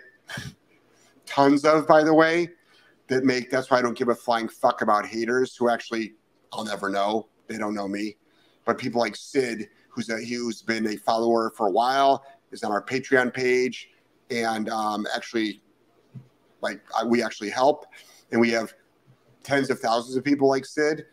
tons 1.24 1.64
of, 1.64 1.86
by 1.86 2.02
the 2.02 2.12
way, 2.14 2.50
that 3.06 3.24
make 3.24 3.50
that's 3.50 3.70
why 3.70 3.78
I 3.78 3.82
don't 3.82 3.96
give 3.96 4.08
a 4.08 4.14
flying 4.14 4.48
fuck 4.48 4.82
about 4.82 5.06
haters 5.06 5.54
who 5.56 5.68
actually 5.68 6.14
I'll 6.52 6.64
never 6.64 6.88
know. 6.90 7.28
They 7.46 7.58
don't 7.58 7.74
know 7.74 7.86
me. 7.86 8.16
But 8.64 8.78
people 8.78 9.00
like 9.00 9.16
Sid, 9.16 9.68
who's 9.88 10.08
a 10.08 10.24
who's 10.24 10.62
been 10.62 10.86
a 10.86 10.96
follower 10.96 11.52
for 11.56 11.66
a 11.66 11.70
while, 11.70 12.24
is 12.50 12.62
on 12.62 12.72
our 12.72 12.82
Patreon 12.82 13.32
page, 13.32 13.90
and 14.30 14.68
um, 14.68 15.06
actually, 15.14 15.60
like 16.60 16.80
I, 16.96 17.04
we 17.04 17.22
actually 17.22 17.50
help, 17.50 17.86
and 18.30 18.40
we 18.40 18.50
have 18.50 18.74
tens 19.42 19.70
of 19.70 19.80
thousands 19.80 20.16
of 20.16 20.24
people 20.24 20.48
like 20.48 20.64
Sid. 20.64 21.06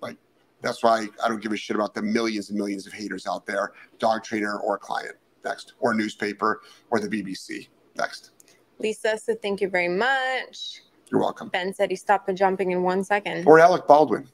Like 0.00 0.16
that's 0.60 0.82
why 0.82 1.08
I 1.22 1.28
don't 1.28 1.42
give 1.42 1.52
a 1.52 1.56
shit 1.56 1.76
about 1.76 1.94
the 1.94 2.02
millions 2.02 2.50
and 2.50 2.58
millions 2.58 2.86
of 2.86 2.92
haters 2.92 3.26
out 3.26 3.46
there, 3.46 3.72
dog 3.98 4.24
trainer 4.24 4.58
or 4.58 4.78
client. 4.78 5.16
Next, 5.44 5.74
or 5.78 5.92
newspaper 5.92 6.62
or 6.90 7.00
the 7.00 7.08
BBC. 7.08 7.68
Next. 7.96 8.30
Lisa 8.78 9.18
said, 9.18 9.42
thank 9.42 9.60
you 9.60 9.68
very 9.68 9.88
much. 9.88 10.80
You're 11.10 11.20
welcome. 11.20 11.48
Ben 11.48 11.72
said 11.74 11.90
he 11.90 11.96
stopped 11.96 12.26
the 12.26 12.32
jumping 12.32 12.70
in 12.70 12.82
one 12.82 13.04
second. 13.04 13.46
Or 13.46 13.60
Alec 13.60 13.86
Baldwin, 13.86 14.28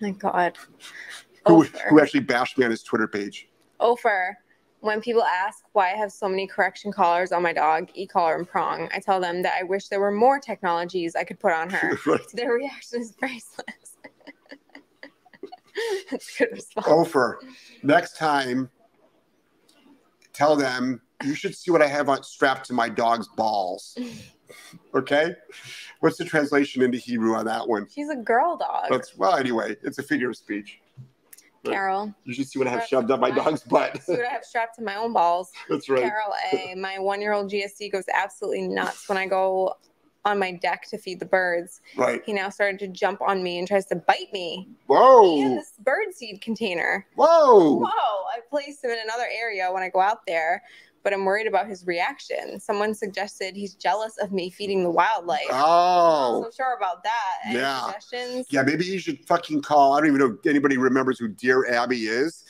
My 0.00 0.10
God. 0.10 0.56
Who, 1.46 1.62
Ofer. 1.62 1.78
who 1.88 2.00
actually 2.00 2.20
bashed 2.20 2.58
me 2.58 2.64
on 2.64 2.70
his 2.70 2.82
Twitter 2.82 3.08
page. 3.08 3.48
Oh, 3.78 3.92
Ofer, 3.92 4.36
when 4.80 5.00
people 5.00 5.22
ask 5.22 5.64
why 5.72 5.92
I 5.92 5.96
have 5.96 6.12
so 6.12 6.28
many 6.28 6.46
correction 6.46 6.92
collars 6.92 7.32
on 7.32 7.42
my 7.42 7.52
dog, 7.52 7.90
e-collar 7.94 8.36
and 8.36 8.48
prong, 8.48 8.88
I 8.92 8.98
tell 8.98 9.20
them 9.20 9.42
that 9.42 9.54
I 9.58 9.62
wish 9.62 9.88
there 9.88 10.00
were 10.00 10.10
more 10.10 10.38
technologies 10.38 11.14
I 11.14 11.24
could 11.24 11.38
put 11.38 11.52
on 11.52 11.70
her. 11.70 11.98
right. 12.06 12.20
Their 12.32 12.52
reaction 12.52 13.00
is 13.00 13.12
priceless. 13.12 13.60
That's 16.10 16.36
good 16.36 16.48
response. 16.52 16.86
Oh, 16.88 17.00
Ofer, 17.00 17.40
next 17.82 18.16
time, 18.16 18.70
tell 20.32 20.56
them 20.56 21.00
you 21.24 21.34
should 21.34 21.54
see 21.54 21.70
what 21.70 21.82
I 21.82 21.86
have 21.86 22.08
on, 22.08 22.22
strapped 22.22 22.66
to 22.66 22.72
my 22.72 22.88
dog's 22.88 23.28
balls. 23.28 23.96
Okay? 24.94 25.36
What's 26.00 26.16
the 26.16 26.24
translation 26.24 26.82
into 26.82 26.98
Hebrew 26.98 27.36
on 27.36 27.46
that 27.46 27.68
one? 27.68 27.86
She's 27.88 28.08
a 28.08 28.16
girl 28.16 28.56
dog. 28.56 28.86
That's 28.90 29.16
well, 29.16 29.36
anyway, 29.36 29.76
it's 29.84 29.98
a 29.98 30.02
figure 30.02 30.30
of 30.30 30.36
speech. 30.36 30.79
Carol. 31.64 32.14
You 32.24 32.34
should 32.34 32.48
see 32.48 32.58
what 32.58 32.68
I 32.68 32.72
have 32.72 32.86
shoved 32.86 33.10
up 33.10 33.20
my 33.20 33.30
dog's 33.30 33.62
butt. 33.62 34.02
See 34.02 34.12
what 34.12 34.26
I 34.26 34.32
have 34.32 34.44
strapped 34.44 34.76
to 34.76 34.82
my 34.82 34.96
own 34.96 35.12
balls. 35.12 35.50
That's 35.68 35.88
right. 35.88 36.02
Carol 36.02 36.32
A. 36.52 36.74
My 36.74 36.98
one 36.98 37.20
year 37.20 37.32
old 37.32 37.50
GSD 37.50 37.92
goes 37.92 38.04
absolutely 38.12 38.68
nuts 38.68 39.08
when 39.08 39.18
I 39.18 39.26
go 39.26 39.76
on 40.24 40.38
my 40.38 40.52
deck 40.52 40.86
to 40.90 40.98
feed 40.98 41.18
the 41.18 41.26
birds. 41.26 41.80
Right. 41.96 42.22
He 42.24 42.32
now 42.32 42.50
started 42.50 42.78
to 42.80 42.88
jump 42.88 43.22
on 43.22 43.42
me 43.42 43.58
and 43.58 43.66
tries 43.66 43.86
to 43.86 43.96
bite 43.96 44.32
me. 44.32 44.68
Whoa. 44.86 45.56
this 45.56 45.72
bird 45.80 46.14
seed 46.14 46.40
container. 46.40 47.06
Whoa. 47.14 47.76
Whoa! 47.76 47.86
I 47.86 48.40
placed 48.50 48.84
him 48.84 48.90
in 48.90 48.98
another 49.02 49.26
area 49.32 49.70
when 49.72 49.82
I 49.82 49.88
go 49.88 50.00
out 50.00 50.26
there, 50.26 50.62
but 51.02 51.12
I'm 51.12 51.24
worried 51.24 51.46
about 51.46 51.66
his 51.66 51.86
reaction. 51.86 52.60
Someone 52.60 52.94
suggested 52.94 53.56
he's 53.56 53.74
jealous 53.74 54.16
of 54.18 54.32
me 54.32 54.50
feeding 54.50 54.82
the 54.82 54.90
wildlife. 54.90 55.40
Oh. 55.50 56.44
I'm 56.44 56.52
so 56.52 56.56
sure 56.56 56.76
about 56.76 57.02
that. 57.04 57.32
Any 57.46 57.58
Yeah. 57.58 57.86
suggestions? 57.86 58.46
Yeah, 58.50 58.62
maybe 58.62 58.84
you 58.84 58.98
should 58.98 59.24
fucking 59.26 59.62
call. 59.62 59.94
I 59.94 60.00
don't 60.00 60.08
even 60.08 60.18
know 60.20 60.36
if 60.38 60.46
anybody 60.46 60.76
remembers 60.76 61.18
who 61.18 61.28
Dear 61.28 61.66
Abby 61.72 62.06
is. 62.06 62.44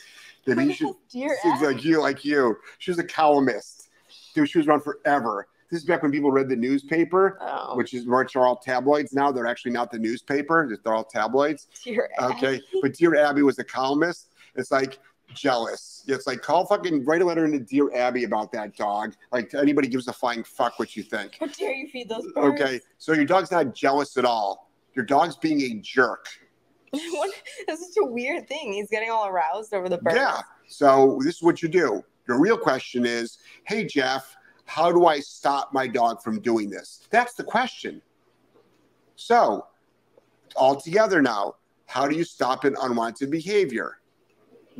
Maybe 0.47 0.65
you 0.67 0.73
should. 0.73 0.95
Dear 1.11 1.37
She's 1.43 1.61
like 1.63 1.85
you, 1.85 2.01
like 2.01 2.25
you. 2.25 2.57
She 2.79 2.91
was 2.91 2.99
a 2.99 3.05
columnist. 3.05 3.89
Dude, 4.35 4.49
she 4.49 4.59
was 4.59 4.67
around 4.67 4.83
forever. 4.83 5.47
This 5.71 5.81
is 5.83 5.87
back 5.87 6.03
when 6.03 6.11
people 6.11 6.33
read 6.33 6.49
the 6.49 6.57
newspaper, 6.57 7.39
Oh, 7.41 7.77
which 7.77 7.95
is 7.95 8.05
which 8.05 8.35
are 8.35 8.45
all 8.45 8.57
tabloids 8.57 9.13
now. 9.13 9.31
They're 9.31 9.47
actually 9.47 9.71
not 9.71 9.93
the 9.93 9.99
newspaper; 10.01 10.69
they're 10.83 10.93
all 10.93 11.05
tabloids. 11.05 11.69
dear 11.85 12.11
Okay, 12.21 12.57
Abby. 12.57 12.65
but 12.83 12.95
Dear 12.95 13.15
Abby 13.15 13.43
was 13.43 13.61
a 13.61 13.65
columnist. 13.65 14.31
It's 14.57 14.73
like 14.73 14.99
jealous. 15.35 16.05
It's 16.07 16.27
like 16.27 16.43
call 16.43 16.67
fucking 16.67 17.05
write 17.05 17.23
a 17.23 17.25
letter 17.25 17.45
into 17.45 17.61
Dear 17.61 17.95
Abby 17.95 18.25
about 18.25 18.53
that 18.53 18.77
dog. 18.77 19.15
Like 19.33 19.55
anybody 19.55 19.89
gives 19.89 20.09
a 20.09 20.13
flying 20.13 20.45
fuck 20.45 20.79
what 20.79 20.97
you 20.97 21.03
think. 21.03 21.37
How 21.41 21.47
dare 21.47 21.75
you 21.75 21.89
feed 21.89 22.09
those 22.09 22.31
birds? 22.33 22.61
Okay, 22.61 22.81
so 22.99 23.13
your 23.13 23.25
dog's 23.25 23.51
not 23.51 23.75
jealous 23.75 24.17
at 24.17 24.25
all. 24.25 24.71
Your 24.95 25.05
dog's 25.05 25.37
being 25.37 25.61
a 25.61 25.81
jerk. 25.81 26.27
That's 26.93 27.81
such 27.87 28.03
a 28.03 28.07
weird 28.07 28.49
thing. 28.49 28.73
He's 28.73 28.91
getting 28.91 29.11
all 29.11 29.27
aroused 29.27 29.73
over 29.73 29.89
the 29.89 29.99
birds. 29.99 30.17
Yeah. 30.17 30.41
So 30.67 31.19
this 31.23 31.37
is 31.37 31.43
what 31.43 31.63
you 31.63 31.69
do. 31.69 32.05
Your 32.29 32.41
real 32.41 32.59
question 32.59 33.07
is, 33.07 33.39
hey 33.65 33.85
Jeff, 33.85 34.37
how 34.67 34.93
do 34.93 35.07
I 35.07 35.21
stop 35.21 35.73
my 35.73 35.87
dog 35.87 36.23
from 36.23 36.41
doing 36.41 36.71
this? 36.71 37.09
That's 37.11 37.35
the 37.35 37.45
question. 37.45 38.01
So, 39.17 39.67
all 40.57 40.81
together 40.81 41.21
now, 41.21 41.57
how 41.87 42.07
do 42.07 42.17
you 42.17 42.25
stop 42.25 42.65
an 42.65 42.77
unwanted 42.81 43.31
behavior? 43.31 44.00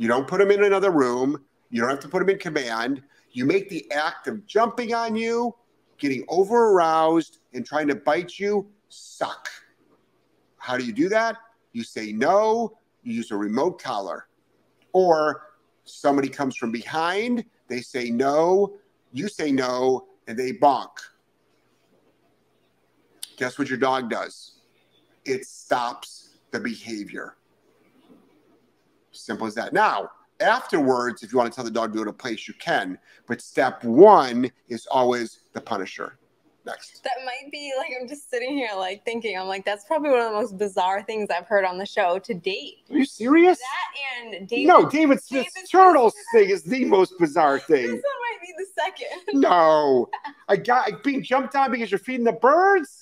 You 0.01 0.07
don't 0.07 0.27
put 0.27 0.39
them 0.39 0.49
in 0.49 0.63
another 0.63 0.89
room. 0.89 1.45
You 1.69 1.79
don't 1.79 1.91
have 1.91 1.99
to 1.99 2.07
put 2.07 2.21
them 2.21 2.29
in 2.29 2.39
command. 2.39 3.03
You 3.33 3.45
make 3.45 3.69
the 3.69 3.85
act 3.91 4.27
of 4.27 4.47
jumping 4.47 4.95
on 4.95 5.15
you, 5.15 5.53
getting 5.99 6.25
over 6.27 6.71
aroused, 6.71 7.37
and 7.53 7.63
trying 7.63 7.87
to 7.89 7.93
bite 7.93 8.39
you 8.39 8.67
suck. 8.89 9.47
How 10.57 10.75
do 10.75 10.83
you 10.83 10.91
do 10.91 11.07
that? 11.09 11.35
You 11.73 11.83
say 11.83 12.11
no, 12.13 12.79
you 13.03 13.13
use 13.13 13.29
a 13.29 13.37
remote 13.37 13.79
collar. 13.79 14.25
Or 14.91 15.49
somebody 15.83 16.29
comes 16.29 16.57
from 16.57 16.71
behind, 16.71 17.45
they 17.67 17.81
say 17.81 18.09
no, 18.09 18.73
you 19.13 19.27
say 19.27 19.51
no, 19.51 20.07
and 20.25 20.35
they 20.35 20.53
bonk. 20.53 20.97
Guess 23.37 23.59
what 23.59 23.69
your 23.69 23.77
dog 23.77 24.09
does? 24.09 24.61
It 25.25 25.45
stops 25.45 26.37
the 26.49 26.59
behavior. 26.59 27.35
Simple 29.21 29.47
as 29.47 29.55
that. 29.55 29.73
Now, 29.73 30.09
afterwards, 30.39 31.23
if 31.23 31.31
you 31.31 31.37
want 31.37 31.51
to 31.51 31.55
tell 31.55 31.65
the 31.65 31.71
dog 31.71 31.93
to 31.93 31.99
go 31.99 32.03
to 32.03 32.09
a 32.09 32.13
place, 32.13 32.47
you 32.47 32.53
can. 32.55 32.97
But 33.27 33.41
step 33.41 33.83
one 33.83 34.51
is 34.67 34.87
always 34.87 35.41
the 35.53 35.61
punisher. 35.61 36.17
Next. 36.63 37.03
That 37.03 37.13
might 37.25 37.51
be 37.51 37.73
like 37.75 37.89
I'm 37.99 38.07
just 38.07 38.29
sitting 38.29 38.55
here 38.55 38.69
like 38.77 39.03
thinking. 39.03 39.35
I'm 39.37 39.47
like, 39.47 39.65
that's 39.65 39.83
probably 39.85 40.11
one 40.11 40.19
of 40.19 40.25
the 40.25 40.37
most 40.39 40.59
bizarre 40.59 41.01
things 41.01 41.29
I've 41.31 41.47
heard 41.47 41.65
on 41.65 41.79
the 41.79 41.87
show 41.87 42.19
to 42.19 42.33
date. 42.35 42.83
Are 42.91 42.97
you 42.97 43.05
serious? 43.05 43.57
That 43.57 44.35
and 44.35 44.47
David. 44.47 44.67
no, 44.67 44.87
David 44.87 45.23
Smith's 45.23 45.53
David 45.55 45.69
turtles 45.71 46.13
thing 46.33 46.49
is 46.51 46.61
the 46.61 46.85
most 46.85 47.17
bizarre 47.17 47.57
thing. 47.57 47.87
This 47.87 47.89
one 47.89 48.01
might 48.01 48.41
be 48.41 48.53
the 48.57 48.65
second. 48.79 49.41
No, 49.41 50.07
I 50.49 50.55
got 50.55 51.03
being 51.03 51.23
jumped 51.23 51.55
on 51.55 51.71
because 51.71 51.89
you're 51.89 51.97
feeding 51.97 52.25
the 52.25 52.33
birds. 52.33 53.00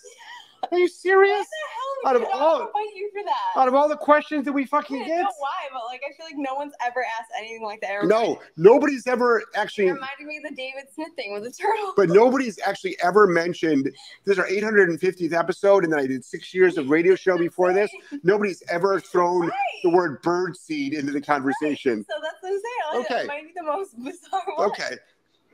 Are 0.72 0.78
you 0.78 0.84
Why 0.84 0.88
serious? 0.88 1.48
the 1.48 2.06
hell 2.06 2.10
Out 2.10 2.16
of 2.16 2.28
all- 2.34 2.60
fight 2.72 2.96
you 2.96 3.10
for 3.14 3.24
that? 3.24 3.60
Out 3.62 3.68
of 3.68 3.76
all 3.76 3.88
the 3.90 3.96
questions 3.98 4.46
that 4.46 4.52
we 4.54 4.66
fucking 4.66 4.98
get. 5.00 5.06
I 5.06 5.08
get, 5.08 5.22
know 5.24 5.30
why, 5.40 5.68
but 5.72 5.86
like 5.86 6.02
I 6.08 6.14
feel 6.16 6.26
like 6.26 6.36
no 6.38 6.56
one's 6.56 6.74
ever 6.86 7.04
asked 7.20 7.32
anything 7.38 7.64
like 7.64 7.82
that. 7.82 8.06
No, 8.06 8.40
nobody's 8.58 9.08
ever 9.08 9.40
It 9.40 9.46
actually, 9.56 9.92
reminded 9.92 10.26
me 10.28 10.38
of 10.38 10.44
the 10.44 10.56
David 10.56 10.86
Smith 10.94 11.10
thing 11.16 11.34
with 11.34 11.44
the 11.44 11.52
turtle. 11.52 11.94
but 11.96 12.10
nobody's 12.10 12.60
actually 12.66 12.98
ever 13.04 13.26
mentioned. 13.28 13.86
This 14.26 14.34
is 14.34 14.40
our 14.40 14.48
850th 14.48 15.34
episode, 15.34 15.84
and 15.84 15.94
then 15.94 16.00
I 16.00 16.08
did 16.08 16.24
six 16.26 16.54
years 16.54 16.78
of 16.78 16.90
radio 16.90 17.16
show 17.16 17.38
before 17.38 17.74
this. 17.74 17.90
Nobody's 18.24 18.62
ever 18.70 19.00
thrown 19.00 19.48
Right. 19.48 19.52
the 19.84 19.90
word 19.90 20.22
bird 20.22 20.56
seed 20.58 20.94
into 20.94 21.12
the 21.12 21.22
conversation. 21.22 22.06
So 22.10 22.16
that's 22.22 22.36
what 22.42 22.50
I'm 22.54 22.60
saying. 22.60 23.06
Okay. 23.06 23.16
That 23.22 23.28
might 23.28 23.44
be 23.46 23.54
the 23.56 23.64
most 23.64 23.96
bizarre 24.04 24.42
one. 24.56 24.70
Okay, 24.70 24.98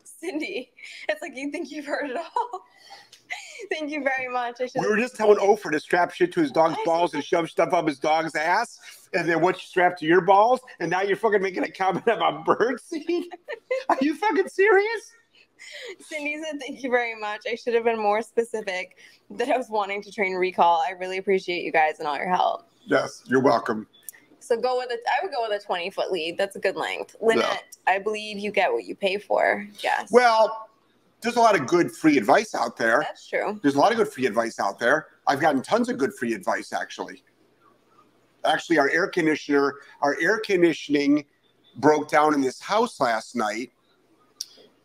Cindy, 0.03 0.71
it's 1.09 1.21
like 1.21 1.35
you 1.35 1.51
think 1.51 1.71
you've 1.71 1.85
heard 1.85 2.09
it 2.09 2.17
all. 2.17 2.61
Thank 3.71 3.91
you 3.91 4.03
very 4.03 4.31
much. 4.31 4.61
I 4.61 4.67
we 4.79 4.87
were 4.87 4.97
just 4.97 5.15
telling 5.15 5.37
Ofer 5.39 5.71
to 5.71 5.79
strap 5.79 6.11
shit 6.11 6.31
to 6.33 6.41
his 6.41 6.51
dog's 6.51 6.77
balls 6.85 7.13
and 7.13 7.23
shove 7.23 7.49
stuff 7.49 7.73
up 7.73 7.87
his 7.87 7.99
dog's 7.99 8.35
ass, 8.35 8.79
and 9.13 9.27
then 9.27 9.41
what 9.41 9.55
you 9.55 9.67
strap 9.67 9.97
to 9.99 10.05
your 10.05 10.21
balls, 10.21 10.59
and 10.79 10.89
now 10.89 11.01
you're 11.01 11.17
fucking 11.17 11.41
making 11.41 11.63
a 11.63 11.71
comment 11.71 12.07
about 12.07 12.45
bird 12.57 12.79
seed. 12.81 13.25
Are 13.89 13.97
you 14.01 14.15
fucking 14.15 14.47
serious? 14.49 15.13
Cindy 15.99 16.41
said, 16.43 16.59
Thank 16.59 16.83
you 16.83 16.89
very 16.89 17.19
much. 17.19 17.41
I 17.49 17.55
should 17.55 17.73
have 17.73 17.83
been 17.83 17.99
more 17.99 18.21
specific 18.21 18.97
that 19.31 19.49
I 19.49 19.57
was 19.57 19.69
wanting 19.69 20.01
to 20.03 20.11
train 20.11 20.33
recall. 20.33 20.83
I 20.85 20.91
really 20.91 21.17
appreciate 21.17 21.63
you 21.63 21.71
guys 21.71 21.99
and 21.99 22.07
all 22.07 22.17
your 22.17 22.29
help. 22.29 22.67
Yes, 22.85 23.23
you're 23.27 23.41
welcome. 23.41 23.87
So 24.39 24.55
go 24.59 24.77
with 24.77 24.91
it. 24.91 24.99
I 25.07 25.25
would 25.25 25.33
go 25.33 25.47
with 25.47 25.59
a 25.59 25.65
20 25.65 25.89
foot 25.89 26.11
lead. 26.11 26.37
That's 26.37 26.55
a 26.55 26.59
good 26.59 26.75
length. 26.75 27.15
Lynette, 27.19 27.77
I 27.87 27.97
believe 27.97 28.37
you 28.37 28.51
get 28.51 28.71
what 28.71 28.83
you 28.83 28.95
pay 28.95 29.17
for. 29.17 29.67
Yes. 29.81 30.09
Well, 30.11 30.69
there's 31.25 31.35
a 31.37 31.41
lot 31.41 31.59
of 31.59 31.65
good 31.67 31.91
free 31.91 32.17
advice 32.17 32.53
out 32.55 32.77
there. 32.77 32.99
that's 33.01 33.27
true. 33.27 33.59
There's 33.61 33.75
a 33.75 33.79
lot 33.79 33.91
of 33.91 33.97
good 33.97 34.07
free 34.07 34.27
advice 34.27 34.59
out 34.59 34.79
there. 34.79 35.07
I've 35.27 35.39
gotten 35.41 35.61
tons 35.61 35.89
of 35.89 35.97
good 35.97 36.13
free 36.13 36.33
advice 36.33 36.71
actually. 36.71 37.23
Actually, 38.45 38.77
our 38.77 38.89
air 38.89 39.07
conditioner, 39.07 39.73
our 40.01 40.15
air 40.21 40.39
conditioning 40.39 41.25
broke 41.77 42.07
down 42.09 42.35
in 42.35 42.41
this 42.41 42.59
house 42.61 42.99
last 42.99 43.35
night. 43.35 43.71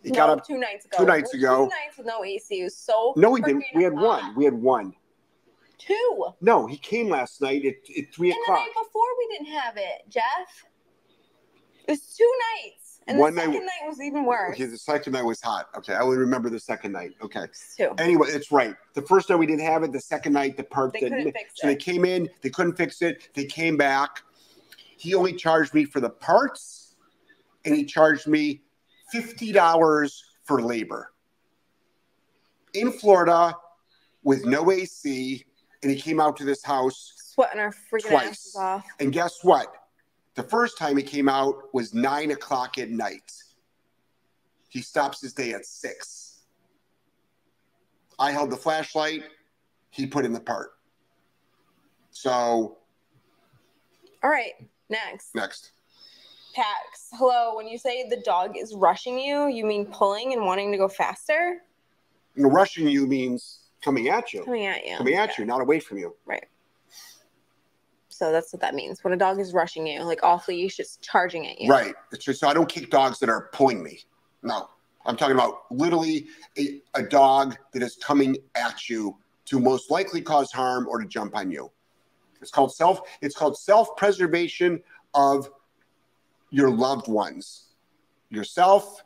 It 0.02 0.12
no, 0.12 0.14
got 0.14 0.30
up. 0.30 0.46
two 0.46 0.56
nights 0.56 0.86
ago. 0.86 0.96
two 0.96 1.04
nights 1.04 1.34
ago. 1.34 1.64
Two 1.66 1.70
nights 1.86 1.98
with 1.98 2.06
no 2.06 2.24
AC. 2.24 2.62
It 2.62 2.72
so. 2.72 3.12
No, 3.18 3.30
we 3.30 3.42
didn't. 3.42 3.64
We 3.74 3.82
had 3.84 3.92
hot. 3.92 4.22
one. 4.22 4.34
We 4.34 4.44
had 4.46 4.54
one. 4.54 4.94
Two. 5.76 6.26
No, 6.40 6.66
he 6.66 6.78
came 6.78 7.10
last 7.10 7.42
night 7.42 7.66
at, 7.66 7.74
at 7.98 8.14
three 8.14 8.30
And 8.30 8.38
the 8.38 8.42
o'clock. 8.44 8.60
night 8.60 8.72
before 8.82 9.04
we 9.18 9.36
didn't 9.36 9.52
have 9.60 9.76
it, 9.76 10.08
Jeff. 10.08 10.64
It 11.86 11.90
was 11.92 12.00
two 12.16 12.32
nights. 12.64 12.79
And 13.06 13.18
One 13.18 13.34
the 13.34 13.40
night- 13.40 13.46
second 13.46 13.66
night, 13.66 13.88
was 13.88 14.00
even 14.00 14.24
worse. 14.24 14.54
Okay, 14.54 14.66
the 14.66 14.78
second 14.78 15.14
night 15.14 15.24
was 15.24 15.40
hot. 15.40 15.68
Okay, 15.76 15.94
I 15.94 16.00
only 16.00 16.18
remember 16.18 16.48
the 16.48 16.60
second 16.60 16.92
night. 16.92 17.12
Okay. 17.22 17.46
Two. 17.76 17.92
Anyway, 17.98 18.28
it's 18.30 18.52
right. 18.52 18.76
The 18.94 19.02
first 19.02 19.28
night 19.30 19.36
we 19.36 19.46
didn't 19.46 19.64
have 19.66 19.82
it. 19.82 19.90
The 19.92 20.00
second 20.00 20.32
night, 20.34 20.56
the 20.56 20.64
part 20.64 20.92
They 20.92 21.00
fix 21.08 21.52
so 21.56 21.66
they 21.66 21.76
came 21.76 22.04
in, 22.04 22.28
they 22.42 22.50
couldn't 22.50 22.76
fix 22.76 23.02
it. 23.02 23.28
They 23.34 23.46
came 23.46 23.76
back. 23.76 24.20
He 24.96 25.14
only 25.14 25.32
charged 25.32 25.72
me 25.74 25.84
for 25.86 25.98
the 26.00 26.10
parts, 26.10 26.94
and 27.64 27.74
he 27.74 27.84
charged 27.84 28.26
me 28.26 28.62
fifty 29.10 29.50
dollars 29.50 30.22
for 30.44 30.60
labor 30.62 31.12
in 32.74 32.92
Florida 32.92 33.56
with 34.22 34.44
no 34.44 34.70
AC. 34.70 35.44
And 35.82 35.90
he 35.90 35.98
came 35.98 36.20
out 36.20 36.36
to 36.36 36.44
this 36.44 36.62
house. 36.62 37.14
Sweating 37.16 37.58
our 37.60 37.72
freaking 37.90 38.10
Twice. 38.10 38.28
asses 38.28 38.56
off. 38.56 38.84
And 39.00 39.10
guess 39.12 39.42
what? 39.42 39.74
The 40.34 40.42
first 40.44 40.78
time 40.78 40.96
he 40.96 41.02
came 41.02 41.28
out 41.28 41.72
was 41.74 41.92
nine 41.92 42.30
o'clock 42.30 42.78
at 42.78 42.90
night. 42.90 43.32
He 44.68 44.80
stops 44.80 45.20
his 45.20 45.32
day 45.32 45.52
at 45.52 45.66
six. 45.66 46.40
I 48.18 48.30
held 48.30 48.50
the 48.50 48.56
flashlight. 48.56 49.24
He 49.90 50.06
put 50.06 50.24
in 50.24 50.32
the 50.32 50.40
part. 50.40 50.70
So 52.10 52.78
All 54.22 54.30
right, 54.30 54.52
next. 54.88 55.34
next. 55.34 55.72
Pax. 56.54 57.08
Hello. 57.12 57.54
When 57.56 57.66
you 57.66 57.78
say 57.78 58.08
the 58.08 58.20
dog 58.24 58.56
is 58.56 58.74
rushing 58.74 59.18
you, 59.18 59.46
you 59.48 59.64
mean 59.64 59.86
pulling 59.86 60.32
and 60.32 60.44
wanting 60.44 60.70
to 60.72 60.78
go 60.78 60.88
faster? 60.88 61.58
Know, 62.36 62.48
rushing 62.48 62.86
you 62.88 63.06
means 63.06 63.60
coming 63.82 64.08
at 64.08 64.32
you. 64.32 64.44
Coming 64.44 64.66
at 64.66 64.84
you. 64.84 64.96
Coming 64.96 65.14
at 65.14 65.30
Yeah. 65.30 65.34
you, 65.38 65.44
not 65.44 65.60
away 65.60 65.80
from 65.80 65.98
you. 65.98 66.14
Right. 66.26 66.46
So 68.20 68.32
that's 68.32 68.52
what 68.52 68.60
that 68.60 68.74
means. 68.74 69.02
When 69.02 69.14
a 69.14 69.16
dog 69.16 69.40
is 69.40 69.54
rushing 69.54 69.86
you, 69.86 70.02
like 70.02 70.22
off 70.22 70.46
leash, 70.46 70.78
it's 70.78 70.98
charging 70.98 71.46
at 71.46 71.58
you. 71.58 71.70
Right. 71.70 71.94
So 72.20 72.46
I 72.46 72.52
don't 72.52 72.68
kick 72.68 72.90
dogs 72.90 73.18
that 73.20 73.30
are 73.30 73.48
pulling 73.54 73.82
me. 73.82 74.00
No. 74.42 74.68
I'm 75.06 75.16
talking 75.16 75.34
about 75.34 75.62
literally 75.70 76.26
a, 76.58 76.82
a 76.94 77.02
dog 77.02 77.56
that 77.72 77.82
is 77.82 77.96
coming 77.96 78.36
at 78.56 78.90
you 78.90 79.16
to 79.46 79.58
most 79.58 79.90
likely 79.90 80.20
cause 80.20 80.52
harm 80.52 80.86
or 80.86 81.00
to 81.00 81.08
jump 81.08 81.34
on 81.34 81.50
you. 81.50 81.70
It's 82.42 82.50
called 82.50 82.74
self, 82.74 83.00
it's 83.22 83.34
called 83.34 83.56
self-preservation 83.56 84.82
of 85.14 85.48
your 86.50 86.70
loved 86.70 87.08
ones. 87.08 87.68
Yourself, 88.28 89.02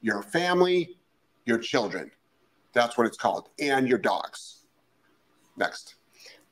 your 0.00 0.22
family, 0.22 0.96
your 1.44 1.58
children. 1.58 2.10
That's 2.72 2.96
what 2.96 3.06
it's 3.06 3.18
called. 3.18 3.50
And 3.60 3.86
your 3.86 3.98
dogs. 3.98 4.64
Next. 5.58 5.95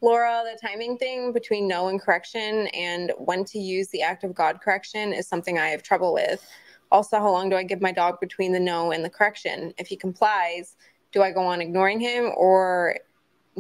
Laura, 0.01 0.43
the 0.45 0.59
timing 0.67 0.99
thing 0.99 1.33
between 1.33 1.67
no 1.67 1.89
and 1.89 2.01
correction 2.01 2.67
and 2.69 3.13
when 3.19 3.45
to 3.47 3.59
use 3.59 3.89
the 3.89 4.03
act 4.03 4.25
of 4.25 4.35
God 4.35 4.61
correction 4.61 5.13
is 5.13 5.27
something 5.27 5.59
I 5.59 5.69
have 5.69 5.83
trouble 5.83 6.13
with. 6.13 6.47
Also, 6.93 7.19
how 7.19 7.31
long 7.31 7.49
do 7.49 7.57
I 7.57 7.63
give 7.63 7.81
my 7.81 7.93
dog 7.93 8.21
between 8.21 8.53
the 8.53 8.61
no 8.61 8.93
and 8.93 9.05
the 9.05 9.11
correction? 9.11 9.73
If 9.79 9.87
he 9.87 9.97
complies, 9.97 10.77
do 11.13 11.23
I 11.23 11.31
go 11.31 11.41
on 11.41 11.61
ignoring 11.61 12.01
him 12.01 12.33
or 12.37 12.97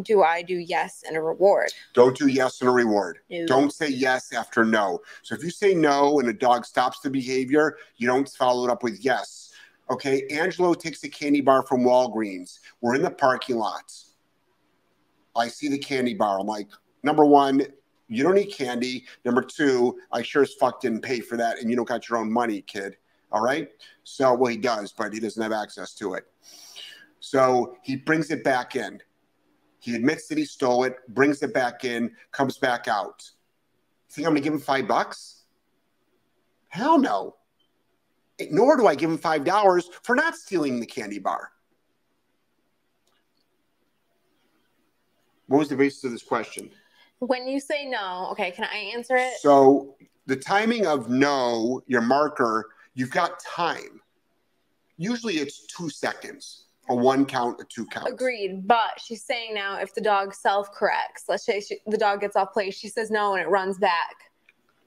do 0.02 0.22
I 0.22 0.42
do 0.42 0.54
yes 0.54 1.02
and 1.06 1.16
a 1.16 1.20
reward? 1.20 1.70
Don't 1.94 2.16
do 2.16 2.26
yes 2.26 2.60
and 2.60 2.68
a 2.68 2.72
reward. 2.72 3.18
No. 3.30 3.46
Don't 3.46 3.72
say 3.72 3.88
yes 3.88 4.32
after 4.32 4.64
no. 4.64 5.00
So 5.22 5.34
if 5.34 5.42
you 5.42 5.50
say 5.50 5.74
no 5.74 6.18
and 6.20 6.28
a 6.28 6.32
dog 6.32 6.66
stops 6.66 7.00
the 7.00 7.10
behavior, 7.10 7.76
you 7.96 8.06
don't 8.06 8.28
follow 8.28 8.64
it 8.64 8.70
up 8.70 8.82
with 8.82 9.04
yes. 9.04 9.52
Okay. 9.90 10.26
Angelo 10.30 10.74
takes 10.74 11.04
a 11.04 11.08
candy 11.08 11.40
bar 11.40 11.62
from 11.62 11.84
Walgreens. 11.84 12.58
We're 12.80 12.96
in 12.96 13.02
the 13.02 13.10
parking 13.10 13.56
lot. 13.56 13.92
I 15.36 15.48
see 15.48 15.68
the 15.68 15.78
candy 15.78 16.14
bar. 16.14 16.40
I'm 16.40 16.46
like, 16.46 16.68
number 17.02 17.24
one, 17.24 17.62
you 18.08 18.22
don't 18.22 18.34
need 18.34 18.52
candy. 18.52 19.04
Number 19.24 19.42
two, 19.42 19.98
I 20.12 20.22
sure 20.22 20.42
as 20.42 20.54
fuck 20.54 20.80
didn't 20.80 21.00
pay 21.02 21.20
for 21.20 21.36
that, 21.36 21.58
and 21.60 21.70
you 21.70 21.76
don't 21.76 21.88
got 21.88 22.08
your 22.08 22.18
own 22.18 22.32
money, 22.32 22.62
kid. 22.62 22.96
All 23.32 23.42
right. 23.42 23.68
So, 24.04 24.34
well, 24.34 24.50
he 24.50 24.56
does, 24.56 24.92
but 24.92 25.12
he 25.12 25.20
doesn't 25.20 25.42
have 25.42 25.52
access 25.52 25.94
to 25.94 26.14
it. 26.14 26.24
So 27.20 27.76
he 27.82 27.96
brings 27.96 28.30
it 28.30 28.44
back 28.44 28.76
in. 28.76 29.00
He 29.80 29.94
admits 29.94 30.28
that 30.28 30.38
he 30.38 30.44
stole 30.44 30.84
it, 30.84 30.96
brings 31.08 31.42
it 31.42 31.52
back 31.52 31.84
in, 31.84 32.12
comes 32.32 32.58
back 32.58 32.86
out. 32.86 33.22
Think 34.10 34.26
I'm 34.26 34.32
going 34.32 34.42
to 34.42 34.44
give 34.44 34.54
him 34.54 34.60
five 34.60 34.86
bucks? 34.86 35.44
Hell 36.68 36.98
no. 36.98 37.36
Nor 38.50 38.76
do 38.76 38.86
I 38.86 38.94
give 38.94 39.10
him 39.10 39.18
five 39.18 39.44
dollars 39.44 39.88
for 40.02 40.14
not 40.14 40.36
stealing 40.36 40.80
the 40.80 40.86
candy 40.86 41.18
bar. 41.18 41.50
What 45.46 45.58
was 45.58 45.68
the 45.68 45.76
basis 45.76 46.04
of 46.04 46.12
this 46.12 46.22
question? 46.22 46.70
When 47.18 47.46
you 47.46 47.60
say 47.60 47.86
no, 47.86 48.28
okay, 48.32 48.50
can 48.50 48.64
I 48.64 48.76
answer 48.94 49.16
it? 49.16 49.34
So 49.40 49.96
the 50.26 50.36
timing 50.36 50.86
of 50.86 51.08
no, 51.08 51.82
your 51.86 52.00
marker, 52.00 52.70
you've 52.94 53.10
got 53.10 53.40
time. 53.40 54.00
Usually 54.96 55.34
it's 55.34 55.66
two 55.66 55.90
seconds, 55.90 56.66
a 56.88 56.94
one 56.94 57.26
count, 57.26 57.60
a 57.60 57.64
two 57.64 57.86
count. 57.86 58.08
Agreed, 58.08 58.66
but 58.66 59.00
she's 59.02 59.22
saying 59.22 59.54
now 59.54 59.78
if 59.78 59.94
the 59.94 60.00
dog 60.00 60.34
self 60.34 60.72
corrects, 60.72 61.24
let's 61.28 61.44
say 61.44 61.60
she, 61.60 61.78
the 61.86 61.98
dog 61.98 62.20
gets 62.20 62.36
off 62.36 62.52
place, 62.52 62.76
she 62.76 62.88
says 62.88 63.10
no 63.10 63.34
and 63.34 63.42
it 63.42 63.48
runs 63.48 63.78
back. 63.78 64.14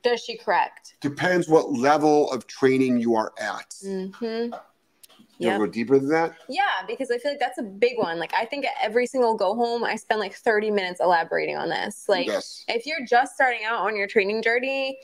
Does 0.04 0.24
she 0.24 0.38
correct? 0.38 0.96
Depends 1.02 1.50
what 1.50 1.74
level 1.74 2.32
of 2.32 2.48
training 2.48 3.00
you 3.00 3.16
are 3.16 3.34
at. 3.40 3.76
Mm-hmm. 3.86 4.54
You 5.40 5.50
Yeah. 5.50 5.58
go 5.60 5.68
deeper 5.68 6.00
than 6.00 6.10
that? 6.10 6.34
Yeah, 6.50 6.64
because 6.88 7.12
I 7.12 7.18
feel 7.20 7.32
like 7.32 7.40
that's 7.40 7.60
a 7.60 7.64
big 7.64 7.98
one. 7.98 8.18
Like 8.20 8.34
I 8.34 8.46
think 8.46 8.66
at 8.66 8.74
every 8.82 9.06
single 9.06 9.36
go 9.36 9.54
home, 9.54 9.84
I 9.84 9.96
spend 9.96 10.20
like 10.20 10.34
30 10.34 10.72
minutes 10.72 11.00
elaborating 11.00 11.58
on 11.58 11.70
this. 11.70 12.06
Like 12.08 12.26
yes. 12.28 12.66
if 12.68 12.86
you're 12.86 13.06
just 13.08 13.36
starting 13.36 13.64
out 13.64 13.82
on 13.86 13.96
your 13.96 14.08
training 14.08 14.42
journey, 14.42 14.98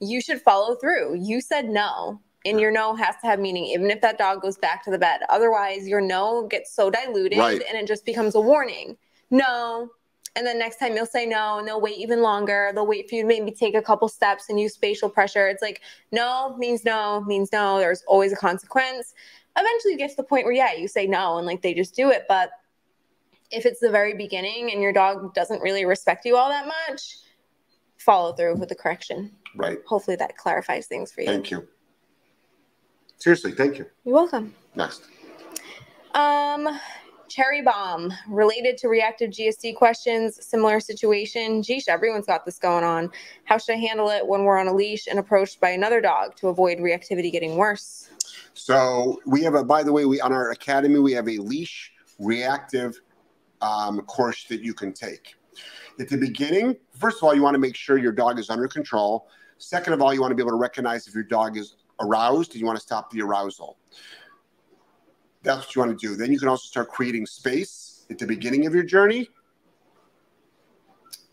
you 0.00 0.20
should 0.20 0.40
follow 0.40 0.76
through. 0.76 1.16
You 1.20 1.40
said 1.40 1.68
no, 1.68 2.20
and 2.44 2.60
your 2.60 2.70
no 2.70 2.94
has 2.94 3.16
to 3.22 3.26
have 3.26 3.40
meaning, 3.40 3.64
even 3.66 3.90
if 3.90 4.00
that 4.02 4.18
dog 4.18 4.42
goes 4.42 4.58
back 4.58 4.84
to 4.84 4.90
the 4.90 4.98
bed. 4.98 5.20
Otherwise, 5.28 5.88
your 5.88 6.00
no 6.00 6.46
gets 6.46 6.72
so 6.72 6.90
diluted 6.90 7.38
Right. 7.38 7.62
and 7.68 7.76
it 7.78 7.86
just 7.86 8.04
becomes 8.04 8.34
a 8.34 8.40
warning. 8.40 8.96
No. 9.30 9.90
And 10.36 10.44
then 10.44 10.58
next 10.58 10.78
time 10.78 10.96
you'll 10.96 11.06
say 11.06 11.26
no, 11.26 11.58
and 11.58 11.66
they'll 11.66 11.80
wait 11.80 11.96
even 11.96 12.20
longer. 12.20 12.72
They'll 12.74 12.86
wait 12.88 13.08
for 13.08 13.14
you 13.14 13.22
to 13.22 13.28
maybe 13.28 13.52
take 13.52 13.76
a 13.76 13.82
couple 13.82 14.08
steps 14.08 14.48
and 14.48 14.58
use 14.58 14.74
spatial 14.74 15.08
pressure. 15.08 15.46
It's 15.46 15.62
like 15.62 15.80
no 16.10 16.56
means 16.58 16.84
no 16.84 17.20
means 17.22 17.50
no. 17.52 17.78
There's 17.78 18.02
always 18.08 18.32
a 18.32 18.36
consequence. 18.36 19.14
Eventually, 19.56 19.92
you 19.92 19.98
get 19.98 20.10
to 20.10 20.16
the 20.16 20.24
point 20.24 20.44
where 20.44 20.52
yeah, 20.52 20.74
you 20.74 20.88
say 20.88 21.06
no, 21.06 21.38
and 21.38 21.46
like 21.46 21.62
they 21.62 21.74
just 21.74 21.94
do 21.94 22.10
it. 22.10 22.24
But 22.28 22.50
if 23.50 23.66
it's 23.66 23.80
the 23.80 23.90
very 23.90 24.14
beginning 24.14 24.72
and 24.72 24.82
your 24.82 24.92
dog 24.92 25.34
doesn't 25.34 25.60
really 25.60 25.84
respect 25.84 26.24
you 26.24 26.36
all 26.36 26.48
that 26.48 26.66
much, 26.66 27.16
follow 27.98 28.32
through 28.32 28.56
with 28.56 28.68
the 28.68 28.74
correction. 28.74 29.30
Right. 29.56 29.78
Hopefully 29.86 30.16
that 30.16 30.36
clarifies 30.36 30.86
things 30.86 31.12
for 31.12 31.20
you. 31.20 31.28
Thank 31.28 31.50
you. 31.50 31.68
Seriously, 33.18 33.52
thank 33.52 33.78
you. 33.78 33.86
You're 34.04 34.14
welcome. 34.14 34.54
Next. 34.74 35.02
Um, 36.14 36.68
cherry 37.34 37.62
bomb 37.62 38.12
related 38.28 38.78
to 38.78 38.88
reactive 38.88 39.30
GSD 39.30 39.74
questions. 39.74 40.44
Similar 40.44 40.78
situation. 40.78 41.62
Geesh, 41.62 41.88
everyone's 41.88 42.26
got 42.26 42.44
this 42.44 42.58
going 42.58 42.84
on. 42.84 43.10
How 43.44 43.58
should 43.58 43.74
I 43.74 43.78
handle 43.78 44.08
it 44.10 44.24
when 44.26 44.44
we're 44.44 44.58
on 44.58 44.68
a 44.68 44.72
leash 44.72 45.08
and 45.08 45.18
approached 45.18 45.60
by 45.60 45.70
another 45.70 46.00
dog 46.00 46.36
to 46.36 46.48
avoid 46.48 46.78
reactivity 46.78 47.32
getting 47.32 47.56
worse? 47.56 48.08
So 48.54 49.20
we 49.26 49.42
have 49.42 49.54
a, 49.54 49.64
by 49.64 49.82
the 49.82 49.92
way, 49.92 50.04
we 50.04 50.20
on 50.20 50.32
our 50.32 50.52
academy 50.52 51.00
we 51.00 51.12
have 51.12 51.28
a 51.28 51.38
leash 51.38 51.92
reactive 52.20 53.00
um, 53.60 54.00
course 54.02 54.44
that 54.44 54.60
you 54.62 54.72
can 54.72 54.92
take. 54.92 55.34
At 55.98 56.08
the 56.08 56.16
beginning, 56.16 56.76
first 56.96 57.18
of 57.18 57.24
all, 57.24 57.34
you 57.34 57.42
want 57.42 57.54
to 57.54 57.60
make 57.60 57.74
sure 57.74 57.98
your 57.98 58.12
dog 58.12 58.38
is 58.38 58.48
under 58.48 58.68
control. 58.68 59.28
Second 59.58 59.92
of 59.92 60.02
all, 60.02 60.14
you 60.14 60.20
want 60.20 60.30
to 60.30 60.36
be 60.36 60.42
able 60.42 60.52
to 60.52 60.56
recognize 60.56 61.08
if 61.08 61.14
your 61.14 61.24
dog 61.24 61.56
is 61.56 61.76
aroused 62.00 62.52
and 62.52 62.60
you 62.60 62.66
want 62.66 62.76
to 62.76 62.82
stop 62.82 63.10
the 63.10 63.22
arousal. 63.22 63.78
That's 65.44 65.58
what 65.58 65.74
you 65.76 65.80
want 65.82 66.00
to 66.00 66.06
do. 66.08 66.16
Then 66.16 66.32
you 66.32 66.38
can 66.38 66.48
also 66.48 66.66
start 66.66 66.88
creating 66.88 67.26
space 67.26 68.06
at 68.10 68.18
the 68.18 68.26
beginning 68.26 68.66
of 68.66 68.74
your 68.74 68.82
journey. 68.82 69.28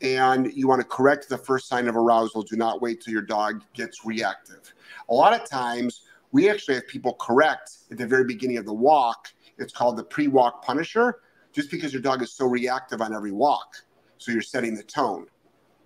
And 0.02 0.52
you 0.54 0.68
want 0.68 0.82
to 0.82 0.88
correct 0.88 1.30
the 1.30 1.38
first 1.38 1.68
sign 1.68 1.88
of 1.88 1.96
arousal. 1.96 2.42
Do 2.42 2.58
not 2.58 2.82
wait 2.82 3.02
till 3.02 3.14
your 3.14 3.22
dog 3.22 3.64
gets 3.74 4.06
reactive. 4.06 4.74
A 5.10 5.14
lot 5.14 5.34
of 5.34 5.48
times, 5.48 6.02
we 6.32 6.50
actually 6.50 6.76
have 6.76 6.88
people 6.88 7.14
correct 7.14 7.78
at 7.90 7.98
the 7.98 8.08
very 8.08 8.26
beginning 8.26 8.58
of 8.58 8.66
the 8.66 8.74
walk. 8.74 9.30
It's 9.58 9.72
called 9.72 9.96
the 9.96 10.04
pre 10.04 10.28
walk 10.28 10.66
punisher, 10.66 11.20
just 11.54 11.72
because 11.72 11.94
your 11.94 12.02
dog 12.02 12.22
is 12.22 12.34
so 12.34 12.46
reactive 12.46 13.02
on 13.02 13.14
every 13.16 13.32
walk. 13.32 13.78
So 14.18 14.32
you're 14.32 14.42
setting 14.42 14.76
the 14.76 14.84
tone. 14.84 15.28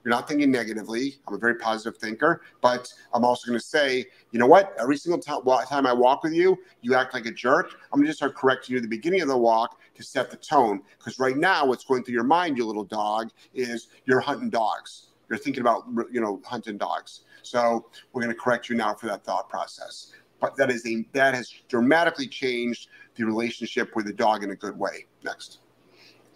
You're 0.06 0.14
not 0.14 0.28
thinking 0.28 0.52
negatively. 0.52 1.16
I'm 1.28 1.34
a 1.34 1.38
very 1.40 1.56
positive 1.56 2.00
thinker, 2.00 2.44
but 2.62 2.94
I'm 3.12 3.26
also 3.26 3.48
going 3.48 3.60
to 3.60 3.66
say, 3.66 4.06
you 4.32 4.38
know 4.38 4.46
what? 4.46 4.76
Every 4.80 4.98
single 4.98 5.20
time, 5.20 5.88
I 5.88 5.94
walk 5.94 6.22
with 6.22 6.34
you, 6.34 6.60
you 6.82 6.94
act 6.94 7.16
like 7.16 7.26
a 7.26 7.32
jerk. 7.32 7.72
I'm 7.92 8.00
going 8.00 8.12
to 8.12 8.14
start 8.14 8.36
correcting 8.36 8.74
you 8.74 8.78
at 8.78 8.84
the 8.84 8.88
beginning 8.88 9.24
of 9.24 9.30
the 9.30 9.38
walk 9.38 9.80
to 9.96 10.04
set 10.04 10.30
the 10.30 10.38
tone. 10.38 10.84
Because 11.00 11.18
right 11.18 11.36
now, 11.36 11.66
what's 11.66 11.84
going 11.84 12.04
through 12.04 12.14
your 12.14 12.24
mind, 12.24 12.56
you 12.56 12.68
little 12.68 12.84
dog, 12.84 13.32
is 13.56 13.88
you're 14.06 14.20
hunting 14.20 14.52
dogs. 14.52 15.08
You're 15.28 15.40
thinking 15.40 15.62
about, 15.62 15.86
you 16.12 16.22
know, 16.22 16.40
hunting 16.46 16.78
dogs. 16.78 17.22
So 17.42 17.90
we're 18.14 18.22
going 18.22 18.34
to 18.34 18.40
correct 18.40 18.70
you 18.70 18.76
now 18.76 18.94
for 18.94 19.08
that 19.08 19.24
thought 19.24 19.50
process. 19.50 20.12
But 20.40 20.56
that 20.58 20.70
is 20.70 20.86
a 20.86 21.04
that 21.14 21.34
has 21.34 21.52
dramatically 21.68 22.28
changed 22.28 22.90
the 23.16 23.26
relationship 23.26 23.96
with 23.96 24.06
the 24.06 24.14
dog 24.14 24.44
in 24.44 24.52
a 24.52 24.56
good 24.56 24.78
way. 24.78 25.08
Next. 25.24 25.62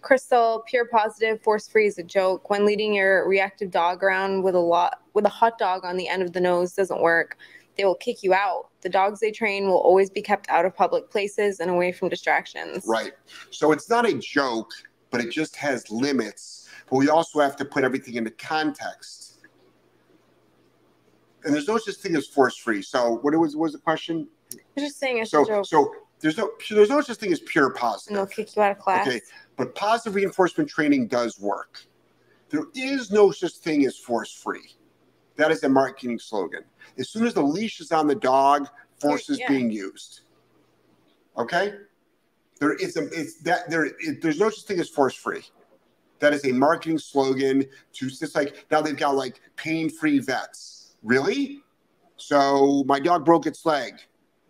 Crystal, 0.02 0.62
pure 0.66 0.86
positive, 0.86 1.42
force 1.42 1.68
free 1.68 1.86
is 1.86 1.98
a 1.98 2.02
joke. 2.02 2.48
When 2.50 2.64
leading 2.64 2.94
your 2.94 3.28
reactive 3.28 3.70
dog 3.70 4.02
around 4.02 4.42
with 4.42 4.54
a 4.54 4.60
lot 4.60 5.02
with 5.14 5.24
a 5.26 5.30
hot 5.30 5.58
dog 5.58 5.84
on 5.84 5.96
the 5.96 6.08
end 6.08 6.22
of 6.22 6.32
the 6.32 6.40
nose 6.40 6.72
doesn't 6.72 7.00
work, 7.00 7.36
they 7.76 7.84
will 7.84 7.94
kick 7.96 8.22
you 8.22 8.32
out. 8.32 8.68
The 8.80 8.88
dogs 8.88 9.20
they 9.20 9.30
train 9.30 9.66
will 9.66 9.78
always 9.78 10.08
be 10.10 10.22
kept 10.22 10.48
out 10.48 10.64
of 10.64 10.74
public 10.74 11.10
places 11.10 11.60
and 11.60 11.70
away 11.70 11.92
from 11.92 12.08
distractions. 12.08 12.84
Right. 12.86 13.12
So 13.50 13.72
it's 13.72 13.90
not 13.90 14.08
a 14.08 14.14
joke, 14.14 14.70
but 15.10 15.20
it 15.20 15.30
just 15.30 15.56
has 15.56 15.90
limits. 15.90 16.68
But 16.88 16.96
we 16.96 17.08
also 17.08 17.40
have 17.40 17.56
to 17.56 17.64
put 17.64 17.84
everything 17.84 18.14
into 18.14 18.30
context. 18.30 19.38
And 21.44 21.54
there's 21.54 21.68
no 21.68 21.78
such 21.78 21.96
thing 21.96 22.16
as 22.16 22.26
force 22.26 22.56
free. 22.56 22.82
So 22.82 23.18
what 23.22 23.34
was 23.38 23.56
what 23.56 23.64
was 23.64 23.72
the 23.72 23.78
question? 23.78 24.28
I'm 24.76 24.82
just 24.84 24.98
saying 24.98 25.18
it's 25.18 25.28
a 25.32 25.36
So 25.36 25.44
joke. 25.46 25.66
so 25.66 25.92
there's 26.20 26.36
no 26.36 26.50
there's 26.70 26.90
no 26.90 27.00
such 27.00 27.16
thing 27.16 27.32
as 27.32 27.40
pure 27.40 27.74
and 28.08 28.16
they'll 28.16 28.26
kick 28.26 28.54
you 28.54 28.62
out 28.62 28.72
of 28.72 28.78
class. 28.78 29.06
Okay, 29.06 29.20
but 29.56 29.74
positive 29.74 30.14
reinforcement 30.14 30.68
training 30.68 31.08
does 31.08 31.40
work. 31.40 31.82
There 32.50 32.64
is 32.74 33.10
no 33.10 33.30
such 33.30 33.52
thing 33.52 33.86
as 33.86 33.96
force 33.96 34.32
free. 34.32 34.76
That 35.36 35.50
is 35.50 35.62
a 35.62 35.68
marketing 35.68 36.18
slogan. 36.18 36.64
As 36.98 37.08
soon 37.08 37.26
as 37.26 37.34
the 37.34 37.42
leash 37.42 37.80
is 37.80 37.92
on 37.92 38.06
the 38.06 38.14
dog, 38.14 38.68
force 39.00 39.30
is 39.30 39.38
Yeah. 39.38 39.48
being 39.48 39.70
used. 39.70 40.22
Okay? 41.38 41.74
There 42.58 42.74
is 42.74 42.96
a 42.96 43.06
it's 43.18 43.40
that 43.42 43.70
there 43.70 43.86
it, 43.86 44.20
there's 44.20 44.38
no 44.38 44.50
such 44.50 44.64
thing 44.64 44.80
as 44.80 44.88
force 44.88 45.14
free. 45.14 45.42
That 46.18 46.34
is 46.34 46.44
a 46.44 46.52
marketing 46.52 46.98
slogan 46.98 47.64
to 47.94 48.10
just 48.10 48.34
like 48.34 48.66
now 48.70 48.82
they've 48.82 48.96
got 48.96 49.16
like 49.16 49.40
pain 49.56 49.88
free 49.88 50.18
vets. 50.18 50.96
Really? 51.02 51.62
So 52.16 52.84
my 52.86 53.00
dog 53.00 53.24
broke 53.24 53.46
its 53.46 53.64
leg. 53.64 53.94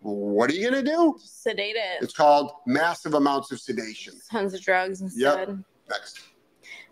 What 0.00 0.50
are 0.50 0.54
you 0.54 0.70
gonna 0.70 0.82
do? 0.82 1.16
Sedate 1.22 1.76
it. 1.76 2.02
It's 2.02 2.14
called 2.14 2.52
massive 2.66 3.14
amounts 3.14 3.52
of 3.52 3.60
sedation. 3.60 4.14
Tons 4.30 4.54
of 4.54 4.62
drugs 4.62 5.02
instead. 5.02 5.62
Next. 5.88 6.20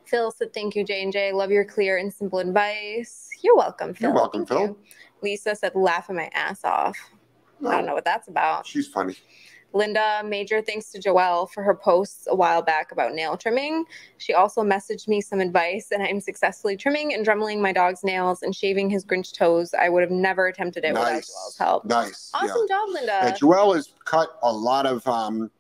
Phil 0.05 0.31
said, 0.31 0.53
"Thank 0.53 0.75
you, 0.77 0.85
J 0.85 1.03
and 1.03 1.13
J. 1.13 1.33
Love 1.33 1.51
your 1.51 1.65
clear 1.65 1.97
and 1.97 2.13
simple 2.13 2.39
advice." 2.39 3.29
You're 3.43 3.57
welcome, 3.57 3.95
Phil. 3.95 4.09
You're 4.09 4.15
welcome, 4.15 4.45
Thank 4.45 4.61
Phil. 4.61 4.69
you. 4.69 4.79
Lisa 5.23 5.55
said, 5.55 5.75
"Laughing 5.75 6.17
my 6.17 6.31
ass 6.35 6.65
off." 6.65 6.99
I 7.67 7.73
don't 7.73 7.87
know 7.87 7.95
what 7.95 8.05
that's 8.05 8.29
about. 8.29 8.67
She's 8.67 8.87
funny. 8.89 9.17
Linda, 9.73 10.23
major 10.25 10.63
thanks 10.63 10.91
to 10.93 10.99
Joelle 10.99 11.51
for 11.51 11.63
her 11.63 11.75
posts 11.75 12.27
a 12.29 12.35
while 12.35 12.63
back 12.63 12.91
about 12.91 13.13
nail 13.15 13.37
trimming. 13.37 13.85
She 14.17 14.33
also 14.33 14.63
messaged 14.63 15.09
me 15.09 15.21
some 15.21 15.41
advice, 15.41 15.89
and 15.91 16.03
I'm 16.03 16.21
successfully 16.21 16.77
trimming 16.77 17.15
and 17.15 17.27
dremeling 17.27 17.61
my 17.61 17.73
dog's 17.73 18.03
nails 18.03 18.43
and 18.43 18.55
shaving 18.55 18.89
his 18.89 19.05
Grinch 19.05 19.37
toes. 19.37 19.75
I 19.75 19.89
would 19.89 20.03
have 20.03 20.11
never 20.11 20.47
attempted 20.47 20.85
it 20.85 20.93
without 20.95 21.13
Joelle's 21.23 21.57
help. 21.59 21.85
Nice. 21.85 22.31
Awesome 22.35 22.67
job, 22.69 22.89
Linda. 22.89 23.21
Yeah. 23.25 23.35
Joelle 23.35 23.75
has 23.75 23.93
cut 24.05 24.39
a 24.43 24.53
lot 24.53 24.87
of 24.87 25.07
um, 25.07 25.51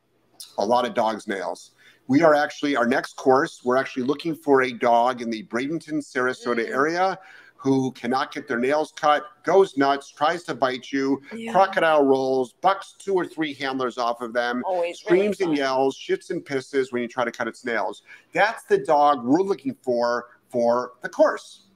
a 0.56 0.64
lot 0.64 0.86
of 0.86 0.94
dogs' 0.94 1.28
nails. 1.28 1.72
We 2.06 2.22
are 2.22 2.34
actually 2.34 2.74
our 2.74 2.86
next 2.86 3.16
course. 3.16 3.60
We're 3.62 3.76
actually 3.76 4.04
looking 4.04 4.34
for 4.34 4.62
a 4.62 4.72
dog 4.72 5.20
in 5.20 5.28
the 5.28 5.44
Bradenton, 5.44 6.00
Sarasota 6.02 6.64
Mm. 6.64 6.70
area 6.70 7.18
who 7.60 7.90
cannot 7.92 8.32
get 8.32 8.46
their 8.46 8.58
nails 8.58 8.92
cut, 8.94 9.24
goes 9.42 9.76
nuts, 9.76 10.10
tries 10.12 10.44
to 10.44 10.54
bite 10.54 10.92
you, 10.92 11.20
Yeah. 11.34 11.50
crocodile 11.50 12.04
rolls, 12.04 12.52
bucks 12.52 12.94
two 12.98 13.14
or 13.14 13.26
three 13.26 13.52
handlers 13.52 13.98
off 13.98 14.20
of 14.20 14.32
them, 14.32 14.62
Always 14.64 15.04
really 15.10 15.32
screams 15.32 15.40
and 15.40 15.56
yells, 15.56 15.98
shits 15.98 16.30
and 16.30 16.44
pisses 16.44 16.92
when 16.92 17.02
you 17.02 17.08
try 17.08 17.24
to 17.24 17.32
cut 17.32 17.48
its 17.48 17.64
nails. 17.64 18.02
That's 18.32 18.62
the 18.64 18.78
dog 18.78 19.24
we're 19.24 19.42
looking 19.42 19.74
for 19.82 20.26
for 20.50 20.92
the 21.02 21.08
course. 21.08 21.66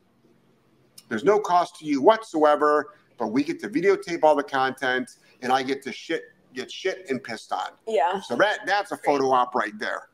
There's 1.08 1.24
no 1.24 1.40
cost 1.40 1.76
to 1.80 1.84
you 1.84 2.00
whatsoever, 2.00 2.94
but 3.18 3.26
we 3.28 3.42
get 3.42 3.58
to 3.60 3.68
videotape 3.68 4.20
all 4.22 4.36
the 4.36 4.44
content 4.44 5.10
and 5.42 5.52
I 5.52 5.64
get 5.64 5.82
to 5.82 5.92
shit 5.92 6.22
get 6.54 6.70
shit 6.70 7.06
and 7.10 7.22
pissed 7.22 7.50
on. 7.52 7.70
Yeah. 7.88 8.20
So 8.20 8.36
that 8.36 8.60
that's 8.66 8.92
a 8.92 8.96
photo 8.98 9.30
op 9.32 9.54
right 9.56 9.76
there. 9.78 10.10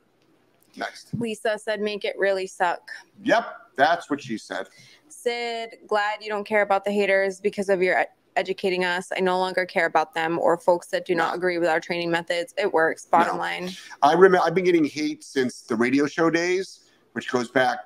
Next. 0.76 1.08
Lisa 1.18 1.58
said, 1.58 1.80
make 1.80 2.04
it 2.04 2.16
really 2.16 2.46
suck. 2.46 2.80
Yep, 3.24 3.44
that's 3.78 4.10
what 4.10 4.20
she 4.20 4.36
said. 4.36 4.68
Sid, 5.08 5.76
glad 5.86 6.18
you 6.20 6.28
don't 6.28 6.44
care 6.44 6.60
about 6.62 6.84
the 6.84 6.90
haters 6.90 7.40
because 7.40 7.70
of 7.70 7.80
your 7.80 8.04
educating 8.36 8.84
us. 8.84 9.08
I 9.16 9.20
no 9.20 9.38
longer 9.38 9.64
care 9.64 9.86
about 9.86 10.12
them 10.14 10.38
or 10.38 10.58
folks 10.58 10.88
that 10.88 11.06
do 11.06 11.14
not 11.14 11.34
agree 11.34 11.58
with 11.58 11.68
our 11.68 11.80
training 11.80 12.10
methods. 12.10 12.52
It 12.58 12.72
works. 12.72 13.06
Bottom 13.06 13.36
No. 13.36 13.40
line. 13.40 13.70
I 14.02 14.12
remember 14.12 14.40
I've 14.44 14.54
been 14.54 14.64
getting 14.64 14.84
hate 14.84 15.24
since 15.24 15.62
the 15.62 15.74
radio 15.76 16.06
show 16.06 16.28
days, 16.28 16.90
which 17.12 17.30
goes 17.30 17.50
back 17.50 17.78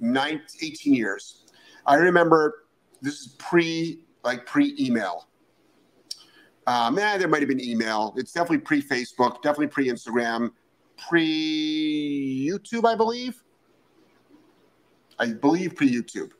nine, 0.00 0.42
18 0.60 0.92
years. 0.92 1.44
I 1.86 1.94
remember 1.96 2.64
this 3.00 3.20
is 3.20 3.28
pre 3.38 4.04
like 4.24 4.44
pre 4.44 4.74
email. 4.78 5.28
Um, 6.66 6.98
yeah, 6.98 7.16
there 7.16 7.28
might 7.28 7.40
have 7.40 7.48
been 7.48 7.60
email. 7.64 8.14
It's 8.16 8.32
definitely 8.32 8.58
pre 8.58 8.82
Facebook, 8.82 9.36
definitely 9.42 9.68
pre 9.68 9.88
Instagram, 9.88 10.50
pre 11.08 12.48
YouTube, 12.50 12.84
I 12.84 12.94
believe. 12.94 13.42
I 15.20 15.32
believe 15.32 15.76
pre 15.76 15.88
YouTube. 15.88 16.30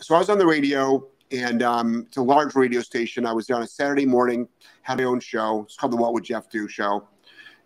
So 0.00 0.16
I 0.16 0.18
was 0.18 0.28
on 0.28 0.38
the 0.38 0.46
radio, 0.46 1.06
and 1.30 1.62
um, 1.62 2.06
it's 2.08 2.16
a 2.16 2.22
large 2.22 2.56
radio 2.56 2.80
station. 2.80 3.24
I 3.24 3.32
was 3.32 3.46
there 3.46 3.56
on 3.56 3.62
a 3.62 3.68
Saturday 3.68 4.06
morning, 4.06 4.48
had 4.82 4.98
my 4.98 5.04
own 5.04 5.20
show. 5.20 5.62
It's 5.62 5.76
called 5.76 5.92
the 5.92 5.96
What 5.96 6.12
Would 6.14 6.24
Jeff 6.24 6.50
Do 6.50 6.66
show 6.66 7.06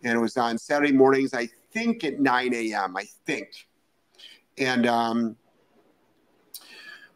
and 0.05 0.17
it 0.17 0.21
was 0.21 0.37
on 0.37 0.59
Saturday 0.59 0.93
mornings, 0.93 1.35
I 1.35 1.49
think 1.73 2.05
at 2.05 2.21
9 2.21 2.55
a.m. 2.55 2.97
I 2.97 3.05
think. 3.27 3.67
And 4.59 4.87
um, 4.87 5.37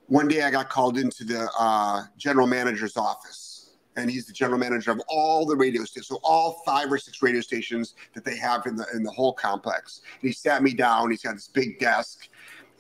one 0.06 0.28
day 0.28 0.42
I 0.42 0.50
got 0.50 0.68
called 0.68 0.98
into 0.98 1.24
the 1.24 1.48
uh, 1.58 2.02
general 2.16 2.46
manager's 2.46 2.96
office, 2.96 3.70
and 3.96 4.11
he's 4.11 4.26
the 4.26 4.32
general 4.32 4.58
manager 4.58 4.90
of 4.90 5.00
all 5.08 5.46
the 5.46 5.56
radio 5.56 5.84
stations, 5.84 6.08
so 6.08 6.18
all 6.22 6.62
five 6.66 6.90
or 6.90 6.98
six 6.98 7.22
radio 7.22 7.40
stations 7.40 7.94
that 8.14 8.24
they 8.24 8.36
have 8.36 8.66
in 8.66 8.76
the 8.76 8.86
in 8.94 9.02
the 9.02 9.11
whole 9.11 9.32
complex. 9.32 10.02
And 10.20 10.28
he 10.28 10.32
sat 10.32 10.62
me 10.62 10.74
down. 10.74 11.11
He's 11.11 11.22
got 11.22 11.34
this 11.34 11.48
big 11.48 11.78
desk, 11.78 12.28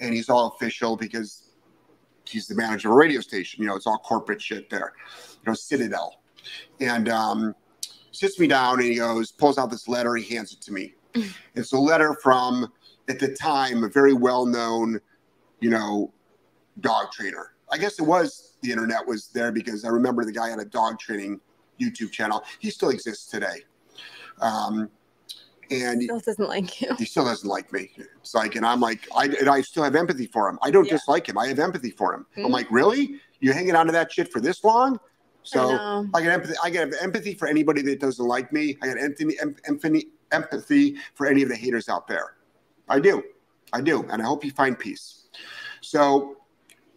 and 0.00 0.14
he's 0.14 0.28
all 0.28 0.48
official 0.48 0.96
because 0.96 1.50
he's 2.26 2.46
the 2.46 2.54
manager 2.54 2.88
of 2.88 2.94
a 2.94 2.96
radio 2.96 3.20
station. 3.20 3.62
You 3.62 3.68
know, 3.68 3.76
it's 3.76 3.86
all 3.86 3.98
corporate 3.98 4.40
shit 4.40 4.70
there. 4.70 4.92
You 5.44 5.50
know, 5.50 5.54
Citadel, 5.54 6.22
and 6.80 7.08
um, 7.08 7.54
sits 8.12 8.38
me 8.38 8.46
down 8.46 8.80
and 8.80 8.88
he 8.88 8.96
goes, 8.96 9.32
pulls 9.32 9.58
out 9.58 9.70
this 9.70 9.88
letter, 9.88 10.14
he 10.16 10.34
hands 10.34 10.52
it 10.52 10.60
to 10.62 10.72
me. 10.72 10.94
It's 11.54 11.72
a 11.72 11.78
letter 11.78 12.16
from, 12.22 12.72
at 13.08 13.18
the 13.18 13.34
time, 13.34 13.82
a 13.82 13.88
very 13.88 14.12
well 14.12 14.46
known, 14.46 15.00
you 15.60 15.68
know, 15.68 16.12
dog 16.78 17.10
trainer. 17.10 17.54
I 17.72 17.76
guess 17.78 17.98
it 17.98 18.04
was 18.04 18.56
the 18.62 18.70
internet 18.70 19.06
was 19.06 19.28
there 19.28 19.50
because 19.50 19.84
I 19.84 19.88
remember 19.88 20.24
the 20.24 20.32
guy 20.32 20.48
had 20.48 20.60
a 20.60 20.64
dog 20.64 20.98
training 20.98 21.40
YouTube 21.80 22.12
channel. 22.12 22.42
He 22.60 22.70
still 22.70 22.90
exists 22.90 23.28
today. 23.28 23.64
Um, 24.40 24.88
and 25.70 26.00
he 26.00 26.06
Still 26.08 26.20
doesn't 26.20 26.48
like 26.48 26.80
you. 26.80 26.94
he 26.96 27.04
still 27.04 27.24
doesn't 27.24 27.48
like 27.48 27.72
me. 27.72 27.90
It's 28.20 28.34
like, 28.34 28.56
and 28.56 28.66
I'm 28.66 28.80
like, 28.80 29.06
I, 29.14 29.26
and 29.26 29.48
I 29.48 29.60
still 29.62 29.82
have 29.84 29.94
empathy 29.96 30.26
for 30.26 30.48
him. 30.48 30.58
I 30.62 30.70
don't 30.70 30.86
Yeah. 30.86 30.94
dislike 30.94 31.28
him. 31.28 31.38
I 31.38 31.46
have 31.48 31.58
empathy 31.58 31.90
for 31.90 32.14
him. 32.14 32.26
I'm 32.36 32.44
Mhm. 32.44 32.50
like, 32.50 32.70
really? 32.70 33.20
You're 33.40 33.54
hanging 33.54 33.74
on 33.76 33.86
to 33.86 33.92
that 33.92 34.12
shit 34.12 34.30
for 34.32 34.40
this 34.40 34.64
long? 34.64 34.98
So 35.42 35.70
know. 35.76 36.08
I 36.12 36.20
get 36.22 36.32
empathy. 36.32 36.54
I 36.62 36.70
get 36.70 36.92
empathy 37.00 37.34
for 37.34 37.48
anybody 37.48 37.82
that 37.82 38.00
doesn't 38.00 38.26
like 38.26 38.52
me. 38.52 38.76
I 38.82 38.88
get 38.88 38.98
empathy, 38.98 39.38
empathy, 39.64 40.08
empathy 40.32 40.96
for 41.14 41.26
any 41.26 41.42
of 41.42 41.48
the 41.48 41.56
haters 41.56 41.88
out 41.88 42.06
there. 42.06 42.34
I 42.88 43.00
do, 43.00 43.22
I 43.72 43.80
do, 43.80 44.02
and 44.10 44.20
I 44.20 44.24
hope 44.24 44.44
you 44.44 44.50
find 44.50 44.78
peace. 44.78 45.28
So 45.80 46.36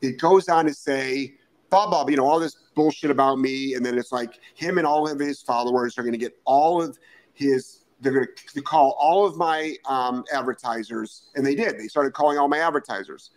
it 0.01 0.19
goes 0.19 0.49
on 0.49 0.65
to 0.65 0.73
say, 0.73 1.35
blah 1.69 1.87
blah, 1.87 2.05
you 2.07 2.17
know, 2.17 2.25
all 2.25 2.39
this 2.39 2.57
bullshit 2.75 3.11
about 3.11 3.39
me, 3.39 3.75
and 3.75 3.85
then 3.85 3.97
it's 3.97 4.11
like 4.11 4.39
him 4.55 4.77
and 4.77 4.85
all 4.85 5.07
of 5.09 5.19
his 5.19 5.41
followers 5.41 5.97
are 5.97 6.01
going 6.03 6.11
to 6.13 6.17
get 6.19 6.37
all 6.45 6.81
of 6.81 6.97
his. 7.33 7.82
They're 8.03 8.11
going 8.13 8.27
to 8.53 8.61
call 8.61 8.95
all 8.99 9.25
of 9.25 9.37
my 9.37 9.75
um, 9.85 10.23
advertisers, 10.33 11.23
and 11.35 11.45
they 11.45 11.55
did. 11.55 11.79
They 11.79 11.87
started 11.87 12.13
calling 12.13 12.37
all 12.37 12.47
my 12.49 12.59
advertisers, 12.59 13.31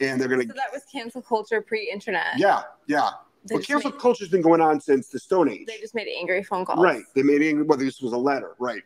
and 0.00 0.20
they're 0.20 0.28
going 0.28 0.40
So 0.42 0.46
to. 0.48 0.52
that 0.54 0.72
was 0.72 0.84
cancel 0.90 1.20
culture 1.22 1.60
pre-internet. 1.60 2.38
Yeah, 2.38 2.62
yeah. 2.86 3.10
They 3.44 3.56
Well, 3.56 3.64
cancel 3.64 3.90
made, 3.90 3.98
culture's 3.98 4.28
been 4.28 4.40
going 4.40 4.60
on 4.60 4.80
since 4.80 5.08
the 5.08 5.18
Stone 5.18 5.48
Age. 5.50 5.66
they 5.66 5.78
just 5.78 5.96
made 5.96 6.06
angry 6.06 6.44
phone 6.44 6.64
calls. 6.64 6.78
Right. 6.80 7.02
They 7.16 7.24
made 7.24 7.42
angry. 7.42 7.64
well, 7.64 7.76
this 7.76 8.00
was 8.00 8.12
a 8.12 8.16
letter, 8.16 8.54
right. 8.60 8.84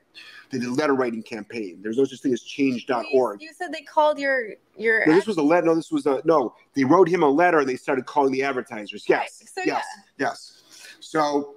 They 0.50 0.58
did 0.58 0.68
a 0.68 0.72
letter 0.72 0.94
writing 0.94 1.22
campaign. 1.22 1.80
There's 1.82 1.98
no 1.98 2.04
such 2.04 2.20
thing 2.22 2.32
as 2.32 2.40
change.org. 2.42 3.42
You 3.42 3.50
said 3.52 3.70
they 3.72 3.82
called 3.82 4.18
your 4.18 4.54
your. 4.78 5.04
No, 5.06 5.12
this 5.14 5.26
was 5.26 5.36
a 5.36 5.42
letter. 5.42 5.66
No, 5.66 5.74
this 5.74 5.92
was 5.92 6.06
a, 6.06 6.22
no, 6.24 6.54
they 6.74 6.84
wrote 6.84 7.06
him 7.08 7.22
a 7.22 7.28
letter 7.28 7.58
and 7.58 7.68
they 7.68 7.76
started 7.76 8.06
calling 8.06 8.32
the 8.32 8.42
advertisers. 8.44 9.04
Yes. 9.06 9.42
Right. 9.42 9.50
So, 9.50 9.60
yes. 9.66 9.84
Yes. 10.18 10.62
So, 11.00 11.55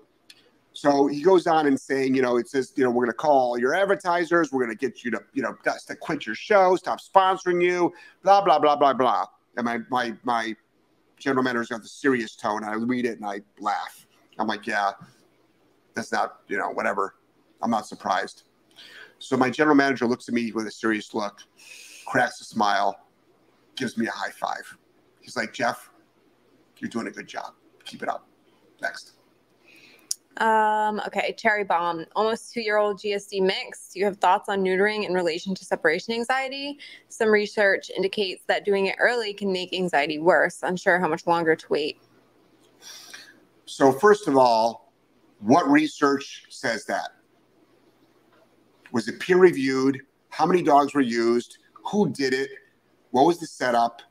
so 0.79 1.07
he 1.07 1.21
goes 1.21 1.45
on 1.45 1.67
and 1.67 1.77
saying, 1.77 2.15
you 2.15 2.21
know, 2.21 2.37
it 2.37 2.47
says, 2.47 2.71
you 2.77 2.85
know, 2.85 2.89
we're 2.89 3.03
going 3.03 3.11
to 3.11 3.17
call 3.17 3.59
your 3.59 3.75
advertisers. 3.75 4.53
We're 4.53 4.63
going 4.63 4.77
to 4.77 4.79
get 4.79 5.03
you 5.03 5.11
to, 5.11 5.21
you 5.33 5.41
know, 5.41 5.53
to 5.65 5.95
quit 5.97 6.25
your 6.25 6.35
show, 6.35 6.77
stop 6.77 6.99
sponsoring 7.01 7.61
you, 7.61 7.91
blah, 8.23 8.41
blah, 8.41 8.59
blah, 8.59 8.77
blah, 8.77 8.93
blah. 8.93 9.25
And 9.57 9.65
my, 9.65 9.79
my, 9.89 10.15
my 10.23 10.55
general 11.17 11.43
manager's 11.43 11.67
got 11.67 11.81
the 11.81 11.89
serious 11.89 12.33
tone. 12.37 12.63
I 12.63 12.75
read 12.75 13.05
it 13.05 13.17
and 13.17 13.25
I 13.25 13.41
laugh. 13.59 14.07
I'm 14.37 14.47
like, 14.47 14.65
yeah, 14.67 14.91
that's 15.95 16.13
not, 16.13 16.43
you 16.47 16.57
know, 16.57 16.69
whatever. 16.69 17.15
I'm 17.61 17.71
not 17.71 17.85
surprised. 17.85 18.43
So 19.17 19.35
my 19.35 19.49
general 19.49 19.75
manager 19.75 20.07
looks 20.07 20.29
at 20.29 20.33
me 20.33 20.53
with 20.53 20.65
a 20.65 20.71
serious 20.71 21.13
look, 21.13 21.41
cracks 22.07 22.39
a 22.39 22.45
smile, 22.45 22.97
gives 23.75 23.97
me 23.97 24.07
a 24.07 24.11
high 24.11 24.31
five. 24.31 24.77
He's 25.19 25.35
like, 25.35 25.51
Jeff, 25.51 25.89
you're 26.77 26.89
doing 26.89 27.07
a 27.07 27.11
good 27.11 27.27
job. 27.27 27.51
Keep 27.83 28.03
it 28.03 28.07
up. 28.07 28.29
Next. 28.81 29.18
Um, 30.37 31.01
okay, 31.05 31.35
Cherry 31.37 31.63
Bomb, 31.65 32.05
almost 32.15 32.53
two 32.53 32.61
year 32.61 32.77
old 32.77 32.97
GSD 32.99 33.41
mix. 33.41 33.91
You 33.93 34.05
have 34.05 34.17
thoughts 34.17 34.47
on 34.47 34.63
neutering 34.63 35.05
in 35.05 35.13
relation 35.13 35.53
to 35.55 35.65
separation 35.65 36.13
anxiety? 36.13 36.79
Some 37.09 37.29
research 37.29 37.89
indicates 37.89 38.43
that 38.45 38.63
doing 38.63 38.85
it 38.85 38.95
early 38.99 39.33
can 39.33 39.51
make 39.51 39.73
anxiety 39.73 40.19
worse. 40.19 40.59
Unsure 40.63 40.99
how 40.99 41.07
much 41.07 41.27
longer 41.27 41.55
to 41.55 41.65
wait. 41.69 41.99
So, 43.65 43.91
first 43.91 44.27
of 44.27 44.37
all, 44.37 44.93
what 45.39 45.69
research 45.69 46.45
says 46.49 46.85
that? 46.85 47.09
Was 48.91 49.07
it 49.07 49.19
peer 49.19 49.37
reviewed? 49.37 49.99
How 50.29 50.45
many 50.45 50.61
dogs 50.61 50.93
were 50.93 51.01
used? 51.01 51.57
Who 51.91 52.09
did 52.09 52.33
it? 52.33 52.49
What 53.11 53.25
was 53.25 53.39
the 53.39 53.47
setup? 53.47 54.01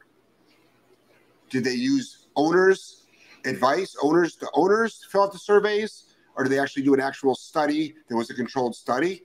Did 1.51 1.65
they 1.65 1.75
use 1.75 2.27
owners' 2.37 3.07
advice? 3.45 3.97
Owners, 4.03 4.37
the 4.37 4.51
owners 4.53 5.07
fill 5.11 5.23
out 5.23 5.33
the 5.33 5.39
surveys, 5.39 6.05
or 6.39 6.45
did 6.45 6.51
they 6.51 6.61
actually 6.61 6.85
do 6.85 6.95
an 6.95 7.01
actual 7.01 7.35
study? 7.35 7.97
There 8.07 8.17
was 8.17 8.31
a 8.31 8.35
controlled 8.35 8.77
study, 8.77 9.25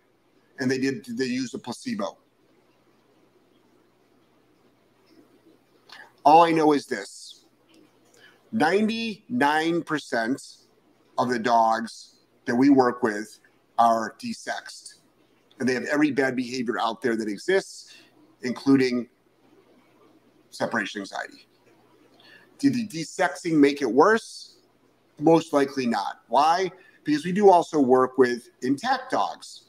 and 0.60 0.70
they 0.70 0.80
did. 0.80 1.06
They 1.06 1.26
use 1.26 1.54
a 1.54 1.60
placebo? 1.60 2.18
All 6.26 6.42
I 6.42 6.52
know 6.52 6.74
is 6.74 6.88
this: 6.88 7.46
ninety-nine 8.52 9.84
percent 9.84 10.42
of 11.20 11.30
the 11.30 11.38
dogs 11.38 12.16
that 12.46 12.56
we 12.56 12.72
work 12.72 13.04
with 13.04 13.40
are 13.78 14.16
desexed, 14.20 14.96
and 15.60 15.70
they 15.70 15.76
have 15.76 15.86
every 15.86 16.10
bad 16.10 16.36
behavior 16.36 16.80
out 16.80 17.02
there 17.04 17.16
that 17.16 17.28
exists, 17.28 17.94
including 18.42 19.08
separation 20.50 21.02
anxiety. 21.02 21.48
Did 22.58 22.74
the 22.74 22.88
desexing 22.88 23.54
make 23.54 23.84
it 23.84 23.92
worse? 23.92 24.58
Most 25.20 25.54
likely 25.54 25.86
not. 25.86 26.22
Why? 26.28 26.72
Because 27.04 27.26
we 27.26 27.32
do 27.32 27.50
also 27.50 27.80
work 27.80 28.18
with 28.18 28.50
intact 28.62 29.12
dogs. 29.12 29.64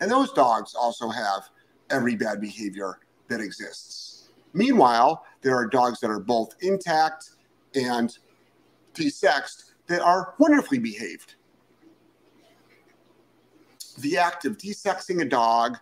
And 0.00 0.10
those 0.10 0.32
dogs 0.32 0.74
also 0.74 1.08
have 1.08 1.48
every 1.90 2.16
bad 2.16 2.40
behavior 2.40 2.98
that 3.28 3.40
exists. 3.40 4.30
Meanwhile, 4.52 5.24
there 5.42 5.54
are 5.54 5.66
dogs 5.66 6.00
that 6.00 6.10
are 6.10 6.20
both 6.20 6.54
intact 6.60 7.30
and 7.74 8.16
desexed 8.94 9.72
that 9.86 10.00
are 10.00 10.34
wonderfully 10.38 10.78
behaved. 10.78 11.34
The 13.98 14.16
act 14.16 14.44
of 14.44 14.56
desexing 14.56 15.20
a 15.20 15.24
dog, 15.24 15.76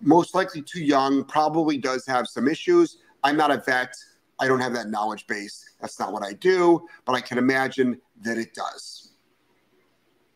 most 0.00 0.34
likely 0.34 0.62
too 0.62 0.82
young, 0.82 1.24
probably 1.24 1.78
does 1.78 2.06
have 2.06 2.26
some 2.26 2.48
issues. 2.48 2.98
I'm 3.22 3.36
not 3.36 3.50
a 3.50 3.58
vet. 3.58 3.94
I 4.38 4.48
don't 4.48 4.60
have 4.60 4.72
that 4.74 4.88
knowledge 4.88 5.26
base. 5.26 5.70
That's 5.80 6.00
not 6.00 6.12
what 6.12 6.22
I 6.22 6.32
do, 6.32 6.86
but 7.04 7.14
I 7.14 7.20
can 7.20 7.38
imagine 7.38 8.00
that 8.22 8.38
it 8.38 8.54
does. 8.54 9.09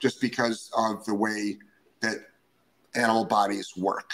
Just 0.05 0.20
because 0.20 0.70
of 0.76 1.02
the 1.07 1.14
way 1.14 1.57
that 2.02 2.16
animal 2.94 3.24
bodies 3.24 3.72
work, 3.74 4.11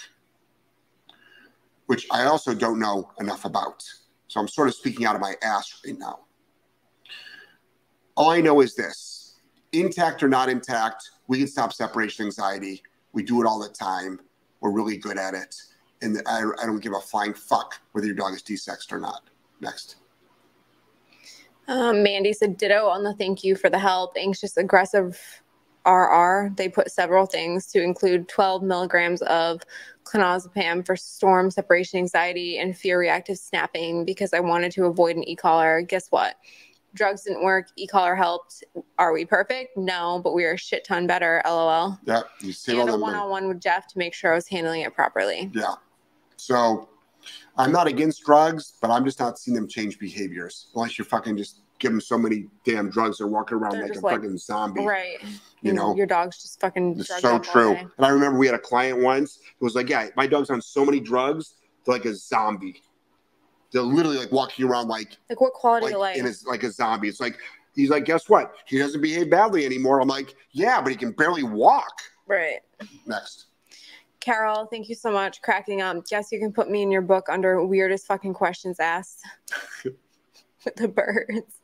which 1.86 2.06
I 2.12 2.26
also 2.26 2.54
don't 2.54 2.78
know 2.78 3.10
enough 3.18 3.44
about. 3.44 3.82
So 4.28 4.38
I'm 4.38 4.46
sort 4.46 4.68
of 4.68 4.76
speaking 4.76 5.04
out 5.04 5.16
of 5.16 5.20
my 5.20 5.34
ass 5.42 5.80
right 5.84 5.98
now. 5.98 6.20
All 8.16 8.30
I 8.30 8.40
know 8.40 8.60
is 8.60 8.76
this 8.76 9.40
intact 9.72 10.22
or 10.22 10.28
not 10.28 10.48
intact, 10.48 11.10
we 11.26 11.38
can 11.38 11.48
stop 11.48 11.72
separation 11.72 12.26
anxiety. 12.26 12.84
We 13.12 13.24
do 13.24 13.42
it 13.42 13.46
all 13.48 13.58
the 13.58 13.68
time. 13.68 14.20
We're 14.60 14.70
really 14.70 14.96
good 14.96 15.18
at 15.18 15.34
it. 15.34 15.56
And 16.02 16.22
I, 16.24 16.42
I 16.62 16.66
don't 16.66 16.78
give 16.78 16.92
a 16.92 17.00
flying 17.00 17.34
fuck 17.34 17.80
whether 17.90 18.06
your 18.06 18.14
dog 18.14 18.34
is 18.34 18.44
desexed 18.44 18.92
or 18.92 19.00
not. 19.00 19.22
Next. 19.60 19.96
Um, 21.66 22.04
Mandy 22.04 22.32
said 22.32 22.56
ditto 22.56 22.86
on 22.86 23.02
the 23.02 23.12
thank 23.14 23.42
you 23.42 23.56
for 23.56 23.68
the 23.68 23.80
help. 23.80 24.16
Anxious 24.16 24.56
aggressive 24.56 25.42
RR. 25.86 26.52
They 26.56 26.68
put 26.68 26.90
several 26.90 27.26
things 27.26 27.66
to 27.72 27.82
include 27.82 28.28
12 28.28 28.62
milligrams 28.62 29.22
of 29.22 29.62
clonazepam 30.04 30.84
for 30.84 30.96
storm 30.96 31.50
separation 31.50 31.98
anxiety 31.98 32.58
and 32.58 32.76
fear 32.76 32.98
reactive 32.98 33.38
snapping 33.38 34.04
because 34.04 34.32
I 34.32 34.40
wanted 34.40 34.72
to 34.72 34.86
avoid 34.86 35.16
an 35.16 35.28
e-collar. 35.28 35.82
Guess 35.82 36.08
what? 36.10 36.36
Drugs 36.92 37.22
didn't 37.22 37.44
work. 37.44 37.68
E-collar 37.76 38.16
helped. 38.16 38.64
Are 38.98 39.12
we 39.12 39.24
perfect? 39.24 39.76
No, 39.76 40.20
but 40.24 40.34
we 40.34 40.44
are 40.44 40.54
a 40.54 40.58
shit 40.58 40.84
ton 40.84 41.06
better. 41.06 41.40
LOL. 41.44 41.98
Yeah, 42.04 42.22
you 42.40 42.52
save 42.52 42.80
all 42.80 42.88
a 42.88 42.98
one-on-one 42.98 43.46
with 43.46 43.60
Jeff 43.60 43.86
to 43.88 43.98
make 43.98 44.12
sure 44.12 44.32
I 44.32 44.34
was 44.34 44.48
handling 44.48 44.80
it 44.80 44.94
properly. 44.94 45.50
Yeah. 45.54 45.74
So 46.36 46.88
I'm 47.56 47.70
not 47.70 47.86
against 47.86 48.24
drugs, 48.24 48.72
but 48.80 48.90
I'm 48.90 49.04
just 49.04 49.20
not 49.20 49.38
seeing 49.38 49.54
them 49.54 49.68
change 49.68 49.98
behaviors 49.98 50.68
unless 50.74 50.98
you're 50.98 51.04
fucking 51.04 51.36
just 51.36 51.60
give 51.80 51.90
them 51.90 52.00
so 52.00 52.16
many 52.16 52.46
damn 52.64 52.88
drugs 52.90 53.18
they're 53.18 53.26
walking 53.26 53.58
around 53.58 53.72
They're 53.72 53.88
like 53.88 53.96
a 53.96 54.00
like- 54.00 54.14
fucking 54.16 54.38
zombie. 54.38 54.84
Right. 54.86 55.18
You 55.62 55.72
know, 55.72 55.94
your 55.96 56.06
dog's 56.06 56.40
just 56.40 56.60
fucking. 56.60 57.00
It's 57.00 57.20
so 57.20 57.38
true. 57.38 57.74
And 57.74 57.90
I 57.98 58.10
remember 58.10 58.38
we 58.38 58.46
had 58.46 58.54
a 58.54 58.58
client 58.60 59.00
once 59.00 59.40
who 59.58 59.66
was 59.66 59.74
like, 59.74 59.88
Yeah, 59.88 60.08
my 60.16 60.26
dog's 60.26 60.48
on 60.50 60.62
so 60.62 60.84
many 60.84 61.00
drugs, 61.00 61.54
they're 61.84 61.94
like 61.96 62.04
a 62.04 62.14
zombie. 62.14 62.82
They're 63.72 63.82
literally 63.82 64.18
like 64.18 64.32
walking 64.32 64.64
around 64.66 64.88
like 64.88 65.16
Like 65.28 65.40
what 65.40 65.52
quality 65.52 65.86
like 65.86 65.94
of 65.94 66.00
life? 66.00 66.16
in 66.16 66.24
his 66.24 66.46
like 66.46 66.62
a 66.62 66.70
zombie. 66.70 67.08
It's 67.08 67.20
like 67.20 67.38
he's 67.74 67.90
like, 67.90 68.04
guess 68.04 68.28
what? 68.28 68.54
He 68.66 68.78
doesn't 68.78 69.00
behave 69.00 69.28
badly 69.30 69.64
anymore. 69.66 70.00
I'm 70.00 70.08
like, 70.08 70.34
yeah, 70.52 70.80
but 70.80 70.90
he 70.90 70.96
can 70.96 71.12
barely 71.12 71.42
walk. 71.42 71.92
right. 72.26 72.60
Next. 73.06 73.46
Carol, 74.20 74.66
thank 74.66 74.88
you 74.90 74.94
so 74.94 75.10
much. 75.10 75.40
Cracking 75.40 75.80
up. 75.80 76.06
Guess 76.06 76.30
you 76.32 76.38
can 76.38 76.52
put 76.52 76.68
me 76.70 76.82
in 76.82 76.90
your 76.90 77.00
book 77.00 77.28
under 77.30 77.64
weirdest 77.64 78.06
fucking 78.06 78.34
questions 78.34 78.78
asked 78.80 79.20
with 79.84 80.76
the 80.76 80.88
birds. 80.88 81.59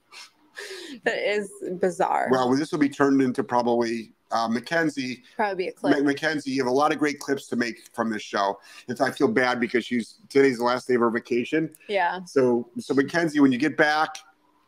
That 1.05 1.18
is 1.18 1.51
bizarre. 1.80 2.28
Well, 2.30 2.51
this 2.55 2.72
will 2.72 2.78
be 2.78 2.88
turned 2.88 3.20
into 3.22 3.42
probably 3.44 4.12
uh, 4.30 4.49
Mackenzie. 4.49 5.22
Probably 5.36 5.68
a 5.68 5.72
clip. 5.72 6.03
Mackenzie, 6.05 6.51
you 6.51 6.62
have 6.62 6.70
a 6.70 6.74
lot 6.74 6.92
of 6.92 6.99
great 6.99 7.18
clips 7.20 7.47
to 7.49 7.57
make 7.57 7.88
from 7.92 8.11
this 8.11 8.22
show. 8.22 8.59
It's, 8.88 9.01
I 9.01 9.11
feel 9.11 9.28
bad 9.28 9.61
because 9.61 9.84
she's 9.84 10.16
today's 10.28 10.59
the 10.59 10.64
last 10.64 10.88
day 10.88 10.94
of 10.94 11.01
her 11.01 11.11
vacation. 11.11 11.70
Yeah. 11.88 12.20
So, 12.24 12.68
so 12.78 12.94
Mackenzie, 12.94 13.40
when 13.40 13.53
you 13.53 13.59
get 13.59 13.76
back 13.76 14.16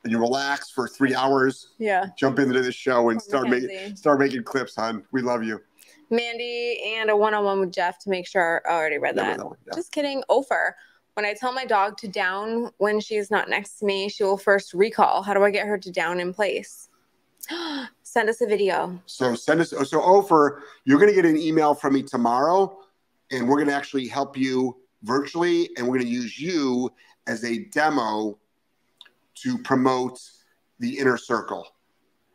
and 0.05 0.13
you 0.13 0.19
relax 0.19 0.71
for 0.71 0.87
three 0.87 1.15
hours, 1.15 1.71
Yeah. 1.79 2.07
jump 2.17 2.39
into 2.39 2.61
this 2.63 2.75
show 2.77 3.09
and 3.11 3.19
Poor 3.19 3.29
start 3.29 3.49
making 3.49 3.97
start 3.97 4.21
making 4.21 4.45
clips, 4.45 4.77
hon. 4.77 5.05
We 5.13 5.23
love 5.23 5.43
you. 5.43 5.61
Mandy 6.11 6.81
and 6.97 7.11
a 7.11 7.17
one 7.17 7.35
on 7.35 7.45
one 7.45 7.61
with 7.61 7.73
Jeff 7.73 7.99
to 8.01 8.11
make 8.11 8.27
sure. 8.27 8.63
I 8.69 8.73
already 8.73 8.99
read 8.99 9.17
Yeah, 9.17 9.37
that. 9.37 9.45
one, 9.45 9.57
yeah. 9.67 9.75
Just 9.75 9.93
kidding. 9.93 10.23
Ofer. 10.29 10.75
When 11.19 11.25
I 11.25 11.35
tell 11.35 11.53
my 11.53 11.65
dog 11.65 11.97
to 11.97 12.07
down 12.07 12.71
when 12.77 13.01
she 13.01 13.17
is 13.17 13.29
not 13.29 13.49
next 13.49 13.81
to 13.81 13.85
me, 13.85 14.09
she 14.09 14.23
will 14.23 14.37
first 14.37 14.73
recall. 14.73 15.21
How 15.21 15.35
do 15.35 15.43
I 15.43 15.51
get 15.51 15.67
her 15.67 15.77
to 15.77 15.91
down 15.91 16.21
in 16.21 16.33
place? 16.33 16.91
Send 18.05 18.29
us 18.29 18.41
a 18.41 18.47
video. 18.47 19.03
So 19.07 19.35
send 19.35 19.61
us. 19.61 19.71
So 19.71 20.01
Ofer, 20.01 20.63
you're 20.85 21.01
going 21.01 21.11
to 21.11 21.17
get 21.17 21.25
an 21.25 21.37
email 21.37 21.75
from 21.75 21.95
me 21.95 22.05
tomorrow, 22.05 22.79
and 23.33 23.49
we're 23.49 23.57
going 23.57 23.67
to 23.67 23.75
actually 23.75 24.07
help 24.07 24.37
you 24.37 24.77
virtually, 25.03 25.71
and 25.77 25.89
we're 25.89 25.97
going 25.97 26.07
to 26.07 26.13
use 26.13 26.39
you 26.39 26.89
as 27.27 27.43
a 27.43 27.65
demo 27.65 28.39
to 29.43 29.59
promote 29.59 30.21
the 30.79 31.01
inner 31.01 31.19
circle. 31.19 31.67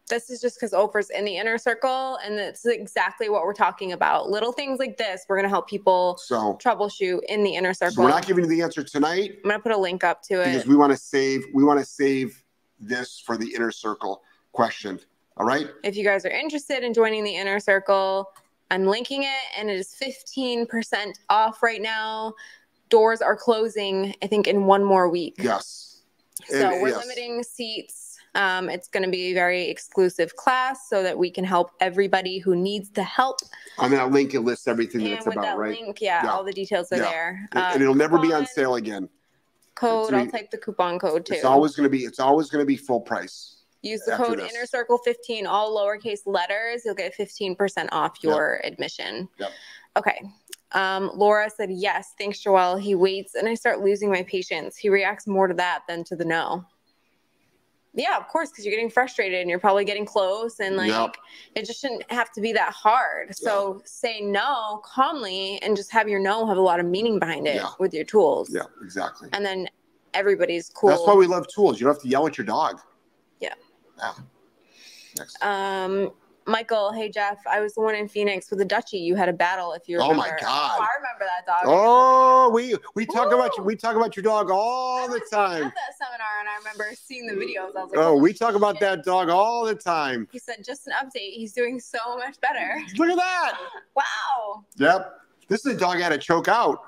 This 0.10 0.30
is 0.30 0.41
just 0.41 0.58
because 0.58 0.74
Ofer's 0.74 1.10
in 1.10 1.24
the 1.24 1.38
inner 1.38 1.58
circle, 1.58 2.18
and 2.24 2.36
it's 2.36 2.66
exactly 2.66 3.30
what 3.30 3.43
we're 3.43 3.54
talking 3.54 3.93
about. 3.93 4.30
Little 4.30 4.51
things 4.51 4.78
like 4.80 4.97
this, 4.97 5.24
we're 5.30 5.38
gonna 5.38 5.47
help 5.49 5.68
people 5.70 6.18
So, 6.18 6.58
troubleshoot 6.62 7.22
in 7.30 7.43
the 7.43 7.56
inner 7.56 7.74
circle. 7.74 7.95
so 7.95 8.01
we're 8.04 8.10
not 8.10 8.26
giving 8.28 8.43
you 8.43 8.49
the 8.49 8.62
answer 8.62 8.84
tonight 8.84 9.39
I'm 9.43 9.49
gonna 9.49 9.64
put 9.64 9.72
a 9.72 9.78
link 9.78 10.04
up 10.04 10.22
to 10.24 10.41
it 10.41 10.45
because 10.45 10.68
we 10.68 10.76
want 10.76 10.91
to 10.91 10.97
save. 10.97 11.45
We 11.54 11.64
want 11.64 11.80
to 11.80 11.86
save 11.86 12.43
this 12.80 13.20
for 13.26 13.38
the 13.38 13.54
inner 13.56 13.72
circle 13.72 14.24
question. 14.51 14.99
All 15.38 15.45
right. 15.45 15.68
If 15.84 15.95
you 15.95 16.04
guys 16.04 16.26
are 16.26 16.30
interested 16.32 16.84
in 16.84 16.93
joining 16.93 17.24
the 17.24 17.36
inner 17.36 17.60
circle, 17.60 18.30
I'm 18.72 18.86
linking 18.86 19.24
it, 19.24 19.30
and 19.58 19.70
it 19.70 19.78
is 19.80 19.95
15% 19.95 21.14
off 21.30 21.64
right 21.64 21.82
now. 21.82 22.34
Doors 22.89 23.22
are 23.22 23.36
closing, 23.38 24.14
I 24.22 24.28
think, 24.28 24.47
in 24.47 24.66
one 24.66 24.84
more 24.84 25.10
week. 25.10 25.36
Yes. 25.39 26.01
So 26.47 26.58
And- 26.72 26.82
we're 26.82 26.89
yes. 26.89 26.97
limiting 26.97 27.41
seats. 27.43 28.03
Um, 28.36 28.69
it's 28.69 28.88
going 28.88 29.03
to 29.03 29.09
be 29.09 29.31
a 29.31 29.34
very 29.34 29.69
exclusive 29.69 30.36
class 30.36 30.89
so 30.89 31.03
that 31.03 31.17
we 31.17 31.29
can 31.29 31.43
help 31.45 31.69
everybody 31.79 32.39
who 32.39 32.55
needs 32.55 32.89
the 32.89 33.03
help. 33.03 33.39
On 33.77 33.91
that 33.91 34.11
link, 34.11 34.34
it 34.34 34.41
lists 34.41 34.67
everything 34.67 35.01
that 35.01 35.07
And 35.09 35.17
it's 35.17 35.27
about, 35.27 35.41
that 35.43 35.57
right? 35.57 35.79
link, 35.79 36.01
yeah, 36.01 36.23
Yeah. 36.23 36.31
all 36.31 36.43
the 36.43 36.51
details 36.53 36.91
are 36.91 36.97
Yeah. 36.97 37.03
there. 37.03 37.49
And- 37.51 37.63
Uh, 37.63 37.69
and 37.73 37.81
it'll 37.84 37.93
never 37.95 38.17
be 38.17 38.34
on 38.34 38.45
sale 38.47 38.75
again. 38.75 39.07
Code, 39.75 40.13
I'll 40.13 40.27
type 40.27 40.49
the 40.51 40.57
coupon 40.57 40.97
code 40.99 41.25
too. 41.25 41.34
It's 41.34 41.45
always 41.45 41.75
going 41.75 41.84
to 41.86 41.89
be. 41.89 42.05
It's 42.05 42.19
always 42.19 42.49
going 42.49 42.61
to 42.61 42.65
be 42.65 42.77
full 42.77 43.01
price. 43.01 43.57
Use 43.81 44.01
the 44.05 44.15
code 44.15 44.39
this. 44.39 44.53
Inner 44.53 44.65
Circle 44.65 44.99
15, 44.99 45.45
all 45.45 45.75
lowercase 45.75 46.21
letters. 46.25 46.84
You'll 46.86 46.95
get 46.95 47.13
15% 47.13 47.89
off 47.91 48.13
Yep. 48.21 48.23
your 48.23 48.61
admission. 48.63 49.27
Yep. 49.38 49.51
Okay. 49.97 50.21
Um, 50.71 51.11
Laura 51.15 51.49
said, 51.49 51.69
Yes, 51.71 52.13
thanks, 52.17 52.39
Joelle. 52.43 52.79
He 52.79 52.95
waits 52.95 53.36
and 53.36 53.47
I 53.47 53.53
start 53.55 53.81
losing 53.81 54.09
my 54.09 54.23
patience. 54.23 54.77
He 54.77 54.89
reacts 54.89 55.27
more 55.27 55.47
to 55.47 55.53
that 55.55 55.84
than 55.88 56.03
to 56.05 56.15
the 56.15 56.25
no. 56.25 56.65
Yeah, 57.95 58.17
of 58.17 58.27
course, 58.27 58.49
because 58.49 58.65
you're 58.65 58.71
getting 58.73 58.89
frustrated 58.89 59.39
and 59.41 59.49
you're 59.49 59.59
probably 59.59 59.85
getting 59.85 60.05
close, 60.05 60.59
and 60.59 60.75
like 60.75 60.89
Yep. 60.89 61.15
it 61.55 61.65
just 61.65 61.79
shouldn't 61.79 62.09
have 62.11 62.31
to 62.33 62.41
be 62.41 62.51
that 62.53 62.73
hard. 62.73 63.35
So 63.35 63.81
say 63.85 64.19
no 64.19 64.81
calmly 64.83 65.61
and 65.61 65.77
just 65.77 65.91
have 65.91 66.09
your 66.09 66.19
no 66.19 66.47
have 66.47 66.57
a 66.57 66.61
lot 66.61 66.79
of 66.79 66.87
meaning 66.87 67.19
behind 67.19 67.47
it 67.47 67.55
Yeah. 67.57 67.69
with 67.79 67.93
your 67.93 68.03
tools. 68.03 68.49
Yeah, 68.51 68.63
exactly. 68.81 69.29
And 69.33 69.45
then 69.45 69.69
everybody's 70.15 70.69
cool. 70.69 70.89
That's 70.89 71.05
why 71.05 71.13
we 71.13 71.27
love 71.27 71.47
tools. 71.47 71.79
You 71.79 71.85
don't 71.85 71.95
have 71.95 72.01
to 72.01 72.07
yell 72.09 72.25
at 72.25 72.35
your 72.37 72.45
dog. 72.45 72.81
Yeah. 73.39 73.53
Yeah. 73.99 74.13
Next. 75.17 75.43
Um, 75.43 76.11
Michael, 76.45 76.91
hey 76.91 77.09
Jeff, 77.09 77.37
I 77.49 77.59
was 77.59 77.73
the 77.73 77.81
one 77.81 77.95
in 77.95 78.07
Phoenix 78.07 78.49
with 78.49 78.59
the 78.59 78.65
Dutchie. 78.65 79.01
You 79.01 79.15
had 79.15 79.29
a 79.29 79.33
battle, 79.33 79.73
if 79.73 79.87
you 79.87 79.97
remember. 79.97 80.15
Oh 80.15 80.17
my 80.17 80.29
God. 80.29 80.77
Oh, 80.79 80.83
I 80.83 80.87
remember 80.97 81.25
that 81.25 81.45
dog. 81.45 81.63
Oh, 81.65 82.49
we 82.49 82.75
we 82.95 83.05
talk 83.05 83.29
Woo! 83.29 83.35
about 83.35 83.57
you. 83.57 83.63
We 83.63 83.75
talk 83.75 83.95
about 83.95 84.15
your 84.15 84.23
dog 84.23 84.49
all 84.51 85.05
I 85.05 85.07
the 85.07 85.19
was 85.19 85.29
time. 85.29 85.63
At 85.63 85.73
that 85.73 85.97
seminar, 85.97 86.39
and 86.39 86.49
I 86.49 86.57
remember 86.57 86.95
seeing 86.95 87.25
the 87.27 87.33
videos. 87.33 87.75
I 87.75 87.83
was 87.83 87.91
like, 87.91 87.99
Oh, 87.99 88.03
"Holy 88.09 88.21
we 88.21 88.33
talk 88.33 88.55
about 88.55 88.79
that 88.79 89.03
dog 89.03 89.29
all 89.29 89.65
the 89.65 89.75
time. 89.75 90.27
He 90.31 90.39
said, 90.39 90.57
just 90.65 90.87
an 90.87 90.93
update. 90.93 91.33
He's 91.33 91.53
doing 91.53 91.79
so 91.79 92.17
much 92.17 92.39
better. 92.41 92.77
Look 92.97 93.09
at 93.09 93.17
that. 93.17 93.57
Wow. 93.95 94.65
Yep. 94.77 95.19
This 95.49 95.65
is 95.67 95.75
a 95.75 95.77
dog 95.77 95.97
I 95.97 96.01
had 96.01 96.09
to 96.09 96.17
choke 96.17 96.47
out. 96.47 96.79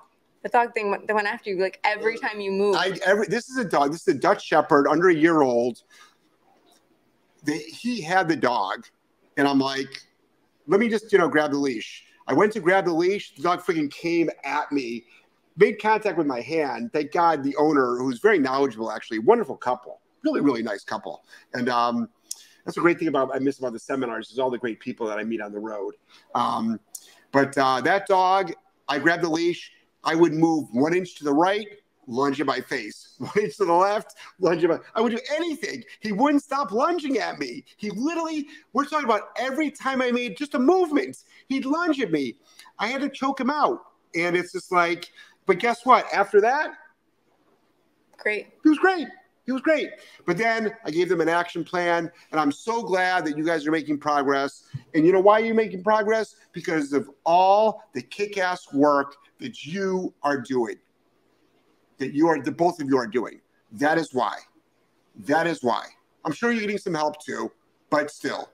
The 0.41 0.49
dog 0.49 0.73
thing 0.73 0.91
that 1.05 1.13
went 1.13 1.27
after 1.27 1.51
you 1.51 1.61
like 1.61 1.79
every 1.83 2.17
time 2.17 2.39
you 2.39 2.51
move. 2.51 2.75
I 2.75 2.97
every 3.05 3.27
this 3.27 3.47
is 3.49 3.57
a 3.57 3.65
dog. 3.65 3.91
This 3.91 4.07
is 4.07 4.15
a 4.15 4.17
Dutch 4.17 4.43
Shepherd, 4.43 4.87
under 4.87 5.09
a 5.09 5.13
year 5.13 5.41
old. 5.41 5.83
They, 7.43 7.59
he 7.59 8.01
had 8.01 8.27
the 8.27 8.35
dog, 8.35 8.87
and 9.37 9.47
I'm 9.47 9.59
like, 9.59 10.03
let 10.67 10.79
me 10.79 10.89
just 10.89 11.11
you 11.11 11.17
know 11.17 11.27
grab 11.27 11.51
the 11.51 11.57
leash. 11.57 12.03
I 12.27 12.33
went 12.33 12.53
to 12.53 12.59
grab 12.59 12.85
the 12.85 12.93
leash. 12.93 13.35
The 13.35 13.43
dog 13.43 13.61
freaking 13.61 13.91
came 13.91 14.29
at 14.43 14.71
me, 14.71 15.05
made 15.57 15.81
contact 15.81 16.17
with 16.17 16.27
my 16.27 16.41
hand. 16.41 16.91
Thank 16.91 17.11
God 17.11 17.43
the 17.43 17.55
owner, 17.57 17.97
who's 17.97 18.19
very 18.19 18.39
knowledgeable, 18.39 18.91
actually, 18.91 19.19
wonderful 19.19 19.57
couple, 19.57 20.01
really 20.23 20.41
really 20.41 20.63
nice 20.63 20.83
couple, 20.83 21.23
and 21.53 21.69
um, 21.69 22.09
that's 22.65 22.77
a 22.77 22.81
great 22.81 22.97
thing 22.97 23.07
about 23.07 23.33
I 23.33 23.39
miss 23.39 23.59
about 23.59 23.73
the 23.73 23.79
seminars 23.79 24.31
is 24.31 24.39
all 24.39 24.49
the 24.49 24.57
great 24.57 24.79
people 24.79 25.07
that 25.07 25.19
I 25.19 25.23
meet 25.23 25.41
on 25.41 25.51
the 25.51 25.59
road. 25.59 25.93
Um, 26.33 26.79
but 27.31 27.57
uh, 27.57 27.81
that 27.81 28.07
dog, 28.07 28.53
I 28.87 28.99
grabbed 28.99 29.23
the 29.23 29.29
leash. 29.29 29.71
I 30.03 30.15
would 30.15 30.33
move 30.33 30.67
one 30.71 30.95
inch 30.95 31.15
to 31.15 31.23
the 31.23 31.33
right, 31.33 31.67
lunge 32.07 32.39
at 32.41 32.47
my 32.47 32.61
face. 32.61 33.15
One 33.17 33.31
inch 33.41 33.57
to 33.57 33.65
the 33.65 33.73
left, 33.73 34.15
lunge 34.39 34.63
at 34.63 34.69
my. 34.69 34.79
I 34.93 35.01
would 35.01 35.11
do 35.11 35.19
anything. 35.35 35.83
He 35.99 36.11
wouldn't 36.11 36.43
stop 36.43 36.71
lunging 36.71 37.17
at 37.17 37.39
me. 37.39 37.63
He 37.77 37.89
literally. 37.91 38.47
We're 38.73 38.85
talking 38.85 39.05
about 39.05 39.29
every 39.37 39.71
time 39.71 40.01
I 40.01 40.11
made 40.11 40.37
just 40.37 40.55
a 40.55 40.59
movement, 40.59 41.17
he'd 41.47 41.65
lunge 41.65 41.99
at 42.01 42.11
me. 42.11 42.37
I 42.79 42.87
had 42.87 43.01
to 43.01 43.09
choke 43.09 43.39
him 43.39 43.49
out, 43.49 43.79
and 44.15 44.35
it's 44.35 44.51
just 44.51 44.71
like. 44.71 45.11
But 45.47 45.59
guess 45.59 45.85
what? 45.85 46.11
After 46.11 46.41
that, 46.41 46.71
Great. 48.17 48.47
he 48.63 48.69
was 48.69 48.79
great. 48.79 49.07
He 49.45 49.51
was 49.51 49.61
great. 49.61 49.89
But 50.25 50.37
then 50.37 50.71
I 50.83 50.89
gave 50.89 51.07
them 51.07 51.21
an 51.21 51.29
action 51.29 51.63
plan, 51.63 52.11
and 52.31 52.39
I'm 52.39 52.51
so 52.51 52.81
glad 52.81 53.25
that 53.25 53.37
you 53.37 53.45
guys 53.45 53.67
are 53.67 53.71
making 53.71 53.99
progress. 53.99 54.63
And 54.95 55.05
you 55.05 55.11
know 55.11 55.19
why 55.21 55.39
you're 55.39 55.53
making 55.53 55.83
progress? 55.83 56.35
Because 56.51 56.93
of 56.93 57.09
all 57.25 57.83
the 57.93 58.01
kick 58.01 58.39
ass 58.39 58.73
work 58.73 59.15
that 59.39 59.65
you 59.65 60.13
are 60.23 60.39
doing, 60.41 60.77
that 61.97 62.13
you 62.13 62.27
are, 62.27 62.41
the 62.41 62.51
both 62.51 62.81
of 62.81 62.87
you 62.87 62.97
are 62.97 63.07
doing. 63.07 63.41
That 63.71 63.97
is 63.97 64.13
why. 64.13 64.37
That 65.25 65.47
is 65.47 65.63
why. 65.63 65.85
I'm 66.23 66.31
sure 66.31 66.51
you're 66.51 66.61
getting 66.61 66.77
some 66.77 66.93
help 66.93 67.23
too, 67.23 67.51
but 67.89 68.11
still. 68.11 68.49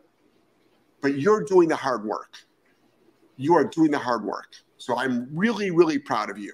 But 1.01 1.19
you're 1.19 1.43
doing 1.43 1.69
the 1.69 1.75
hard 1.75 2.03
work. 2.05 2.37
You 3.37 3.55
are 3.55 3.65
doing 3.65 3.91
the 3.91 3.97
hard 3.97 4.23
work. 4.23 4.53
So 4.77 4.97
I'm 4.97 5.27
really, 5.31 5.71
really 5.71 5.97
proud 5.97 6.29
of 6.29 6.37
you. 6.37 6.53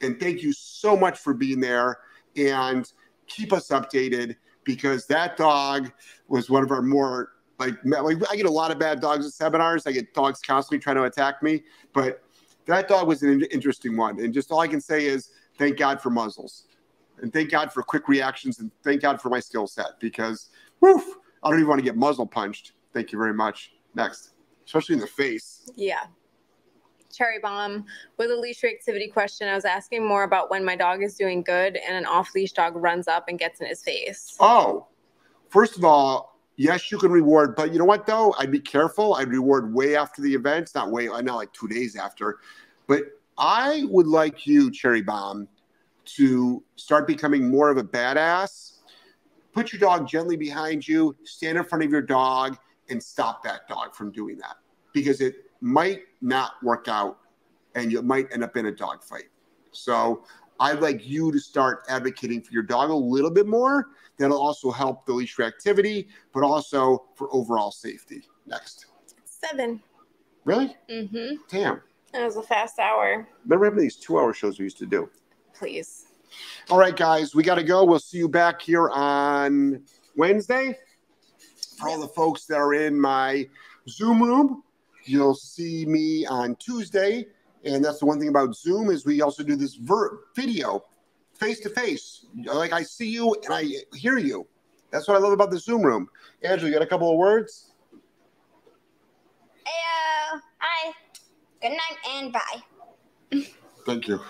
And 0.00 0.18
thank 0.18 0.42
you 0.42 0.52
so 0.52 0.96
much 0.96 1.18
for 1.18 1.34
being 1.34 1.60
there 1.60 1.98
and 2.36 2.90
keep 3.26 3.52
us 3.52 3.68
updated 3.68 4.36
because 4.64 5.06
that 5.06 5.36
dog 5.36 5.90
was 6.28 6.50
one 6.50 6.62
of 6.62 6.70
our 6.70 6.82
more 6.82 7.32
like 7.58 7.74
I 8.30 8.36
get 8.36 8.46
a 8.46 8.50
lot 8.50 8.70
of 8.70 8.78
bad 8.78 9.00
dogs 9.00 9.26
at 9.26 9.32
seminars. 9.32 9.86
I 9.86 9.92
get 9.92 10.14
dogs 10.14 10.40
constantly 10.40 10.78
trying 10.78 10.96
to 10.96 11.04
attack 11.04 11.42
me, 11.42 11.64
but 11.92 12.22
that 12.66 12.86
dog 12.86 13.08
was 13.08 13.22
an 13.22 13.42
interesting 13.50 13.96
one. 13.96 14.20
And 14.20 14.32
just 14.32 14.52
all 14.52 14.60
I 14.60 14.68
can 14.68 14.80
say 14.80 15.06
is 15.06 15.30
thank 15.58 15.76
God 15.76 16.00
for 16.00 16.10
muzzles, 16.10 16.64
and 17.20 17.32
thank 17.32 17.50
God 17.50 17.72
for 17.72 17.82
quick 17.82 18.08
reactions, 18.08 18.60
and 18.60 18.70
thank 18.82 19.02
God 19.02 19.20
for 19.20 19.28
my 19.28 19.40
skill 19.40 19.66
set 19.66 20.00
because 20.00 20.50
woof, 20.80 21.04
I 21.42 21.50
don't 21.50 21.58
even 21.58 21.68
want 21.68 21.80
to 21.80 21.84
get 21.84 21.96
muzzle 21.96 22.26
punched. 22.26 22.72
Thank 22.94 23.12
you 23.12 23.18
very 23.18 23.34
much. 23.34 23.72
Next, 23.94 24.34
especially 24.64 24.94
in 24.94 25.00
the 25.00 25.06
face. 25.06 25.70
Yeah. 25.76 26.04
Cherry 27.12 27.38
Bomb 27.40 27.84
with 28.16 28.30
a 28.30 28.36
leash 28.36 28.62
reactivity 28.62 29.12
question. 29.12 29.48
I 29.48 29.54
was 29.54 29.64
asking 29.64 30.06
more 30.06 30.22
about 30.22 30.50
when 30.50 30.64
my 30.64 30.76
dog 30.76 31.02
is 31.02 31.14
doing 31.14 31.42
good 31.42 31.76
and 31.76 31.96
an 31.96 32.06
off 32.06 32.34
leash 32.34 32.52
dog 32.52 32.76
runs 32.76 33.08
up 33.08 33.24
and 33.28 33.38
gets 33.38 33.60
in 33.60 33.66
his 33.66 33.82
face. 33.82 34.36
Oh, 34.40 34.86
first 35.48 35.76
of 35.76 35.84
all, 35.84 36.38
yes, 36.56 36.92
you 36.92 36.98
can 36.98 37.10
reward, 37.10 37.56
but 37.56 37.72
you 37.72 37.78
know 37.78 37.84
what 37.84 38.06
though? 38.06 38.34
I'd 38.38 38.52
be 38.52 38.60
careful. 38.60 39.14
I'd 39.14 39.28
reward 39.28 39.72
way 39.72 39.96
after 39.96 40.22
the 40.22 40.32
event, 40.32 40.70
not 40.74 40.90
way, 40.90 41.06
not 41.06 41.36
like 41.36 41.52
two 41.52 41.66
days 41.66 41.96
after. 41.96 42.38
But 42.86 43.17
I 43.38 43.84
would 43.88 44.06
like 44.06 44.46
you, 44.46 44.70
Cherry 44.70 45.00
Bomb, 45.00 45.48
to 46.16 46.62
start 46.76 47.06
becoming 47.06 47.48
more 47.48 47.70
of 47.70 47.78
a 47.78 47.84
badass. 47.84 48.78
Put 49.52 49.72
your 49.72 49.80
dog 49.80 50.08
gently 50.08 50.36
behind 50.36 50.86
you, 50.86 51.16
stand 51.24 51.56
in 51.56 51.64
front 51.64 51.84
of 51.84 51.90
your 51.90 52.02
dog, 52.02 52.58
and 52.90 53.02
stop 53.02 53.42
that 53.44 53.68
dog 53.68 53.94
from 53.94 54.10
doing 54.10 54.38
that 54.38 54.56
because 54.92 55.20
it 55.20 55.50
might 55.60 56.02
not 56.20 56.52
work 56.62 56.88
out 56.88 57.18
and 57.74 57.92
you 57.92 58.02
might 58.02 58.26
end 58.32 58.42
up 58.42 58.56
in 58.56 58.66
a 58.66 58.72
dog 58.72 59.02
fight. 59.04 59.28
So 59.72 60.24
I'd 60.60 60.80
like 60.80 61.06
you 61.06 61.30
to 61.30 61.38
start 61.38 61.84
advocating 61.88 62.40
for 62.40 62.52
your 62.52 62.62
dog 62.62 62.90
a 62.90 62.94
little 62.94 63.30
bit 63.30 63.46
more. 63.46 63.88
That'll 64.18 64.40
also 64.40 64.70
help 64.70 65.06
the 65.06 65.12
leash 65.12 65.36
reactivity, 65.36 66.08
but 66.32 66.42
also 66.42 67.04
for 67.14 67.32
overall 67.32 67.70
safety. 67.70 68.22
Next. 68.46 68.86
Seven. 69.24 69.80
Really? 70.44 70.76
Mm-hmm. 70.90 71.36
Damn. 71.48 71.80
That 72.12 72.24
was 72.24 72.36
a 72.36 72.42
fast 72.42 72.78
hour. 72.78 73.28
Remember 73.46 73.80
these 73.80 73.96
two 73.96 74.18
hour 74.18 74.32
shows 74.32 74.58
we 74.58 74.64
used 74.64 74.78
to 74.78 74.86
do? 74.86 75.10
Please. 75.54 76.06
All 76.70 76.78
right, 76.78 76.96
guys, 76.96 77.34
we 77.34 77.42
got 77.42 77.56
to 77.56 77.62
go. 77.62 77.84
We'll 77.84 77.98
see 77.98 78.18
you 78.18 78.28
back 78.28 78.60
here 78.60 78.88
on 78.90 79.82
Wednesday. 80.16 80.78
For 81.78 81.88
all 81.88 82.00
the 82.00 82.08
folks 82.08 82.44
that 82.46 82.56
are 82.56 82.74
in 82.74 82.98
my 83.00 83.48
Zoom 83.88 84.22
room, 84.22 84.62
you'll 85.04 85.34
see 85.34 85.86
me 85.86 86.26
on 86.26 86.56
Tuesday. 86.56 87.26
And 87.64 87.84
that's 87.84 88.00
the 88.00 88.06
one 88.06 88.18
thing 88.18 88.28
about 88.28 88.54
Zoom 88.56 88.90
is 88.90 89.04
we 89.04 89.22
also 89.22 89.42
do 89.42 89.56
this 89.56 89.74
ver- 89.74 90.20
video 90.34 90.82
face 91.34 91.60
to 91.60 91.68
face. 91.70 92.26
Like 92.44 92.72
I 92.72 92.82
see 92.82 93.08
you 93.08 93.34
and 93.44 93.54
I 93.54 93.64
hear 93.94 94.18
you. 94.18 94.46
That's 94.90 95.06
what 95.06 95.16
I 95.16 95.20
love 95.20 95.32
about 95.32 95.50
the 95.50 95.58
Zoom 95.58 95.82
room. 95.82 96.08
Angela, 96.42 96.68
you 96.68 96.74
got 96.74 96.82
a 96.82 96.86
couple 96.86 97.10
of 97.10 97.16
words? 97.16 97.72
Heyo. 99.66 100.40
Hi. 100.58 100.92
Good 101.60 101.70
night 101.70 101.98
and 102.10 102.32
bye. 102.32 103.42
Thank 103.84 104.08
you. 104.08 104.20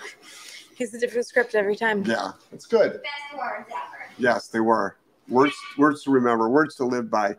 He's 0.77 0.95
a 0.95 1.01
different 1.01 1.27
script 1.27 1.55
every 1.55 1.77
time. 1.77 2.05
Yeah, 2.05 2.33
it's 2.53 2.67
good. 2.67 2.93
Best 3.03 3.37
words 3.37 3.69
ever. 3.71 4.11
Yes, 4.17 4.49
they 4.49 4.61
were. 4.61 4.97
Words 5.29 5.55
words 5.77 6.05
to 6.05 6.11
remember, 6.11 6.49
words 6.49 6.77
to 6.77 6.85
live 6.85 7.11
by. 7.11 7.37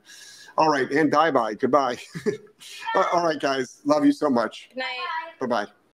All 0.58 0.70
right, 0.70 0.92
and 0.92 1.10
die 1.10 1.32
by. 1.32 1.54
Goodbye. 1.54 1.98
All 3.14 3.24
right, 3.24 3.40
guys. 3.40 3.80
Love 3.86 4.06
you 4.06 4.12
so 4.12 4.30
much. 4.30 4.70
Good 4.74 4.80
night. 4.80 4.98
Bye. 5.40 5.48
Bye 5.48 5.66
bye. 5.66 5.72